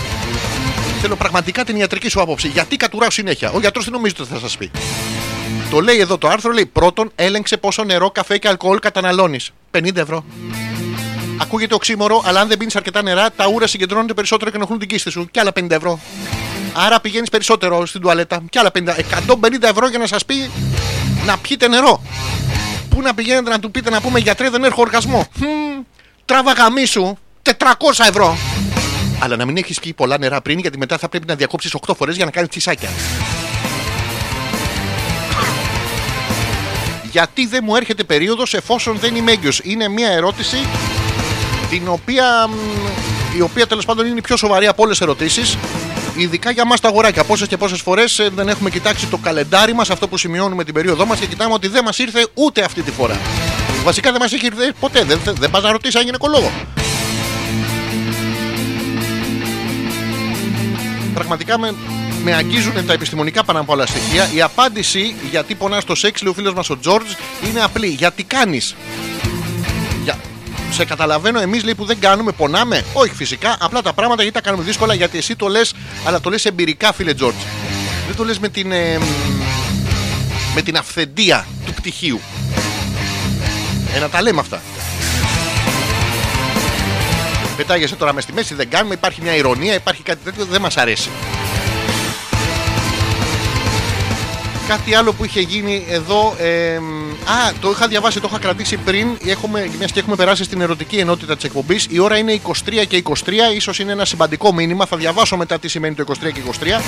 [1.02, 2.48] Θέλω πραγματικά την ιατρική σου άποψη.
[2.48, 4.72] Γιατί κατουράω συνέχεια; Ο γιατρός τι νομίζετε ότι θα σας πει.
[5.70, 9.50] Το λέει εδώ το άρθρο, λέει πρώτον, έλεγξε πόσο νερό, καφέ και αλκοόλ καταναλώνεις.
[9.72, 10.26] 50 ευρώ.
[11.38, 14.88] Ακούγεται οξύμορο, αλλά αν δεν πίνεις αρκετά νερά, τα ούρα συγκεντρώνονται περισσότερο και ενοχλούν την
[14.88, 15.28] κίστη σου.
[15.32, 16.00] Και άλλα 50 ευρώ.
[16.74, 18.44] Άρα πηγαίνεις περισσότερο στην τουαλέτα.
[18.50, 18.96] Και άλλα 50.
[18.98, 20.52] 150 ευρώ για να σας πει
[21.26, 22.02] να πιείτε νερό.
[22.90, 25.28] Πού να πηγαίνετε να του πείτε να πούμε γιατρέ δεν έχω οργασμό.
[25.40, 25.84] Χμ,
[26.26, 27.54] τράβα γαμίσου 400
[28.08, 28.38] ευρώ.
[29.20, 31.94] Αλλά να μην έχεις πιει πολλά νερά πριν, γιατί μετά θα πρέπει να διακόψεις 8
[31.96, 32.90] φορές για να κάνεις τσισάκια.
[37.12, 39.60] Γιατί δεν μου έρχεται περίοδος εφόσον δεν είμαι έγκυος.
[39.64, 40.58] Είναι μια ερώτηση
[41.70, 45.58] την οποία, μ, η οποία τέλος πάντων είναι η πιο σοβαρή από όλες τις ερωτήσεις.
[46.16, 47.24] ειδικά για εμά τα αγοράκια.
[47.24, 51.06] Πόσες και πόσες φορές δεν έχουμε κοιτάξει το καλεντάρι μας, αυτό που σημειώνουμε την περίοδό
[51.06, 53.18] μας και κοιτάμε ότι δεν μας ήρθε ούτε αυτή τη φορά.
[53.84, 55.04] Βασικά δεν μας έχει ήρθε ποτέ.
[55.04, 56.52] Δεν, δεν, δεν πας να ρωτήσεις αν γυναικολόγο.
[61.14, 61.74] Πραγματικά με,
[62.24, 64.30] με αγγίζουν τα επιστημονικά πάνω από όλα στοιχεία.
[64.36, 67.12] Η απάντηση γιατί πονάς στο σεξ, λέει ο φίλος μας ο Τζόρτζ,
[67.50, 67.88] είναι απλή.
[67.88, 68.76] Γιατί κάνεις;
[70.04, 70.18] Για...
[70.72, 72.84] Σε καταλαβαίνω, εμείς λέει που δεν κάνουμε, πονάμε.
[72.94, 75.74] Όχι φυσικά, απλά τα πράγματα γιατί τα κάνουμε δύσκολα γιατί εσύ το λες,
[76.06, 77.42] αλλά το λες εμπειρικά, φίλε Τζόρτζ.
[78.08, 78.72] Δεν το λες με την.
[78.72, 79.04] ε, μ,
[80.56, 82.20] με την αυθεντία του πτυχίου.
[83.96, 84.62] Ε, να τα λέμε αυτά.
[87.58, 90.78] Πετάγεσαι τώρα μες στη μέση, δεν κάνουμε, υπάρχει μια ηρωνία, υπάρχει κάτι τέτοιο, δεν μας
[90.78, 91.10] αρέσει.
[94.68, 96.36] Κάτι άλλο που είχε γίνει εδώ.
[96.40, 99.08] ε, μ, α, το είχα διαβάσει, το είχα κρατήσει πριν.
[99.26, 101.88] Έχουμε, μιας και έχουμε περάσει στην ερωτική ενότητα της εκπομπής.
[101.90, 103.54] Η ώρα είναι 23 και 23.
[103.56, 104.86] ίσως είναι ένα σημαντικό μήνυμα.
[104.86, 106.82] Θα διαβάσω μετά τι σημαίνει το 23 και 23.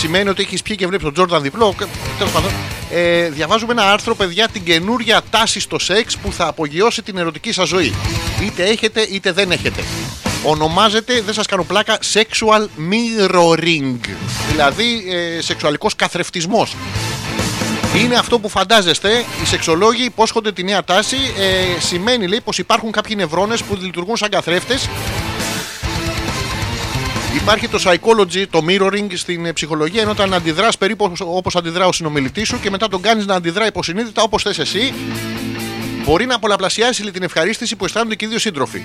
[0.00, 1.74] Σημαίνει ότι έχεις πιει και βλέπεις τον Τζόρνταν διπλό.
[2.18, 2.50] Τέλος πάντων.
[2.90, 7.52] Ε, διαβάζουμε ένα άρθρο, παιδιά, την καινούρια τάση στο σεξ που θα απογειώσει την ερωτική
[7.52, 7.94] σας ζωή.
[8.42, 9.84] Είτε έχετε είτε δεν έχετε.
[10.44, 13.98] Ονομάζεται, δεν σας κάνω πλάκα, sexual mirroring.
[14.50, 16.76] Δηλαδή, ε, σεξουαλικός καθρεφτισμός.
[17.96, 19.24] Είναι αυτό που φαντάζεστε.
[19.42, 21.16] Οι σεξολόγοι υπόσχονται τη νέα τάση.
[21.16, 24.88] Ε, σημαίνει, λέει, πως υπάρχουν κάποιοι νευρώνες που λειτουργούν σαν καθρέφτες
[27.34, 31.92] Υπάρχει το psychology, το mirroring στην ε, ψυχολογία, ενώ όταν αντιδράς περίπου όπως αντιδρά ο
[31.92, 34.94] συνομιλητής σου και μετά τον κάνεις να αντιδρά υποσυνείδητα όπως θες εσύ,
[36.04, 38.82] μπορεί να πολλαπλασιάσει λέει, την ευχαρίστηση που αισθάνονται και οι δύο σύντροφοι.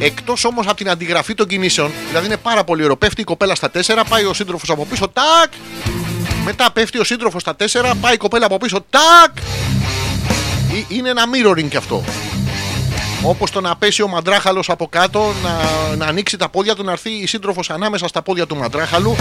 [0.00, 2.96] Εκτός όμως από την αντιγραφή των κινήσεων, δηλαδή είναι πάρα πολύ ωραίο.
[2.96, 5.52] Πέφτει η κοπέλα στα 4, πάει ο σύντροφος από πίσω, τάκ!
[6.44, 9.36] Μετά πέφτει ο σύντροφος στα 4, πάει η κοπέλα από πίσω, τάκ!
[10.72, 12.04] Ε, Είναι ένα mirroring κι αυτό.
[13.22, 16.92] Όπως το να πέσει ο μαντράχαλος από κάτω, να, να ανοίξει τα πόδια του, να
[16.92, 19.16] έρθει η σύντροφος ανάμεσα στα πόδια του μαντράχαλου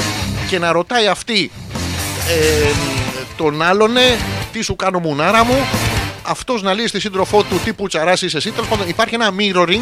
[0.49, 1.51] και να ρωτάει αυτή
[2.29, 2.71] ε,
[3.37, 4.17] τον άλλονε
[4.51, 5.65] τι σου κάνω μουνάρα μου;
[6.23, 8.51] Αυτός να λέει στη σύντροφό του τι πουτσαράς είσαι εσύ.
[8.51, 9.81] Τέλο πάντων, υπάρχει ένα mirroring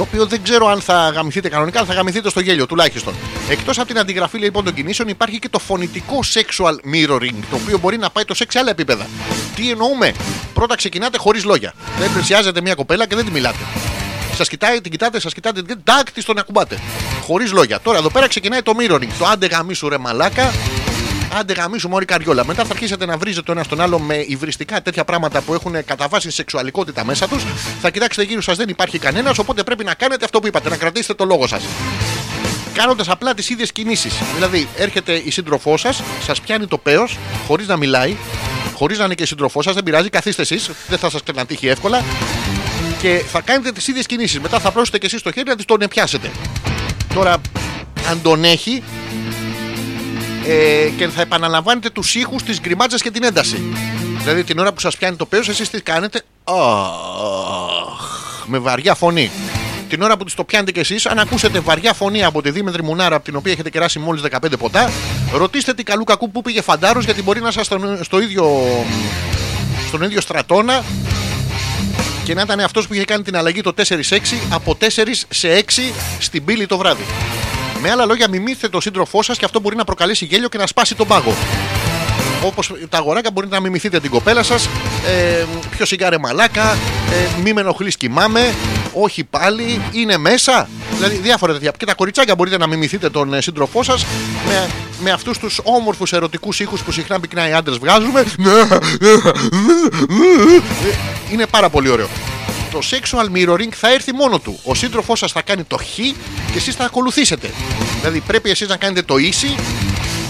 [0.00, 3.14] το οποίο δεν ξέρω αν θα γαμηθείτε κανονικά, αλλά θα γαμηθείτε στο γέλιο τουλάχιστον.
[3.48, 7.78] Εκτός από την αντιγραφή λοιπόν των κινήσεων, υπάρχει και το φωνητικό sexual mirroring, το οποίο
[7.78, 9.06] μπορεί να πάει το σεξ σε άλλα επίπεδα.
[9.54, 10.12] Τι εννοούμε,
[10.54, 11.74] πρώτα ξεκινάτε χωρίς λόγια.
[11.98, 13.58] Δεν πλησιάζετε μια κοπέλα και δεν τη μιλάτε.
[14.34, 16.78] Σας κοιτάει, την κοιτάτε, σας κοιτάτε, την τάκ, της τον ακουμπάτε.
[17.26, 17.80] Χωρίς λόγια.
[17.80, 19.08] Τώρα εδώ πέρα ξεκινάει το mirroring.
[19.18, 20.52] Το άντε γαμίσου ρε μαλάκα,
[21.38, 22.44] Άντε γαμίσου μόρι καριόλα.
[22.44, 25.84] Μετά θα αρχίσετε να βρίζετε το ένας στον άλλο με υβριστικά τέτοια πράγματα που έχουν
[25.84, 27.44] κατά βάση σεξουαλικότητα μέσα τους.
[27.80, 29.38] Θα κοιτάξετε γύρω σας, δεν υπάρχει κανένας.
[29.38, 31.62] Οπότε πρέπει να κάνετε αυτό που είπατε, να κρατήσετε το λόγο σας.
[32.72, 34.14] Κάνοντας απλά τις ίδιες κινήσεις.
[34.34, 37.08] Δηλαδή, έρχεται η σύντροφό σας, σας πιάνει το παίο
[37.46, 38.16] χωρίς να μιλάει,
[38.74, 41.66] χωρίς να είναι και η σύντροφό σας, δεν πειράζει, καθίστε εσείς, δεν θα σας ξανατύχει
[41.66, 42.04] εύκολα.
[43.00, 44.40] Και θα κάνετε τις ίδιες κινήσεις.
[44.40, 46.30] Μετά θα πρόσετε και εσείς το χέρι να τη τον πιάσετε.
[47.14, 47.40] Τώρα,
[48.10, 48.82] αν τον έχει,
[50.50, 53.62] ε, και θα επαναλαμβάνετε τους ήχους, τις γκριμάτσες και την ένταση.
[54.18, 56.56] Δηλαδή την ώρα που σας πιάνει το πέος, εσείς τι κάνετε; «Αχ»,
[58.46, 59.30] με βαριά φωνή.
[59.88, 62.82] Την ώρα που τις το πιάνετε κι εσείς, αν ακούσετε βαριά φωνή από τη Δήμετρη
[62.82, 64.90] Μουνάρα, από την οποία έχετε κεράσει μόλις 15 ποτά,
[65.32, 68.60] ρωτήστε την καλού κακού που πήγε φαντάρος, γιατί μπορεί να είστε στον, στο ίδιο,
[69.86, 70.84] στον ίδιο στρατόνα
[72.24, 73.92] και να ήταν αυτός που είχε κάνει την αλλαγή το 4-6
[74.50, 74.86] από 4
[75.28, 75.70] σε 6
[76.18, 77.04] στην πύλη το βράδυ.
[77.82, 80.66] Με άλλα λόγια, μιμήθετε τον σύντροφό σας και αυτό μπορεί να προκαλέσει γέλιο και να
[80.66, 81.34] σπάσει τον πάγο.
[82.44, 84.68] Όπως τα αγοράκια μπορείτε να μιμηθείτε την κοπέλα σας.
[85.06, 86.72] Ε, Ποιο σιγάρε μαλάκα.
[87.10, 88.54] Ε, μη με ενοχλείς, κοιμάμαι.
[88.92, 89.80] Όχι πάλι.
[89.92, 90.68] Είναι μέσα.
[90.96, 91.72] Δηλαδή διάφορα τέτοια.
[91.76, 94.06] Και τα κοριτσάκια μπορείτε να μιμηθείτε τον ε, σύντροφό σας
[94.46, 94.68] με,
[95.02, 98.24] με αυτούς τους όμορφους ερωτικούς ήχους που συχνά πυκνά οι άντρες βγάζουμε.
[101.32, 102.08] Είναι πάρα πολύ ωραίο.
[102.70, 104.60] Το sexual mirroring θα έρθει μόνο του.
[104.64, 106.12] Ο σύντροφός σας θα κάνει το χ και
[106.56, 107.50] εσείς θα ακολουθήσετε.
[108.00, 109.54] Δηλαδή πρέπει εσείς να κάνετε το ίση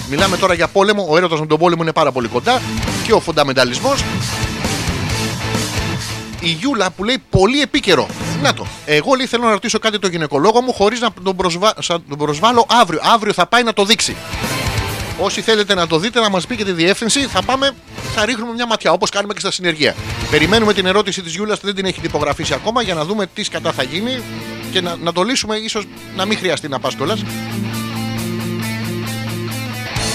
[0.09, 1.05] Μιλάμε τώρα για πόλεμο.
[1.09, 2.61] Ο έρωτας με τον πόλεμο είναι πάρα πολύ κοντά.
[3.03, 4.03] Και ο φονταμενταλισμός.
[6.39, 8.07] Η Γιούλα που λέει πολύ επίκαιρο.
[8.41, 8.65] Να το.
[8.85, 11.73] Εγώ λέει θέλω να ρωτήσω κάτι το γυναικολόγο μου χωρίς να τον, προσβα...
[11.79, 12.99] σαν- τον προσβάλλω αύριο.
[13.13, 14.15] Αύριο θα πάει να το δείξει.
[15.23, 17.71] Όσοι θέλετε να το δείτε, να μας πει και τη διεύθυνση, θα πάμε,
[18.15, 19.95] θα ρίχνουμε μια ματιά όπως κάνουμε και στα συνεργεία.
[20.31, 23.71] Περιμένουμε την ερώτηση της Γιούλας, δεν την έχει τυπογραφήσει ακόμα για να δούμε τι κατά
[23.71, 24.21] θα γίνει
[24.71, 27.23] και να, να το λύσουμε, ίσως να μην χρειαστεί να πας κιόλας.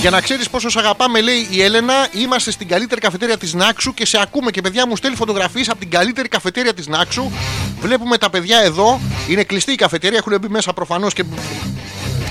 [0.01, 3.95] Για να ξέρεις πόσο σε αγαπάμε, λέει η Έλενα, είμαστε στην καλύτερη καφετέρια της Νάξου
[3.95, 4.51] και σε ακούμε.
[4.51, 7.31] Και παιδιά μου στέλνει φωτογραφίες από την καλύτερη καφετέρια της Νάξου.
[7.81, 9.01] Βλέπουμε τα παιδιά εδώ.
[9.29, 11.25] Είναι κλειστή η καφετέρια, έχουν μπει μέσα προφανώς και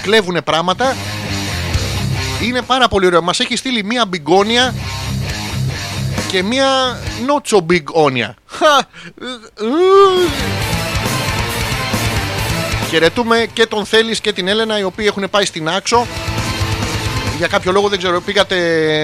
[0.02, 0.96] κλέβουν πράγματα.
[2.46, 3.22] Είναι πάρα πολύ ωραίο.
[3.22, 4.74] Μας έχει στείλει μία μπιγκόνια
[6.28, 8.36] και μία not so big όνια.
[8.48, 8.78] Χα!
[12.90, 16.08] Χαιρετούμε και τον Θέλει και την Έλενα οι οποίοι έχουν πάει στην Άξο.
[17.38, 18.56] Για κάποιο λόγο δεν ξέρω, πήγατε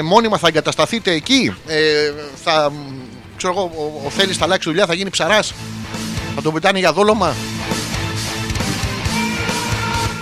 [0.04, 1.54] μόνιμα, θα εγκατασταθείτε εκεί.
[1.68, 2.12] Ε,
[2.44, 2.72] θα,
[3.38, 5.54] ξέρω εγώ, ο, ο Θέλει θα αλλάξει δουλειά, θα γίνει ψαράς.
[6.36, 7.36] Θα τον πετάνε για δόλωμα.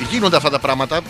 [0.09, 1.01] Γίνονται αυτά τα πράγματα.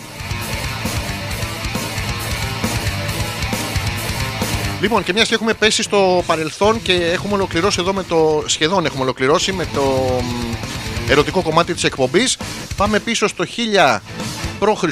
[4.80, 8.44] Λοιπόν, και μια και έχουμε πέσει στο παρελθόν και έχουμε ολοκληρώσει εδώ με το.
[8.46, 9.80] σχεδόν έχουμε ολοκληρώσει με το
[10.22, 10.54] μ,
[11.10, 12.36] ερωτικό κομμάτι της εκπομπής.
[12.76, 13.98] Πάμε πίσω στο 1000
[14.58, 14.84] π.Χ.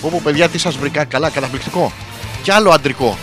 [0.00, 1.92] Όπου παιδιά τι σας βρήκα, καλά, καταπληκτικό.
[2.42, 3.18] Κι άλλο αντρικό.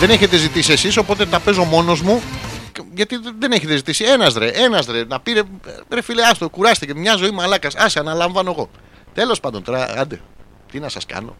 [0.00, 2.22] Δεν έχετε ζητήσει εσείς, οπότε τα παίζω μόνος μου.
[2.94, 4.04] Γιατί δεν έχετε ζητήσει.
[4.04, 5.04] Ένας ρε, ένας ρε.
[5.04, 5.40] Να πήρε.
[5.90, 6.94] Ρε φίλε, άστο, κουράστηκε.
[6.94, 7.74] Μια ζωή μαλάκας.
[7.74, 8.70] Άσε, αναλαμβάνω εγώ.
[9.14, 10.20] Τέλος πάντων, τώρα, άντε.
[10.72, 11.36] Τι να σας κάνω.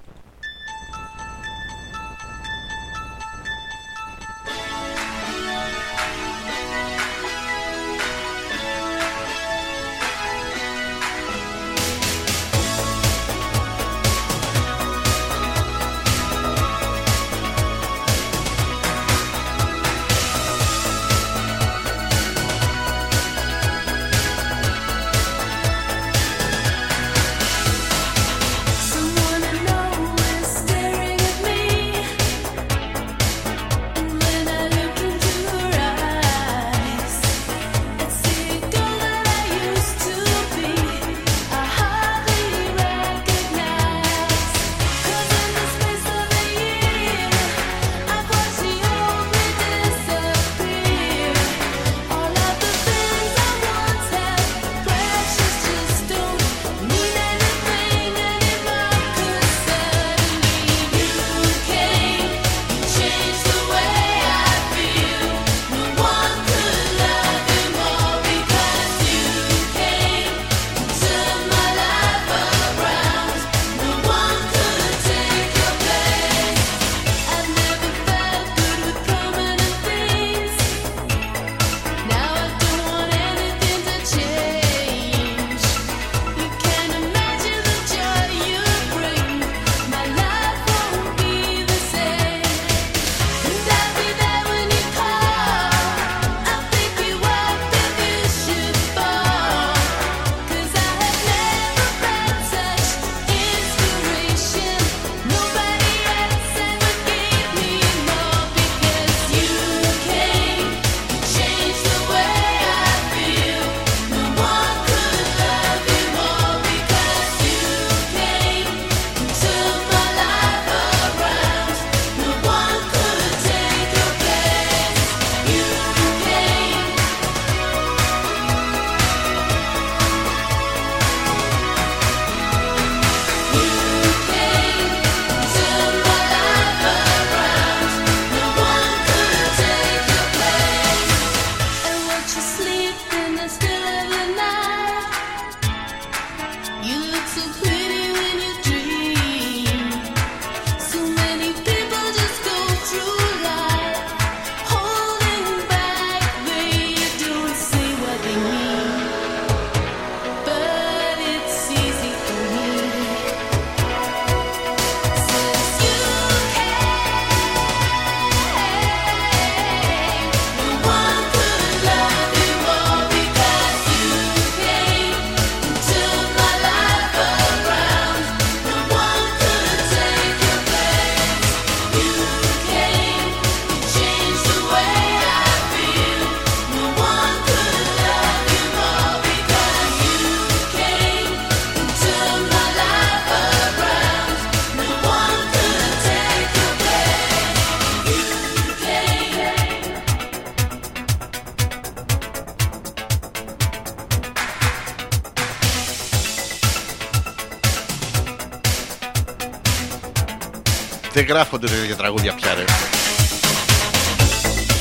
[211.34, 212.64] Γράφονται τέτοια τραγούδια πια, ρε.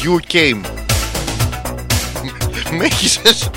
[0.03, 0.61] You came.
[2.71, 3.49] Με έχισες.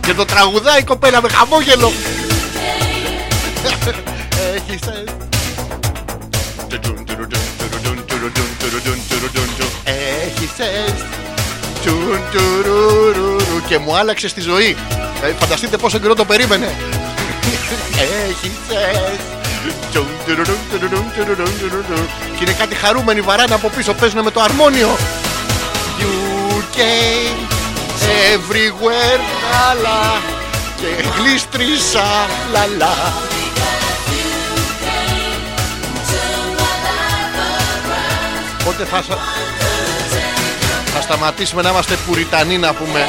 [0.00, 1.92] Και το τραγουδάει η κοπέλα με χαμόγελο.
[4.54, 5.04] Έχισες.
[10.26, 11.04] Έχισες.
[11.84, 13.62] Τουν, τουρουρουρου.
[13.68, 14.76] Και μου άλλαξες τη ζωή.
[15.22, 16.74] Ε, Φανταστείτε πόσο καιρό το περίμενε.
[18.28, 19.37] Έχισες.
[22.36, 23.92] Και είναι κάτι χαρούμενοι βαράνε από πίσω.
[23.94, 24.96] Παίζουν με το αρμόνιο.
[26.00, 26.78] UK
[28.34, 30.20] everywhere λαλα
[30.76, 30.86] και
[31.18, 32.04] γλίστρισα
[32.52, 32.94] λαλα.
[38.64, 39.16] Πότε θα, σα-
[40.92, 43.08] θα σταματήσουμε να είμαστε πουριτανοί να πούμε.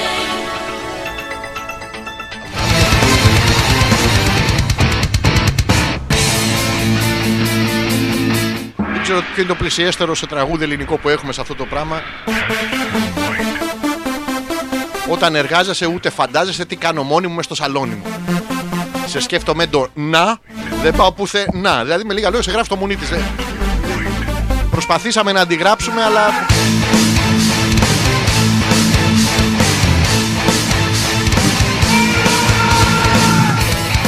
[9.10, 12.02] Ξέρω ποιο είναι το πλησιέστερο σε τραγούδι ελληνικό που έχουμε σε αυτό το πράγμα.
[15.08, 18.04] Όταν εργάζεσαι ούτε φαντάζεσαι τι κάνω μόνη μου μες στο σαλόνι μου.
[19.06, 20.38] Σε σκέφτομαι το να,
[20.82, 21.84] δεν πάω πουθενά.
[21.84, 23.12] Δηλαδή με λίγα λόγια σε γράφει το μουνί της.
[23.12, 23.22] ε.
[24.72, 26.22] Προσπαθήσαμε να αντιγράψουμε αλλά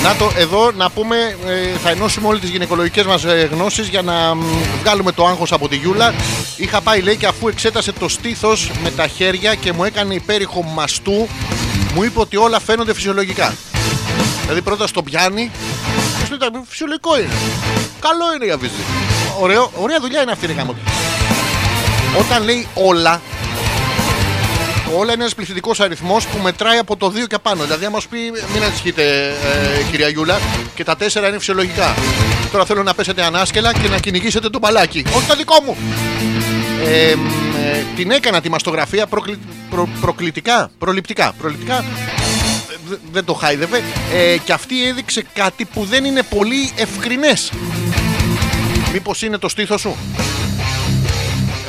[0.03, 1.15] Να το εδώ να πούμε,
[1.47, 4.41] ε, θα ενώσουμε όλες τις γυναικολογικές μας ε, γνώσεις για να μ,
[4.81, 6.13] βγάλουμε το άγχος από τη Γιούλα.
[6.57, 10.63] Είχα πάει λέει και αφού εξέτασε το στήθος με τα χέρια και μου έκανε υπέρηχο
[10.63, 11.27] μαστού,
[11.93, 13.55] μου είπε ότι όλα φαίνονται φυσιολογικά.
[14.41, 15.51] Δηλαδή πρώτα στο πιάνει,
[16.19, 17.33] και στο ήταν φυσιολογικό είναι.
[17.99, 18.83] Καλό είναι για βυζή.
[19.39, 20.75] Ωραίο, ωραία δουλειά είναι αυτή η γάμο.
[22.19, 23.40] Όταν λέει όλα, το
[24.97, 27.63] όλα είναι ένας πληθυντικός αριθμός που μετράει από το 2 και πάνω.
[27.63, 28.17] Δηλαδή, άμα σου πει,
[28.53, 30.39] μην ανησυχείτε, ε, κυρία Γιούλα,
[30.75, 31.95] και τα 4 είναι φυσιολογικά.
[32.51, 35.03] Τώρα θέλω να πέσετε ανάσκελα και να κυνηγήσετε το μπαλάκι.
[35.15, 35.75] Όχι το δικό μου!
[36.85, 37.27] Ε, μ,
[37.65, 39.39] ε, την έκανα τη μαστογραφία προκλη-
[39.69, 41.33] προ- προκλητικά, προληπτικά.
[41.37, 41.83] Προληπτικά ε,
[42.89, 43.81] δε- δεν το χάιδευε.
[44.13, 47.51] Ε, και αυτή έδειξε κάτι που δεν είναι πολύ ευκρινές.
[48.93, 49.95] Μήπως είναι το στήθος σου;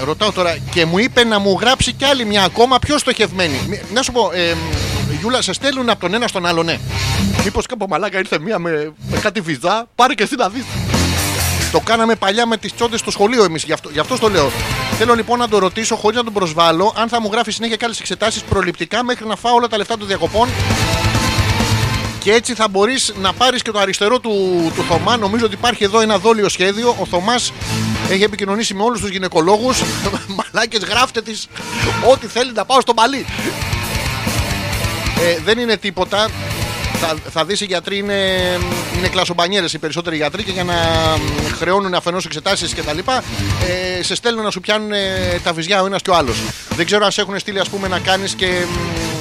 [0.05, 3.61] Ρωτάω τώρα και μου είπε να μου γράψει κι άλλη μια ακόμα πιο στοχευμένη.
[3.69, 4.55] Μη- Να σου πω, ε,
[5.21, 6.79] Γιούλα, σε στέλνουν από τον ένα στον άλλο, ναι.
[7.45, 10.65] Μήπως κάπου μαλάκα ήρθε μία με, με κάτι βυζά, πάρε και εσύ να δεις.
[11.73, 14.51] Το κάναμε παλιά με τις τσόντες στο σχολείο εμείς, γι' αυτό, γι' αυτό το λέω.
[14.99, 17.85] Θέλω λοιπόν να το ρωτήσω χωρίς να τον προσβάλλω αν θα μου γράφει συνέχεια και
[17.85, 20.49] άλλες εξετάσεις προληπτικά μέχρι να φάω όλα τα λεφτά των διακοπών
[22.23, 24.33] και έτσι θα μπορείς να πάρεις και το αριστερό του,
[24.75, 25.17] του Θωμά.
[25.17, 26.97] Νομίζω ότι υπάρχει εδώ ένα δόλιο σχέδιο.
[27.01, 27.53] Ο Θωμάς
[28.11, 29.83] έχει επικοινωνήσει με όλους τους γυναικολόγους.
[30.37, 31.33] Μαλάκες, γράφτε τη
[32.11, 33.27] ό,τι θέλει να πάω στο παλί.
[35.21, 36.29] Ε, δεν είναι τίποτα.
[37.01, 38.39] Θα, θα δεις οι γιατροί είναι,
[38.99, 43.23] είναι κλασομπανιέρες οι περισσότεροι γιατροί και για να μ, χρεώνουν αφενός εξετάσεις και τα λοιπά
[43.99, 46.43] ε, σε στέλνουν να σου πιάνουν ε, τα βυζιά ο ένας και ο άλλος.
[46.77, 49.12] Δεν ξέρω αν σε έχουν στείλει ας πούμε να κάνεις και μ,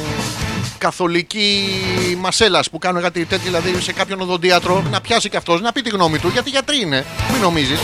[0.82, 1.50] καθολική
[2.18, 5.82] μασέλα που κάνουν κάτι τέτοιο, δηλαδή σε κάποιον οδοντίατρο, να πιάσει και αυτός, να πει
[5.82, 7.80] τη γνώμη του, γιατί γιατροί είναι, μην νομίζεις.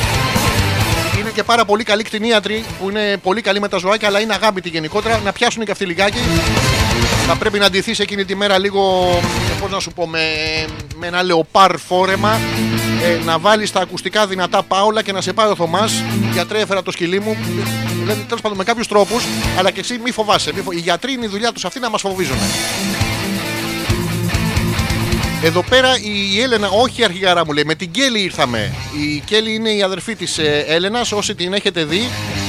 [1.19, 4.34] Είναι και πάρα πολύ καλοί κτηνίατροι που είναι πολύ καλοί με τα ζωάκια, αλλά είναι
[4.34, 5.22] αγάπητοι γενικότερα.
[5.24, 6.18] Να πιάσουν και αυτοί λιγάκι.
[7.28, 9.10] Θα πρέπει να ντυθείς εκείνη τη μέρα λίγο,
[9.60, 10.19] πώς να σου πω, με,
[10.95, 12.40] με ένα λεοπάρ φόρεμα.
[13.03, 16.03] Ε, να βάλεις τα ακουστικά δυνατά πάολα και να σε πάει ο Θωμάς.
[16.34, 17.38] Γιατρέ, έφερα το σκυλί μου.
[17.99, 19.24] Δηλαδή, τέλος πάντων, με κάποιους τρόπους,
[19.57, 20.52] αλλά και εσύ μη φοβάσαι.
[20.56, 20.72] Μη φο...
[20.72, 22.38] Οι γιατροί είναι η δουλειά τους αυτή να μας φοβίζουν.
[25.44, 28.74] Εδώ πέρα η Έλενα, όχι η αρχηγαρά μου λέει, με την Κέλλη ήρθαμε.
[29.02, 30.38] Η Κέλλη είναι η αδερφή της
[30.68, 31.11] Έλενας.
[31.11, 32.02] Όσοι την έχετε δει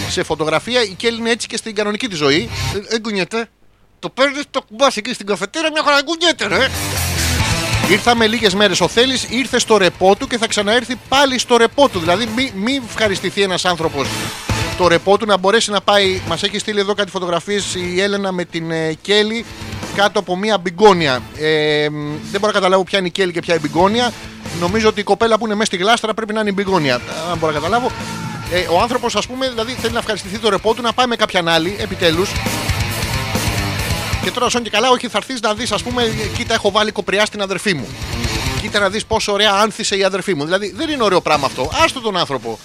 [0.09, 2.49] σε φωτογραφία, η Κέλλη είναι έτσι και στην κανονική της ζωή.
[2.75, 3.49] Ε, Δεν κουνιέται.
[3.99, 6.67] Το παίρνεις, το κουμπάς εκεί στην καφετέρα, μια χαρά κουνιέται, ρε.
[7.91, 8.81] Ήρθαμε λίγες μέρες.
[8.81, 11.99] Ο Θέλει ήρθε στο ρεπό του και θα ξαναέρθει πάλι στο ρεπό του.
[11.99, 14.09] Δηλαδή, μην μη ευχαριστηθεί ένας άνθρωπος
[14.79, 16.21] το ρεπό του να μπορέσει να πάει.
[16.29, 19.45] Μας έχει στείλει εδώ κάτι φωτογραφίες η Έλενα με την ε, Κέλλη
[19.95, 21.23] κάτω από μία μπιγκόνια.
[21.37, 21.95] Ε, μ,
[22.31, 24.13] δεν μπορώ να καταλάβω ποια είναι η Κέλλη και ποια η μπιγκόνια.
[24.61, 26.95] Νομίζω ότι η κοπέλα που είναι μέσα στη γλάστρα πρέπει να είναι η μπιγκόνια.
[27.31, 27.91] Αν μπορώ να καταλάβω.
[28.53, 31.17] Ε, ο άνθρωπος, ας πούμε, δηλαδή θέλει να ευχαριστηθεί το ρεπό του να πάει με
[31.17, 32.31] κάποιαν άλλη, επιτέλους.
[34.23, 36.03] Και τώρα, σαν και καλά, όχι, θα έρθεις να δεις, ας πούμε,
[36.37, 37.87] κοίτα, έχω βάλει κοπριά στην αδερφή μου.
[38.61, 40.45] Κοίτα να δεις πόσο ωραία άνθησε η αδερφή μου.
[40.45, 41.71] Δηλαδή, δεν είναι ωραίο πράγμα αυτό.
[41.85, 42.59] Άστο τον άνθρωπο.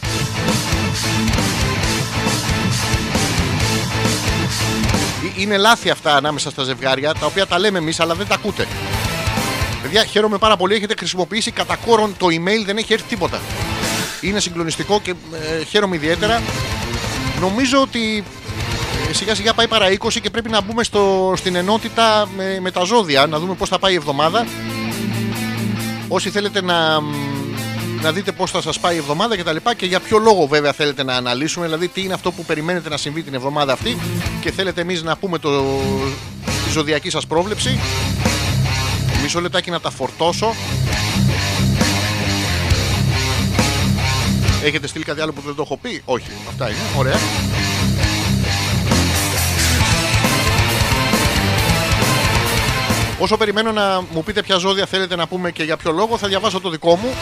[5.37, 8.33] Ε, Είναι λάθη αυτά ανάμεσα στα ζευγάρια, τα οποία τα λέμε εμείς, αλλά δεν τα
[8.35, 8.67] ακούτε.
[9.81, 10.75] Παιδιά, χαίρομαι πάρα πολύ.
[10.75, 13.41] Έχετε χρησιμοποιήσει κατά κόρον το email, δεν έχει έρθει τίποτα.
[14.21, 15.13] Είναι συγκλονιστικό και
[15.59, 16.41] ε, χαίρομαι ιδιαίτερα.
[17.39, 18.42] Νομίζω ότι ε,
[19.13, 22.83] σιγά σιγά πάει παρά 20 και πρέπει να μπούμε στο, στην ενότητα με, με τα
[22.83, 24.45] ζώδια, να δούμε πώς θα πάει η εβδομάδα.
[26.07, 27.13] Όσοι θέλετε να, μ,
[28.01, 30.47] να δείτε πώς θα σας πάει η εβδομάδα και τα λοιπά και για ποιο λόγο
[30.47, 33.97] βέβαια θέλετε να αναλύσουμε, δηλαδή τι είναι αυτό που περιμένετε να συμβεί την εβδομάδα αυτή
[34.41, 35.63] και θέλετε εμείς να πούμε το,
[36.65, 37.79] τη ζωδιακή σας πρόβλεψη.
[39.21, 40.53] Μισό λεπτάκι να τα φορτώσω.
[44.63, 46.77] Έχετε στείλει κάτι άλλο που δεν το έχω πει; Όχι, αυτά είναι.
[46.97, 47.15] Ωραία.
[53.19, 56.27] Όσο περιμένω να μου πείτε ποια ζώδια θέλετε να πούμε και για ποιο λόγο, θα
[56.27, 57.13] διαβάσω το δικό μου.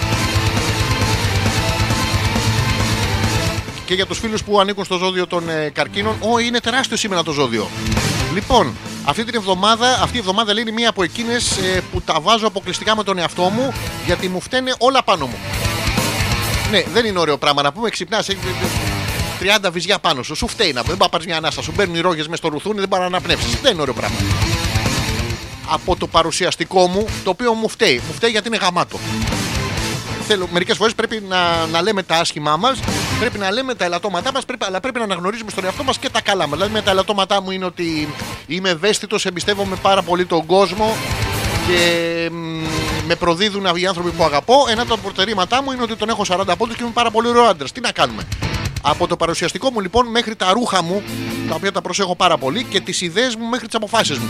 [3.91, 6.15] και για τους φίλους που ανήκουν στο ζώδιο των ε, καρκίνων.
[6.19, 7.69] Ω, είναι τεράστιο σήμερα το ζώδιο.
[8.34, 11.59] Λοιπόν, αυτή την εβδομάδα, αυτή η εβδομάδα λέει είναι μία από εκείνες
[11.91, 13.73] που τα βάζω αποκλειστικά με τον εαυτό μου
[14.05, 15.38] γιατί μου φταίνε όλα πάνω μου.
[16.72, 17.89] Ναι, δεν είναι ωραίο πράγμα να πούμε.
[17.89, 18.41] Ξυπνάς, έχεις
[19.65, 20.35] 30 βυζιά πάνω σου.
[20.35, 21.61] Σου φταίει να δεν πάει να πάρεις μια ανάσα.
[21.61, 23.61] Σου μπαίνουν οι ρόγες μες στο ρουθούνι, δεν πάει να αναπνεύσεις.
[23.61, 24.18] Δεν είναι ωραίο πράγμα.
[25.69, 28.01] Από το παρουσιαστικό μου, το οποίο μου φταίει.
[28.07, 28.99] Μου φταίει γιατί είναι γαμάτο.
[30.27, 32.79] Θέλω, μερικές φορές πρέπει να, να λέμε τα άσχημά μας,
[33.19, 36.09] πρέπει να λέμε τα ελαττώματά μας, πρέπει, αλλά πρέπει να αναγνωρίζουμε στον εαυτό μας και
[36.09, 36.57] τα καλά μας.
[36.57, 38.13] Δηλαδή με τα ελαττώματά μου είναι ότι
[38.47, 40.95] είμαι ευαίσθητος, εμπιστεύομαι πάρα πολύ τον κόσμο
[41.67, 42.63] και μ,
[43.07, 44.55] με προδίδουν οι άνθρωποι που αγαπώ.
[44.69, 47.27] Ένα από τα προτερήματά μου είναι ότι τον έχω 40 πόντους και είμαι πάρα πολύ
[47.27, 47.71] ωραίος άντρας.
[47.71, 48.23] Τι να κάνουμε;
[48.81, 51.03] Από το παρουσιαστικό μου λοιπόν μέχρι τα ρούχα μου,
[51.49, 54.29] τα οποία τα προσέχω πάρα πολύ και τις ιδέες μου μέχρι τις αποφάσεις μου.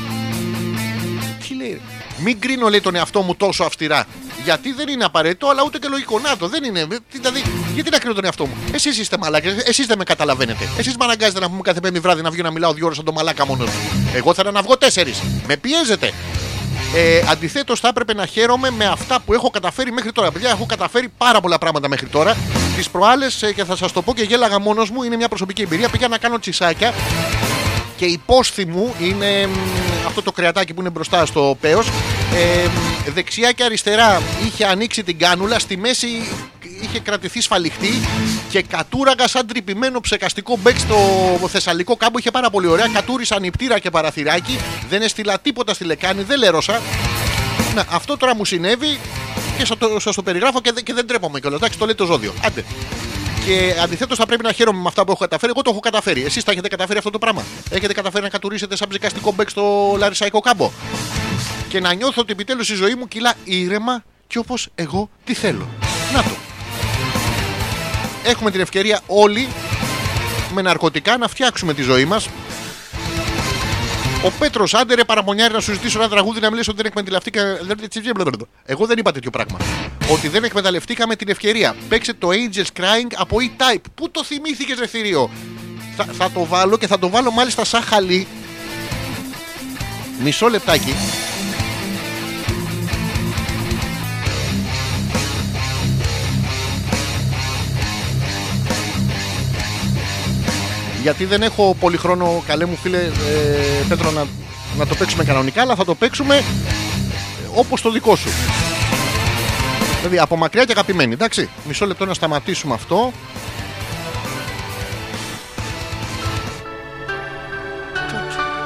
[1.52, 1.80] Τι λέει, ρε.
[2.24, 4.06] Μην κρίνω λέει τον εαυτό μου τόσο αυστηρά.
[4.44, 6.20] Γιατί δεν είναι απαραίτητο, αλλά ούτε και λογικό.
[6.20, 6.86] Να το, δεν είναι.
[6.88, 7.42] Τι- Δηλαδή,
[7.74, 10.68] γιατί να κρίνω τον εαυτό μου; Εσείς είστε μαλάκες, εσείς δεν με καταλαβαίνετε.
[10.78, 13.06] Εσείς με αναγκάζετε να πούμε κάθε πέμπτη βράδυ να βγω να μιλάω δύο ώρες σαν
[13.06, 14.12] τον μαλάκα μόνος μου.
[14.14, 15.22] Εγώ θέλω να βγω τέσσερις.
[15.48, 16.14] Με πιέζετε.
[16.96, 20.32] Ε, Αντιθέτως, θα έπρεπε να χαίρομαι με αυτά που έχω καταφέρει μέχρι τώρα.
[20.32, 22.36] Παιδιά, έχω καταφέρει πάρα πολλά πράγματα μέχρι τώρα.
[22.76, 25.90] Τις προάλλες, και θα σας το πω και γέλαγα μόνος μου, είναι μια προσωπική εμπειρία.
[25.90, 26.94] Πήγα να κάνω τσισάκια
[28.02, 29.52] και η πόσθη μου είναι μ,
[30.08, 35.04] αυτό το κρεατάκι που είναι μπροστά στο πέος ε, μ, δεξιά και αριστερά είχε ανοίξει
[35.04, 36.08] την κάνουλα στη μέση
[36.82, 38.02] είχε κρατηθεί σφαλιχτή
[38.50, 40.98] και κατούραγα σαν τρυπημένο ψεκαστικό μπέκ στο
[41.48, 41.96] θεσσαλικό.
[41.96, 44.60] Κάμπο είχε πάρα πολύ ωραία κατούρισα νηπτήρα και παραθυράκι
[44.90, 46.82] δεν έστειλα τίποτα στη λεκάνη δεν λέρωσα
[47.76, 49.00] να, αυτό τώρα μου συνέβη
[49.58, 51.60] και σας το, σας το περιγράφω και, δεν- και δεν τρέπομαι κιόλας.
[51.60, 52.34] Εντάξει το λέει το ζώδιο.
[52.46, 52.64] Άντε
[53.46, 55.52] και αντιθέτως θα πρέπει να χαίρομαι με αυτά που έχω καταφέρει.
[55.56, 56.24] Εγώ το έχω καταφέρει.
[56.24, 59.96] Εσείς τα έχετε καταφέρει αυτό το πράγμα; Έχετε καταφέρει να κατουρίσετε σαν ψεκαστικό μπέκ στο
[59.98, 60.72] Λαρισαϊκό κάμπο;
[61.70, 65.70] Και να νιώθω ότι επιτέλους η ζωή μου κυλά ήρεμα και όπως εγώ τι θέλω.
[66.14, 66.30] Να το.
[68.24, 69.48] Έχουμε την ευκαιρία όλοι
[70.54, 72.30] με ναρκωτικά να φτιάξουμε τη ζωή μας.
[74.24, 77.60] Ο Πέτρος, άντε ρε παραμονιάρη να σου ζητήσω ένα τραγούδι να μιλήσω ότι δεν εκμεταλλευτήκαμε.
[78.66, 79.58] Εγώ δεν είπα τέτοιο πράγμα.
[80.12, 81.76] Ότι δεν εκμεταλλευτήκαμε την ευκαιρία.
[81.90, 83.82] Παίξε το Angels Crying από E-Type.
[83.96, 85.30] Πού το θυμήθηκες, ρε θηρίο;
[85.96, 88.28] Θα, θα το βάλω και θα το βάλω μάλιστα σαν χαλί.
[90.24, 90.96] Μισό λεπτάκι.
[101.02, 104.26] Γιατί δεν έχω πολύ χρόνο, καλέ μου φίλε ε, Πέτρο, να,
[104.78, 106.42] να το παίξουμε κανονικά, αλλά θα το παίξουμε ε,
[107.56, 108.30] όπως το δικό σου.
[109.98, 111.50] Δηλαδή από μακριά και αγαπημένη, εντάξει.
[111.68, 113.12] Μισό λεπτό να σταματήσουμε αυτό.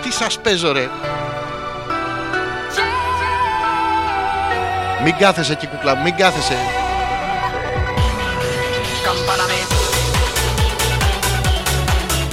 [0.03, 0.89] Τι σας παίζω ρε.
[5.03, 6.84] Μην κάθεσαι εκεί κουκλά μου, μην κάθεσαι.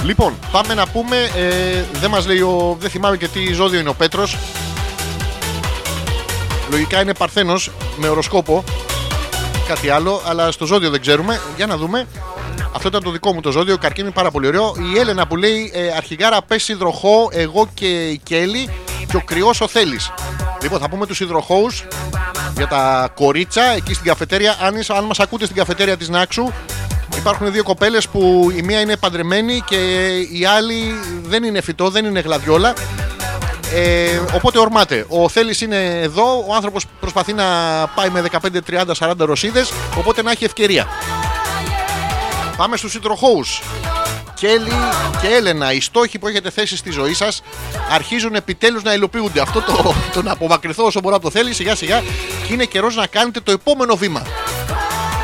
[0.03, 1.17] Λοιπόν, πάμε να πούμε.
[1.35, 2.75] Ε, δεν μας λέει ο.
[2.79, 4.37] Δεν θυμάμαι και τι ζώδιο είναι ο Πέτρος.
[6.71, 8.63] Λογικά είναι Παρθένος με οροσκόπο.
[9.67, 11.41] Κάτι άλλο, αλλά στο ζώδιο δεν ξέρουμε.
[11.55, 12.07] Για να δούμε.
[12.75, 13.77] Αυτό ήταν το δικό μου το ζώδιο.
[13.77, 14.75] Καρκίνη πάρα πολύ ωραίο.
[14.93, 18.69] Η Έλενα που λέει ε, Αρχιγάρα πες υδροχό, εγώ και η Κέλλη
[19.07, 19.99] και ο κρυός ο Θέλει.
[20.61, 21.67] Λοιπόν, θα πούμε τους υδροχώου
[22.55, 24.55] για τα κορίτσα εκεί στην καφετέρια.
[24.61, 26.51] Αν, είσαι- αν μας ακούτε στην καφετέρια της Νάξου,
[27.23, 29.75] υπάρχουν δύο κοπέλες που η μία είναι παντρεμένη και
[30.31, 32.73] η άλλη δεν είναι φυτό, δεν είναι γλαδιόλα.
[33.73, 35.05] Ε, οπότε ορμάται.
[35.07, 37.43] Ο Θέλει είναι εδώ, ο άνθρωπος προσπαθεί να
[37.95, 38.37] πάει με 15,
[38.69, 40.87] 30, 40 ρωσίδες, οπότε να έχει ευκαιρία.
[42.57, 43.61] Πάμε στους συντροχώους.
[44.33, 44.73] Κέλλη
[45.21, 47.41] και Έλενα, οι στόχοι που έχετε θέσει στη ζωή σας
[47.91, 49.39] αρχίζουν επιτέλους να υλοποιούνται.
[49.41, 52.03] Αυτό το, το να απομακρυνθώ όσο μπορώ από το θέλει σιγά σιγά
[52.47, 54.21] και είναι καιρός να κάνετε το επόμενο βήμα.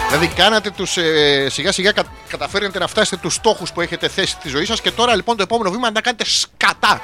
[0.10, 4.32] Δηλαδή, κάνατε τους, ε, σιγά σιγά κα, καταφέρετε να φτάσετε τους στόχους που έχετε θέσει
[4.40, 7.02] στη ζωή σας και τώρα λοιπόν το επόμενο βήμα είναι να κάνετε σκατά.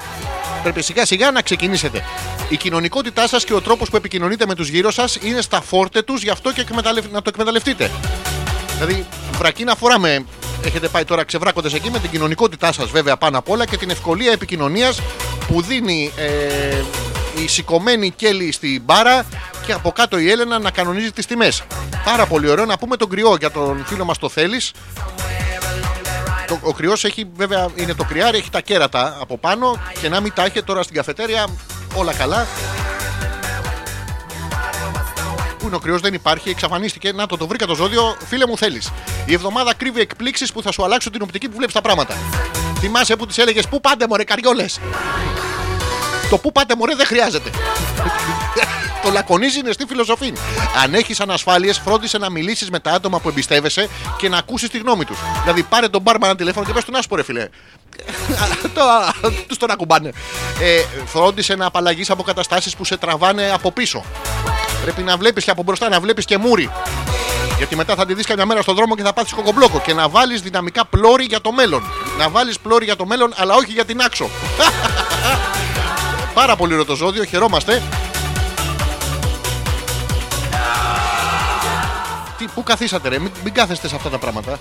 [0.63, 2.03] Πρέπει σιγά σιγά να ξεκινήσετε.
[2.49, 6.01] Η κοινωνικότητά σας και ο τρόπος που επικοινωνείτε με τους γύρω σας είναι στα φόρτε
[6.01, 7.91] τους, γι' αυτό και εκμεταλλευ- να το εκμεταλλευτείτε.
[8.73, 9.05] Δηλαδή,
[9.37, 10.25] βρακή να φοράμε.
[10.65, 13.89] Έχετε πάει τώρα ξεβράκοντε εκεί με την κοινωνικότητά σας, βέβαια, πάνω απ' όλα και την
[13.89, 14.99] ευκολία επικοινωνίας
[15.47, 16.81] που δίνει ε,
[17.43, 19.25] η σηκωμένη κέλη στην μπάρα
[19.65, 21.63] και από κάτω η Έλενα να κανονίζει τις τιμές.
[22.05, 24.61] Πάρα πολύ ωραίο να πούμε τον κρυό για τον φίλο μας το θέλει.
[26.47, 30.19] Το, ο κρυός έχει, βέβαια, είναι το κρυάρι, έχει τα κέρατα από πάνω και να
[30.19, 31.47] μην τα έχει τώρα στην καφετέρια.
[31.95, 32.47] Όλα καλά.
[35.65, 37.11] Πού είναι ο κρυός, δεν υπάρχει, εξαφανίστηκε.
[37.11, 38.91] Να το, το βρήκα το ζώδιο, φίλε μου θέλεις.
[39.25, 42.15] Η εβδομάδα κρύβει εκπλήξεις που θα σου αλλάξουν την οπτική που βλέπεις τα πράγματα.
[42.79, 44.79] Θυμάσαι που τη έλεγες Πού πάτε, μωρέ, καριόλες;
[46.29, 47.49] Το πού πάτε, μωρέ, δεν χρειάζεται.
[49.03, 50.33] το λακωνίζει είναι στη φιλοσοφή.
[50.83, 54.77] Αν έχεις ανασφάλειες, φρόντισε να μιλήσεις με τα άτομα που εμπιστεύεσαι και να ακούσεις τη
[54.77, 55.17] γνώμη τους.
[55.41, 57.49] Δηλαδή, πάρε τον μπάρμαν ένα τηλέφωνο και πες του να σου πω, ρε φίλε.
[59.47, 60.11] Τους τον ακουμπάνε.
[60.61, 64.03] Ε, φρόντισε να απαλλαγείς από καταστάσεις που σε τραβάνε από πίσω.
[64.85, 66.69] Πρέπει να βλέπεις και από μπροστά, να βλέπεις και μούρι.
[67.57, 69.79] Γιατί μετά θα τη δεις καμιά μέρα στον δρόμο και θα πάθεις κοκομπλόκο.
[69.79, 71.83] Και να βάλεις δυναμικά πλώρη για το μέλλον.
[72.17, 74.29] Να βάλεις πλώρη για το μέλλον, αλλά όχι για την άξο.
[76.33, 77.81] Πάρα πολύ ωραίο το ζώδιο, χαιρόμαστε.
[82.37, 84.59] Τι, πού καθίσατε ρε, μην, μην κάθεστε σε αυτά τα πράγματα.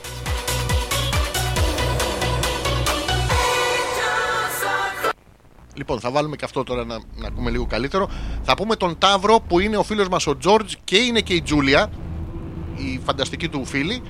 [5.75, 8.11] Λοιπόν, θα βάλουμε και αυτό τώρα να, να ακούμε λίγο καλύτερο.
[8.43, 11.43] Θα πούμε τον Ταύρο που είναι ο φίλος μας ο Τζόρτζ και είναι και η
[11.43, 11.91] Τζούλια,
[12.77, 14.03] η φανταστική του φίλη.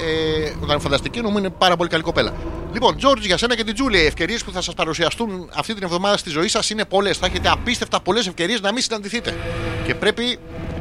[0.00, 2.32] Ε, όταν είναι φανταστική, νομίζω είναι πάρα πολύ καλή κοπέλα.
[2.72, 5.82] Λοιπόν, Τζόρτζ, για σένα και την Τζούλια, οι ευκαιρίες που θα σας παρουσιαστούν αυτή την
[5.82, 7.18] εβδομάδα στη ζωή σας είναι πολλές.
[7.18, 9.36] Θα έχετε απίστευτα πολλές ευκαιρίες να μην συναντηθείτε.
[9.86, 10.38] Και πρέπει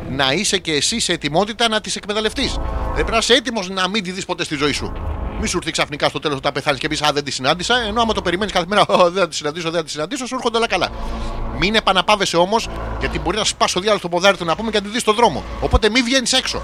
[0.09, 2.59] να είσαι και εσύ σε ετοιμότητα να τις εκμεταλλευτείς.
[2.93, 4.93] Πρέπει να είσαι έτοιμος να μην τη δει ποτέ στη ζωή σου.
[5.41, 7.75] Μη σου έρθει ξαφνικά στο τέλος όταν πεθάνεις και πεις Α, δεν τη συνάντησα.
[7.87, 10.25] Ενώ άμα το περιμένεις κάθε μέρα, «Ω, δεν θα τη συναντήσω, δεν θα τη συναντήσω,
[10.25, 10.89] σου έρχονται όλα καλά.
[11.59, 12.69] Μην επαναπάβεσαι όμως,
[12.99, 15.01] γιατί μπορεί να σπάσει το διάλογο στο ποδάρι του να πούμε και να τη δεις
[15.01, 15.43] στον δρόμο.
[15.61, 16.61] Οπότε μην βγαίνεις έξω.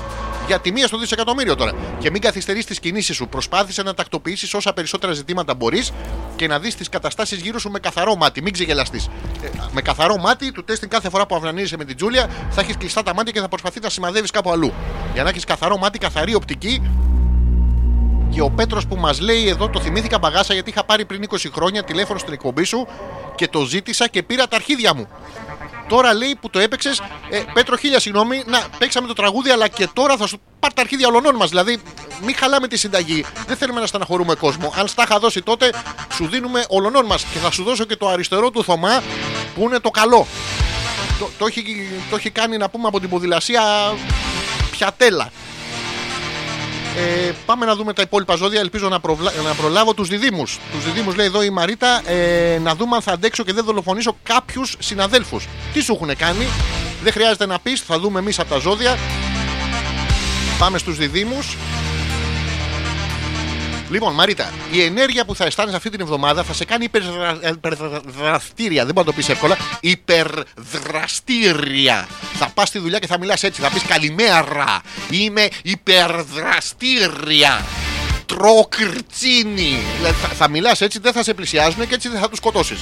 [0.48, 1.72] Για τη μία στο δισεκατομμύριο τώρα.
[2.00, 3.28] Και μην καθυστερείς τις κινήσεις σου.
[3.28, 5.92] Προσπάθησε να τακτοποιήσεις όσα περισσότερα ζητήματα μπορείς
[6.36, 8.42] και να δεις τις καταστάσεις γύρω σου με καθαρό μάτι.
[8.42, 9.10] Μην ξεγελαστείς.
[9.44, 12.78] Ε, με καθαρό μάτι, του τεστ κάθε φορά που αυνανίζεσαι με την Τζούλια, θα έχεις
[12.78, 14.74] κλειστά τα μάτια και θα προσπαθεί να σημαδεύεις κάπου αλλού.
[15.14, 16.82] Για να έχεις καθαρό μάτι, καθαρή οπτική
[18.34, 21.36] και ο Πέτρος που μας λέει εδώ, το θυμήθηκα μπαγάσα γιατί είχα πάρει πριν 20
[21.54, 22.88] χρόνια τηλέφωνο στην εκπομπή σου
[23.36, 25.08] και το ζήτησα και πήρα τα αρχίδια μου.
[25.88, 29.88] Τώρα λέει που το έπαιξες, ε, Πέτρο, χίλια συγγνώμη, να παίξαμε το τραγούδι, αλλά και
[29.94, 31.50] τώρα θα σου πάρει τα αρχίδια ολονών μας.
[31.50, 31.82] Δηλαδή,
[32.24, 33.26] μην χαλάμε τη συνταγή.
[33.48, 34.74] Δεν θέλουμε να στεναχωρούμε κόσμο.
[34.80, 35.74] Αν στα είχα δώσει τότε,
[36.14, 39.02] σου δίνουμε ολονών μας και θα σου δώσω και το αριστερό του Θωμά
[39.56, 40.28] που είναι το καλό.
[41.20, 43.62] Το, το, έχει, το έχει κάνει να πούμε από την ποδηλασία
[44.72, 45.32] πιατέλα.
[46.98, 48.60] Ε, πάμε να δούμε τα υπόλοιπα ζώδια.
[48.60, 49.32] Ελπίζω να, προβλα...
[49.44, 50.44] να προλάβω τους διδήμου.
[50.44, 54.18] Τους διδήμου λέει εδώ η Μαρίτα ε, να δούμε αν θα αντέξω και δεν δολοφονήσω
[54.24, 55.48] κάποιους συναδέλφους.
[55.74, 56.48] Τι σου έχουν κάνει,
[57.04, 58.98] δεν χρειάζεται να πεις, θα δούμε εμείς από τα ζώδια.
[60.58, 61.40] Πάμε στους διδήμου.
[63.94, 67.40] Λοιπόν, Μαρίτα, η ενέργεια που θα αισθάνεσαι αυτή την εβδομάδα θα σε κάνει υπερδρα...
[67.50, 68.86] υπερδραστήρια.
[68.86, 69.58] Δεν μπορώ να το πεις εύκολα.
[69.80, 72.08] Υπερδραστήρια.
[72.34, 73.62] Θα πας στη δουλειά και θα μιλάς έτσι.
[73.62, 74.82] Θα πεις καλημέρα.
[75.10, 77.66] Είμαι υπερδραστήρια.
[78.26, 79.80] Τρώω κρυτσίνι.
[79.98, 82.80] Δηλαδή, θα, θα μιλάς έτσι, δεν θα σε πλησιάζουν και έτσι δεν θα τους σκοτώσεις.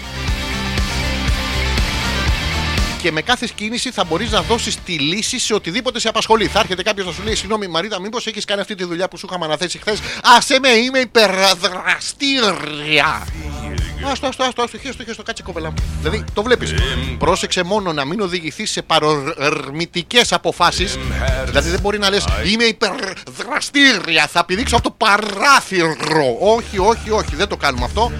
[3.02, 6.48] Και με κάθε κίνηση θα μπορείς να δώσεις τη λύση σε οτιδήποτε σε απασχολεί.
[6.48, 9.18] Θα έρχεται κάποιος να σου λέει: Συγγνώμη, Μαρίτα, μήπως έχεις κάνει αυτή τη δουλειά που
[9.18, 13.28] σου είχαμε αναθέσει χθες; Άσε με, είμαι υπερδραστήρια.
[14.12, 15.76] Άστο, άστο, άστο, άστο, χέστο, χέστο, κάτσε κοπελά μου.
[16.00, 16.74] Δηλαδή, το βλέπεις.
[17.18, 20.98] Πρόσεξε μόνο να μην οδηγηθεί σε παρορμητικές αποφάσεις.
[21.46, 25.96] Δηλαδή, δεν μπορεί να λες: Είμαι υπερδραστήρια, θα πηδήξω από το παράθυρο.
[26.40, 28.12] Όχι, όχι, όχι, δεν το κάνουμε αυτό.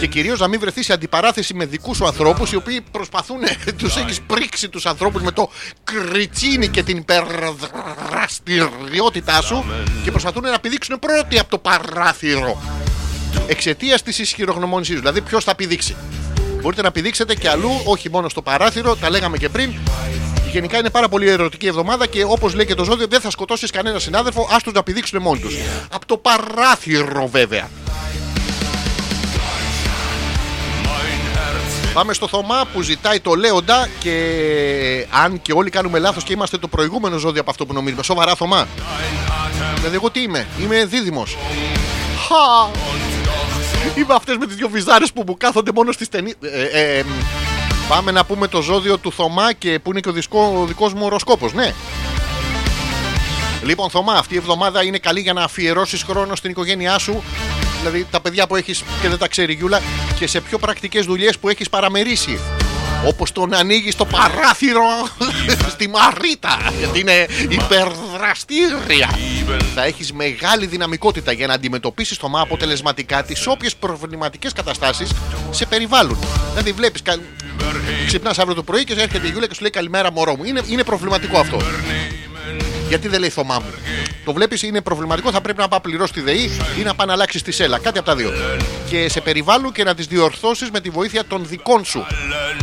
[0.00, 3.38] Και κυρίως να μην βρεθεί σε αντιπαράθεση με δικούς σου ανθρώπους οι οποίοι προσπαθούν,
[3.78, 5.50] τους έχεις πρίξει τους ανθρώπους με το
[5.84, 9.64] κριτσίνι και την υπερδραστηριότητά σου
[10.04, 12.62] και προσπαθούν να πηδήξουν πρώτοι από το παράθυρο.
[13.46, 15.00] Εξαιτίας της ισχυρογνωμόνησής σου.
[15.00, 15.96] Δηλαδή, ποιος θα πηδήξει;
[16.60, 19.72] Μπορείτε να πηδήξετε και αλλού, όχι μόνο στο παράθυρο, τα λέγαμε και πριν.
[20.52, 23.70] Γενικά είναι πάρα πολύ ερωτική εβδομάδα και όπως λέει και το ζώδιο, δεν θα σκοτώσεις
[23.70, 25.54] κανένα συνάδελφο, άστος να πηδήξουν μόνοι τους.
[25.90, 27.68] Από το παράθυρο, βέβαια.
[31.92, 36.58] Πάμε στο Θωμά που ζητάει το Λέοντα και αν και όλοι κάνουμε λάθος και είμαστε
[36.58, 38.02] το προηγούμενο ζώδιο από αυτό που νομίζουμε.
[38.02, 38.68] Σοβαρά Θωμά.
[39.74, 41.36] Δηλαδή εγώ τι είμαι; Είμαι δίδυμος.
[42.28, 42.70] Χα!
[44.00, 46.34] Είμαι αυτές με τις δυο βυζάρες που μου κάθονται μόνο στις ταινίες.
[46.42, 47.04] Ε, ε, ε,
[47.88, 50.92] πάμε να πούμε το ζώδιο του Θωμά και που είναι και ο, δισκό, ο δικός
[50.92, 51.52] μου οροσκόπος.
[51.52, 51.74] Ναι.
[53.62, 57.22] Λοιπόν, Θωμά, αυτή η εβδομάδα είναι καλή για να αφιερώσεις χρόνο στην οικογένειά σου.
[57.80, 59.80] Δηλαδή τα παιδιά που έχεις και δεν τα ξέρει η Γιούλα
[60.18, 62.38] και σε πιο πρακτικές δουλειές που έχεις παραμερίσει.
[63.06, 64.82] Όπως το να ανοίγεις το παράθυρο
[65.72, 66.58] στη Μαρίτα.
[66.78, 69.10] Γιατί είναι υπερδραστήρια.
[69.74, 75.10] Θα έχεις μεγάλη δυναμικότητα για να αντιμετωπίσεις το ΜΑ αποτελεσματικά τις όποιες προβληματικές καταστάσεις
[75.50, 76.18] σε περιβάλλουν.
[76.50, 77.02] Δηλαδή βλέπεις.
[77.02, 77.16] Κα...
[78.06, 80.44] Ξυπνάς αύριο το πρωί και σε έρχεται η Γιούλα και σου λέει Καλημέρα, μωρό μου.
[80.44, 81.56] Είναι, είναι προβληματικό αυτό.
[82.90, 83.70] Γιατί δεν λέει Θωμά μου.
[84.24, 85.30] Το βλέπεις, είναι προβληματικό.
[85.30, 87.78] Θα πρέπει να πάει να πληρώσει τη ΔΕΗ ή να πάει να αλλάξεις τη σέλα.
[87.78, 88.32] Κάτι από τα δύο.
[88.88, 92.06] Και σε περιβάλλουν και να τις διορθώσεις με τη βοήθεια των δικών σου.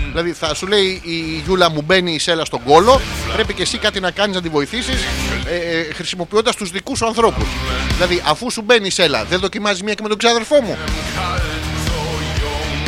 [0.10, 3.02] Δηλαδή θα σου λέει η Γιούλα μου μπαίνει η σέλα στον κόλο.
[3.34, 5.04] Πρέπει και εσύ κάτι να κάνεις να τη βοηθήσεις
[5.46, 7.48] ε, ε, χρησιμοποιώντας τους δικούς σου ανθρώπους.
[7.94, 10.78] Δηλαδή αφού σου μπαίνει η σέλα, δεν δοκιμάζεις μία και με τον ξάδερφό μου.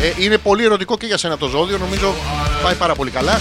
[0.01, 1.77] Ε, είναι πολύ ερωτικό και για σένα το ζώδιο.
[1.77, 2.13] Νομίζω
[2.63, 3.39] πάει πάρα πολύ καλά.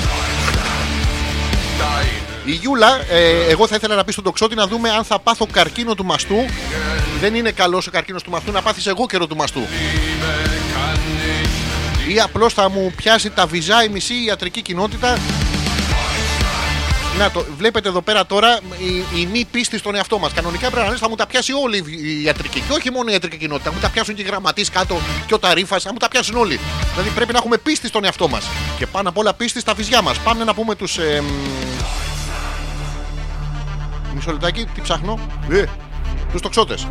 [2.49, 5.47] Η Γιούλα, ε, εγώ θα ήθελα να πει στον τοξότη να δούμε αν θα πάθω
[5.53, 6.37] καρκίνο του μαστού.
[7.21, 9.61] Δεν είναι καλός ο καρκίνος του μαστού να πάθεις εγώ καιρό του μαστού.
[12.09, 15.19] Ή απλώς θα μου πιάσει τα βυζά η μισή ιατρική κοινότητα.
[17.19, 20.33] Να το βλέπετε εδώ πέρα τώρα η, η μη πίστη στον εαυτό μας.
[20.33, 22.61] Κανονικά πρέπει να λες θα μου τα πιάσει όλη η ιατρική.
[22.61, 23.69] Και όχι μόνο η ιατρική κοινότητα.
[23.69, 25.79] Θα μου τα πιάσουν και οι γραμματείς κάτω και ο ταρήφα.
[25.79, 26.61] Θα μου τα πιάσουν όλοι.
[26.93, 28.45] Δηλαδή πρέπει να έχουμε πίστη στον εαυτό μας.
[28.79, 30.19] Και πάνω απ' όλα πίστη στα βυζιά μας.
[30.19, 30.99] Πάμε να πούμε τους.
[30.99, 31.58] Ε, μ,
[34.19, 35.19] μισό λεπτάκι, τι ψάχνω.
[35.51, 35.65] Ε,
[36.33, 36.87] τους τοξότες.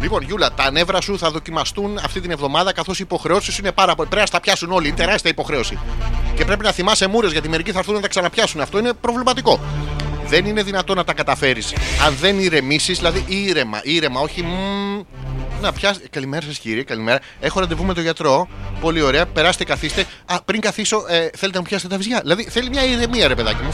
[0.00, 3.72] Λοιπόν, Γιούλα, τα νεύρα σου θα δοκιμαστούν αυτή την εβδομάδα καθώς οι υποχρεώσεις σου είναι
[3.72, 4.08] πάρα πολύ.
[4.08, 4.86] Πρέπει να τα πιάσουν όλοι.
[4.86, 5.78] Είναι τεράστια υποχρέωση.
[6.34, 8.60] Και πρέπει να θυμάσαι μούρες γιατί μερικοί θα έρθουν να τα ξαναπιάσουν.
[8.60, 9.60] Αυτό είναι προβληματικό.
[10.26, 11.74] Δεν είναι δυνατό να τα καταφέρεις
[12.06, 14.42] αν δεν ηρεμήσεις, δηλαδή ήρεμα, ήρεμα, όχι.
[14.42, 15.00] μμμ,
[15.64, 16.00] να πιάσει.
[16.10, 17.18] Καλημέρα σας, κύριε, καλημέρα.
[17.40, 18.48] Έχω ραντεβού με τον γιατρό.
[18.80, 19.26] Πολύ ωραία.
[19.26, 20.06] Περάστε, καθίστε.
[20.26, 23.34] Α, πριν καθίσω, ε, θέλετε να μου πιάσετε τα βυζιά; Δηλαδή θέλει μια ηρεμία, ρε
[23.34, 23.72] παιδάκι μου.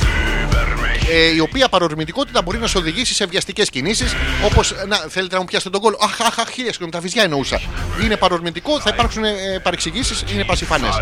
[1.13, 4.15] Ε, η οποία παρορμητικότητα μπορεί να σε οδηγήσει σε βιαστικές κινήσεις.
[4.45, 7.23] Όπως να θέλετε να μου πιάσετε τον κόλλο; Αχ, αχ, αχ, χίλια συγγνώμη, τα βυζιά
[7.23, 7.61] εννοούσα.
[8.03, 10.99] Είναι παρορμητικό, θα υπάρξουν ε, παρεξηγήσεις, είναι πασιφανές.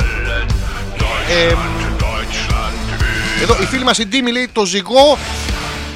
[1.29, 1.55] Ε,
[3.43, 5.19] εδώ η φίλη μας η Ντίμη λέει το ζυγό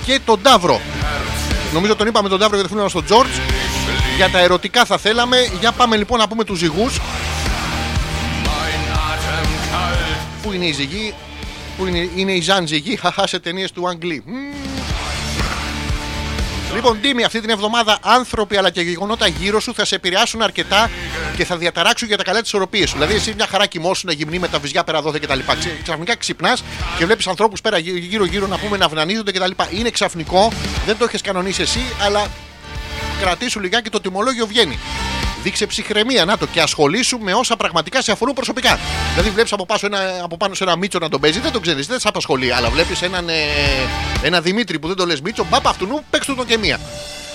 [0.04, 0.80] και τον Ταύρο.
[1.72, 3.36] Νομίζω τον είπαμε τον Ταύρο γιατί φίλο μα τον Τζόρτζ.
[4.22, 5.36] Για τα ερωτικά θα θέλαμε.
[5.60, 7.00] Για πάμε λοιπόν να πούμε τους ζυγούς.
[10.42, 11.14] Πού είναι η ζυγή,
[11.78, 14.22] Πού είναι, είναι η Ζαν ζυγή, χαχά σε ταινίες του Αγγλί.
[14.26, 14.36] Μμμ.
[16.74, 20.90] Λοιπόν, Ντίμη, αυτή την εβδομάδα άνθρωποι αλλά και γεγονότα γύρω σου θα σε επηρεάσουν αρκετά
[21.36, 22.92] και θα διαταράξουν για τα καλά της ισορροπίε σου.
[22.94, 25.38] Δηλαδή, εσύ μια χαρά κοιμόσουν να γυμνεί με τα βυζιά πέρα δόθε κτλ.
[25.58, 26.62] Ξε- Ξαφνικά ξυπνάς
[26.98, 29.50] και βλέπεις ανθρώπους πέρα γύρω-γύρω να πούμε να αυνανίζονται κτλ.
[29.78, 30.52] Είναι ξαφνικό,
[30.86, 32.26] δεν το έχεις κανονίσει εσύ, αλλά
[33.22, 34.78] κρατήσου λιγάκι το τιμολόγιο βγαίνει.
[35.42, 38.78] Δείξε ψυχραιμία, να το και ασχολήσου με όσα πραγματικά σε αφορούν προσωπικά.
[39.10, 41.62] Δηλαδή, βλέπεις από, πάσο ένα- από πάνω σε ένα μίτσο να τον παίζεις, δεν τον
[41.62, 42.52] ξέρεις, δεν σε απασχολεί.
[42.52, 43.32] Αλλά βλέπεις έναν ε,
[44.22, 46.80] ένα Δημήτρη που δεν το λες μίτσο, μπαπ αυτού νου, παίξ του τον και μία.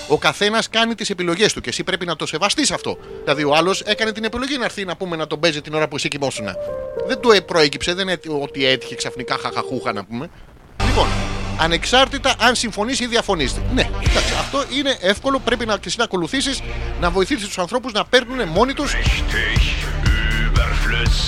[0.07, 2.97] Ο καθένας κάνει τις επιλογές του και εσύ πρέπει να το σεβαστείς αυτό.
[3.23, 5.88] Δηλαδή, ο άλλος έκανε την επιλογή να έρθει να πούμε να τον παίζει την ώρα
[5.88, 6.45] που εσύ κοιμόσουν.
[7.07, 10.30] Δεν του ε, προέκυψε, δεν είναι ότι έτυχε ξαφνικά χαχαχούχα να πούμε.
[10.88, 11.07] Λοιπόν,
[11.59, 13.55] ανεξάρτητα αν συμφωνείς ή διαφωνείς.
[13.73, 15.39] Ναι, εντάξει, αυτό είναι εύκολο.
[15.39, 16.61] Πρέπει να, και εσύ να ακολουθήσεις,
[17.01, 18.95] να βοηθήσεις τους ανθρώπους να παίρνουν μόνοι τους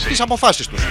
[0.08, 0.84] τις αποφάσεις τους.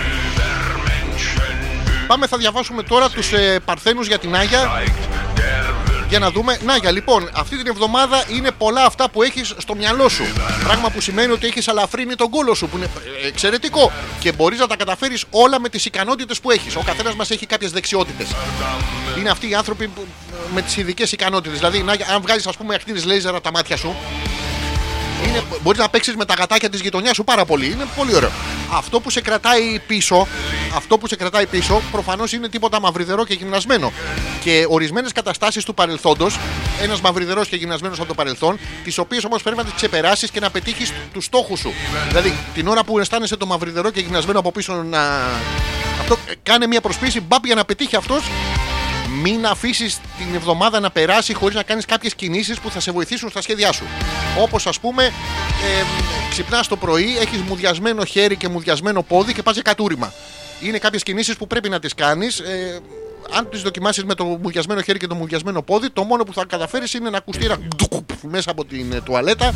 [2.06, 4.82] Πάμε, θα διαβάσουμε τώρα τους ε, Παρθένους για την Άγια.
[6.08, 6.58] Για να δούμε.
[6.64, 10.24] Νάγια, λοιπόν, αυτή την εβδομάδα είναι πολλά αυτά που έχεις στο μυαλό σου.
[10.64, 12.90] Πράγμα που σημαίνει ότι έχεις αλαφρύνει τον κόλο σου, που είναι
[13.22, 13.92] ε, εξαιρετικό.
[14.20, 16.76] Και μπορείς να τα καταφέρεις όλα με τις ικανότητες που έχεις.
[16.76, 18.28] Ο καθένας μας έχει κάποιες δεξιότητες.
[19.18, 20.06] Είναι αυτοί οι άνθρωποι που,
[20.54, 21.58] με τις ειδικές ικανότητες.
[21.58, 23.96] Δηλαδή, Νάγια, αν βγάζεις, ας πούμε, ακτίνε λέιζερ από τα μάτια σου,
[25.26, 27.66] είναι, μπορείς να παίξεις με τα γατάκια της γειτονιάς σου πάρα πολύ.
[27.66, 28.30] Είναι πολύ ωραίο.
[28.72, 30.26] Αυτό που σε κρατάει πίσω,
[30.74, 33.92] αυτό που σε κρατάει πίσω, προφανώς είναι τίποτα μαυριδερό και γυμνασμένο.
[34.40, 36.38] Και ορισμένες καταστάσεις του παρελθόντος,
[36.82, 40.40] ένας μαυριδερός και γυμνασμένος από το παρελθόν, τις οποίες όμως πρέπει να τις ξεπεράσεις και
[40.40, 41.72] να πετύχεις τους στόχους σου.
[42.08, 45.00] Δηλαδή, την ώρα που αισθάνεσαι το μαυριδερό και γυμνασμένο από πίσω να.
[46.00, 48.22] Αυτό, ε, κάνε μια προσπίση μπαπ για να πετύχει αυτός
[49.22, 53.30] μην αφήσεις την εβδομάδα να περάσει χωρίς να κάνεις κάποιες κινήσεις που θα σε βοηθήσουν
[53.30, 53.84] στα σχέδιά σου.
[54.40, 55.10] Όπως ας πούμε, ε,
[56.30, 60.12] ξυπνάς το πρωί, έχεις μουδιασμένο χέρι και μουδιασμένο πόδι και πας για κατούριμα.
[60.60, 62.38] Είναι κάποιες κινήσεις που πρέπει να τις κάνεις.
[62.38, 62.78] Ε,
[63.36, 66.44] αν τις δοκιμάσεις με το μουδιασμένο χέρι και το μουδιασμένο πόδι, το μόνο που θα
[66.44, 69.54] καταφέρεις είναι να ακουστεί ένα ντουκουπ μέσα από την ε, τουαλέτα.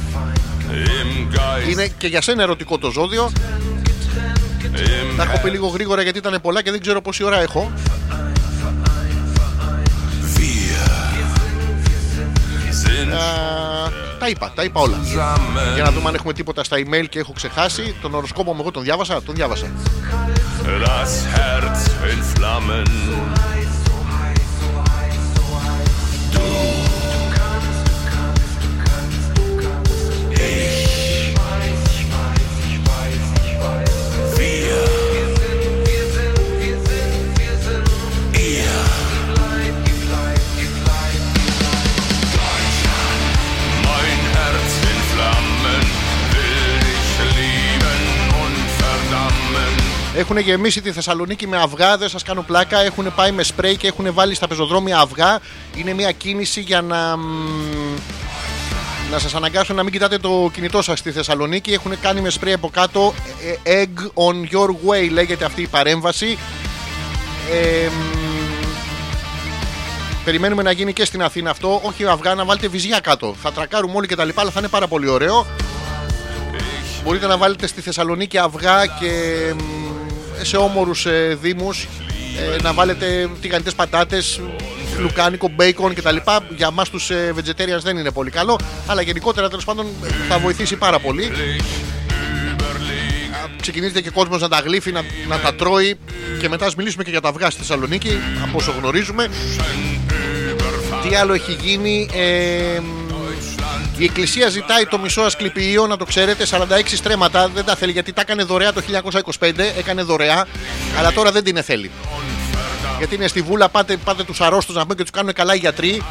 [1.70, 3.32] Είναι και για σένα ερωτικό το ζώδιο.
[5.16, 7.72] Τα έχω πει λίγο γρήγορα γιατί ήταν πολλά και δεν ξέρω πόση ώρα έχω.
[14.18, 14.98] Τα είπα, τα είπα όλα.
[15.74, 17.94] Για να δούμε αν έχουμε τίποτα στα email και έχω ξεχάσει.
[18.02, 19.66] Τον οροσκόπο μου εγώ τον διάβασα, τον διάβασα.
[20.84, 21.80] Das Herz
[22.12, 22.90] in Flammen.
[50.22, 52.80] Έχουν γεμίσει τη Θεσσαλονίκη με αυγά, δεν σας κάνω πλάκα.
[52.80, 55.38] Έχουν πάει με σπρέι και έχουν βάλει στα πεζοδρόμια αυγά.
[55.76, 57.16] Είναι μια κίνηση για να.
[57.16, 57.22] μ,
[59.10, 61.72] Να σας αναγκάσουν να μην κοιτάτε το κινητό σας στη Θεσσαλονίκη.
[61.72, 63.14] Έχουν κάνει με σπρέι από κάτω.
[63.64, 66.38] ε, Egg on your way λέγεται αυτή η παρέμβαση.
[67.52, 67.90] Ε, μ,
[70.24, 71.80] Περιμένουμε να γίνει και στην Αθήνα αυτό.
[71.84, 73.34] Όχι αυγά, να βάλετε βυζιά κάτω.
[73.42, 75.46] Θα τρακάρουμε όλοι και τα λοιπά, αλλά θα είναι πάρα πολύ ωραίο.
[77.04, 79.10] Μπορείτε να βάλετε στη Θεσσαλονίκη αυγά και
[79.54, 79.91] μ,
[80.42, 81.88] σε όμορους ε, δήμους
[82.58, 84.40] ε, να βάλετε τηγανιτές πατάτες,
[84.98, 86.16] λουκάνικο, μπέικον κτλ.
[86.56, 89.86] Για εμά τους ε, vegetarians δεν είναι πολύ καλό, αλλά γενικότερα τέλος πάντων
[90.28, 91.32] θα βοηθήσει πάρα πολύ.
[93.60, 95.98] Ξεκινήσετε και κόσμος να τα γλύφει, να, να τα τρώει
[96.40, 99.28] και μετά ας μιλήσουμε και για τα αυγά στη Θεσσαλονίκη, από όσο γνωρίζουμε.
[101.08, 102.08] Τι άλλο έχει γίνει.
[102.14, 102.80] ε,
[103.96, 107.48] η Εκκλησία ζητάει το μισό ασκληπιείο, να το ξέρετε, 46 στρέμματα.
[107.48, 108.82] Δεν τα θέλει γιατί τα έκανε δωρεά το
[109.38, 109.52] 1925.
[109.78, 110.46] Έκανε δωρεά,
[110.98, 111.90] αλλά τώρα δεν την θέλει.
[112.98, 115.58] Γιατί είναι στη βούλα, πάτε, πάτε τους αρρώστους να πούμε και τους κάνουν καλά οι
[115.58, 116.02] γιατροί.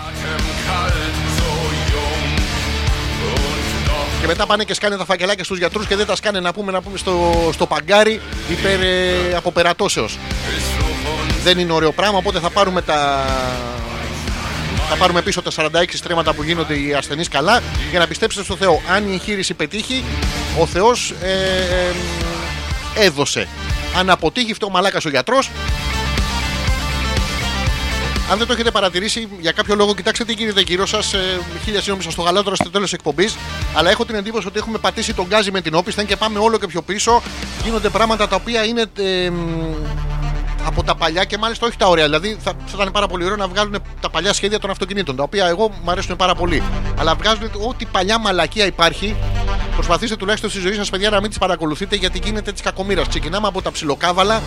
[4.22, 6.72] Και μετά πάνε και σκάνε τα φακελάκια στους γιατρούς και δεν τα σκάνε να πούμε,
[6.72, 10.18] να πούμε στο, στο παγκάρι υπέρ ε, αποπερατώσεως.
[11.44, 13.26] Δεν είναι ωραίο πράγμα, οπότε θα πάρουμε τα.
[14.94, 18.56] Θα πάρουμε πίσω τα 46 στρέμματα που γίνονται οι ασθενείς καλά για να πιστέψετε στο
[18.56, 18.82] Θεό.
[18.90, 20.04] Αν η εγχείρηση πετύχει,
[20.60, 21.32] ο Θεός ε,
[22.96, 23.48] ε, έδωσε.
[23.98, 25.50] Αν αποτύχει, φταίει ο μαλάκας ο γιατρός.
[28.32, 31.14] Αν δεν το έχετε παρατηρήσει, για κάποιο λόγο, κοιτάξτε τι γίνεται γύρω σας.
[31.14, 33.36] Ε, χίλια συγγνώμη, σα το γαλάω τώρα στο τέλος εκπομπής.
[33.74, 36.58] Αλλά έχω την εντύπωση ότι έχουμε πατήσει τον γκάζι με την όπισθεν και πάμε όλο
[36.58, 37.22] και πιο πίσω.
[37.64, 39.74] Γίνονται πράγματα τα οποία είναι ε, μ,
[40.66, 42.06] από τα παλιά και μάλιστα όχι τα ωραία.
[42.06, 45.24] Δηλαδή θα, θα ήταν πάρα πολύ ωραίο να βγάλουν τα παλιά σχέδια των αυτοκινήτων, τα
[45.24, 46.64] οποία εγώ μου αρέσουν πάρα πολύ.
[46.98, 49.16] Αλλά βγάζουν ό,τι παλιά μαλακία υπάρχει.
[49.76, 53.08] Προσπαθήστε τουλάχιστον στη ζωή σας, παιδιά, να μην τις παρακολουθείτε γιατί γίνεται τη κακομοίρας.
[53.08, 54.42] Ξεκινάμε από τα ψιλοκάβαλα,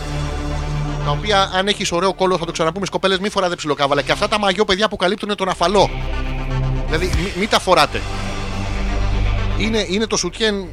[1.04, 4.02] τα οποία αν έχεις ωραίο κόλλο, θα το ξαναπούμε σκοπέλε, μη φοράτε ψιλοκάβαλα.
[4.02, 5.90] Και αυτά τα μαγιό, παιδιά, που καλύπτουν τον αφαλό.
[6.86, 8.00] Δηλαδή, μην μη τα φοράτε.
[9.58, 10.66] Είναι, είναι το σουτιέν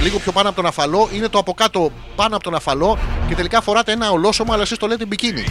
[0.00, 2.98] λίγο πιο πάνω από τον αφαλό, είναι το από κάτω πάνω από τον αφαλό
[3.28, 5.44] και τελικά φοράτε ένα ολόσωμα, αλλά εσείς το λέτε μπικίνι.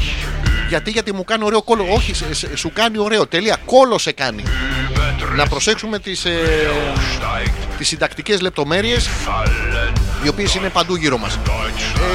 [0.69, 1.85] Γιατί, γιατί μου κάνει ωραίο κόλλο.
[1.93, 3.27] Όχι, σε- σε- σου κάνει ωραίο.
[3.27, 3.57] Τελεία.
[3.65, 4.43] Κόλλο σε κάνει.
[5.35, 6.69] Να προσέξουμε τις, ε,
[7.77, 9.09] τις συντακτικές λεπτομέρειες
[10.23, 11.39] οι οποίες είναι παντού γύρω μας.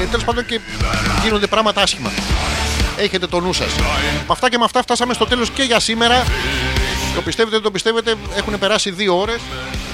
[0.03, 0.61] Ε, τέλος πάντων και
[1.25, 2.11] γίνονται πράγματα άσχημα.
[2.97, 3.75] Έχετε το νου σας.
[3.77, 6.25] Με αυτά και με αυτά φτάσαμε στο τέλος και για σήμερα.
[7.15, 9.41] Το πιστεύετε, δεν το πιστεύετε, έχουν περάσει δύο ώρες.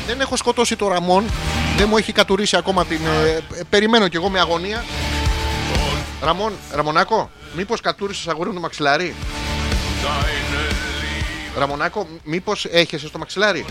[0.07, 1.25] Δεν έχω σκοτώσει το Ραμόν.
[1.77, 3.01] Δεν μου έχει κατουρίσει ακόμα την.
[3.07, 4.85] ε, ε, περιμένω κι εγώ με αγωνία.
[6.23, 9.15] Ραμόν, Ραμονάκο, μήπως κατούρισες αγόρι μου το μαξιλάρι;
[11.59, 13.65] Ραμονάκο, μήπως έχεσαι στο μαξιλάρι;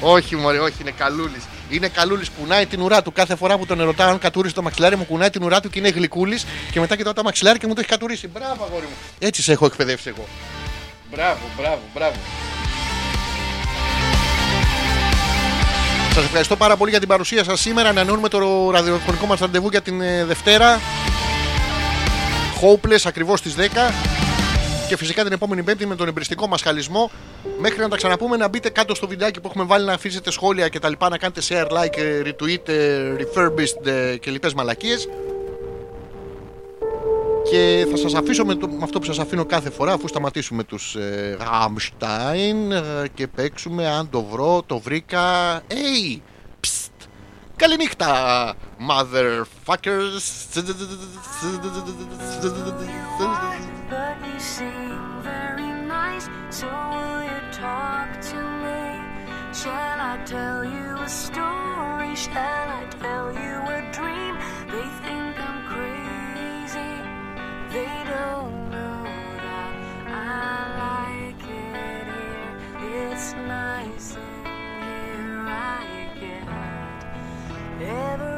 [0.00, 1.42] Όχι, μωρέ, όχι, είναι καλούλης.
[1.70, 3.12] Είναι καλούλης, κουνάει την ουρά του.
[3.12, 5.78] Κάθε φορά που τον ερωτάω αν κατούρισε το μαξιλάρι μου, κουνάει την ουρά του και
[5.78, 6.46] είναι γλυκούλης.
[6.70, 8.28] Και μετά κοιτάω τα μαξιλάρι και μου το έχει κατουρίσει.
[8.28, 8.96] Μπράβο, αγόρι μου.
[9.18, 10.26] Έτσι σε έχω εκπαιδεύσει εγώ.
[11.10, 12.16] Μπράβο, μπράβο, μπράβο.
[16.14, 17.88] Σας ευχαριστώ πάρα πολύ για την παρουσία σας σήμερα.
[17.88, 20.80] Ανανεώνουμε το ραδιοφωνικό μας ραντεβού για την ε, Δευτέρα.
[22.62, 23.60] Hopeless ακριβώς στις 10.
[24.88, 27.10] Και φυσικά την επόμενη Πέμπτη με τον εμπριστικό μας χαλισμό.
[27.58, 30.68] Μέχρι να τα ξαναπούμε, να μπείτε κάτω στο βιντεάκι που έχουμε βάλει να αφήσετε σχόλια
[30.68, 35.08] και τα λοιπά, να κάνετε share, like, ε, retweet, ε, refurbished ε, και λοιπές μαλακίες.
[37.50, 40.64] Και θα σας αφήσω με, το, με αυτό που σας αφήνω κάθε φορά αφού σταματήσουμε
[40.64, 45.60] τους ε, Rammstein ε, και παίξουμε αν το βρω, το βρήκα.
[45.68, 46.20] Hey!
[46.60, 47.06] Psst!
[47.56, 48.54] Καληνύχτα,
[48.88, 50.24] motherfuckers!
[53.90, 54.98] But you seem
[55.32, 56.26] very nice,
[56.58, 58.82] so will you talk to me?
[59.60, 61.66] Shall I tell you a story?
[73.86, 74.14] place.
[74.14, 78.35] Here I get ever.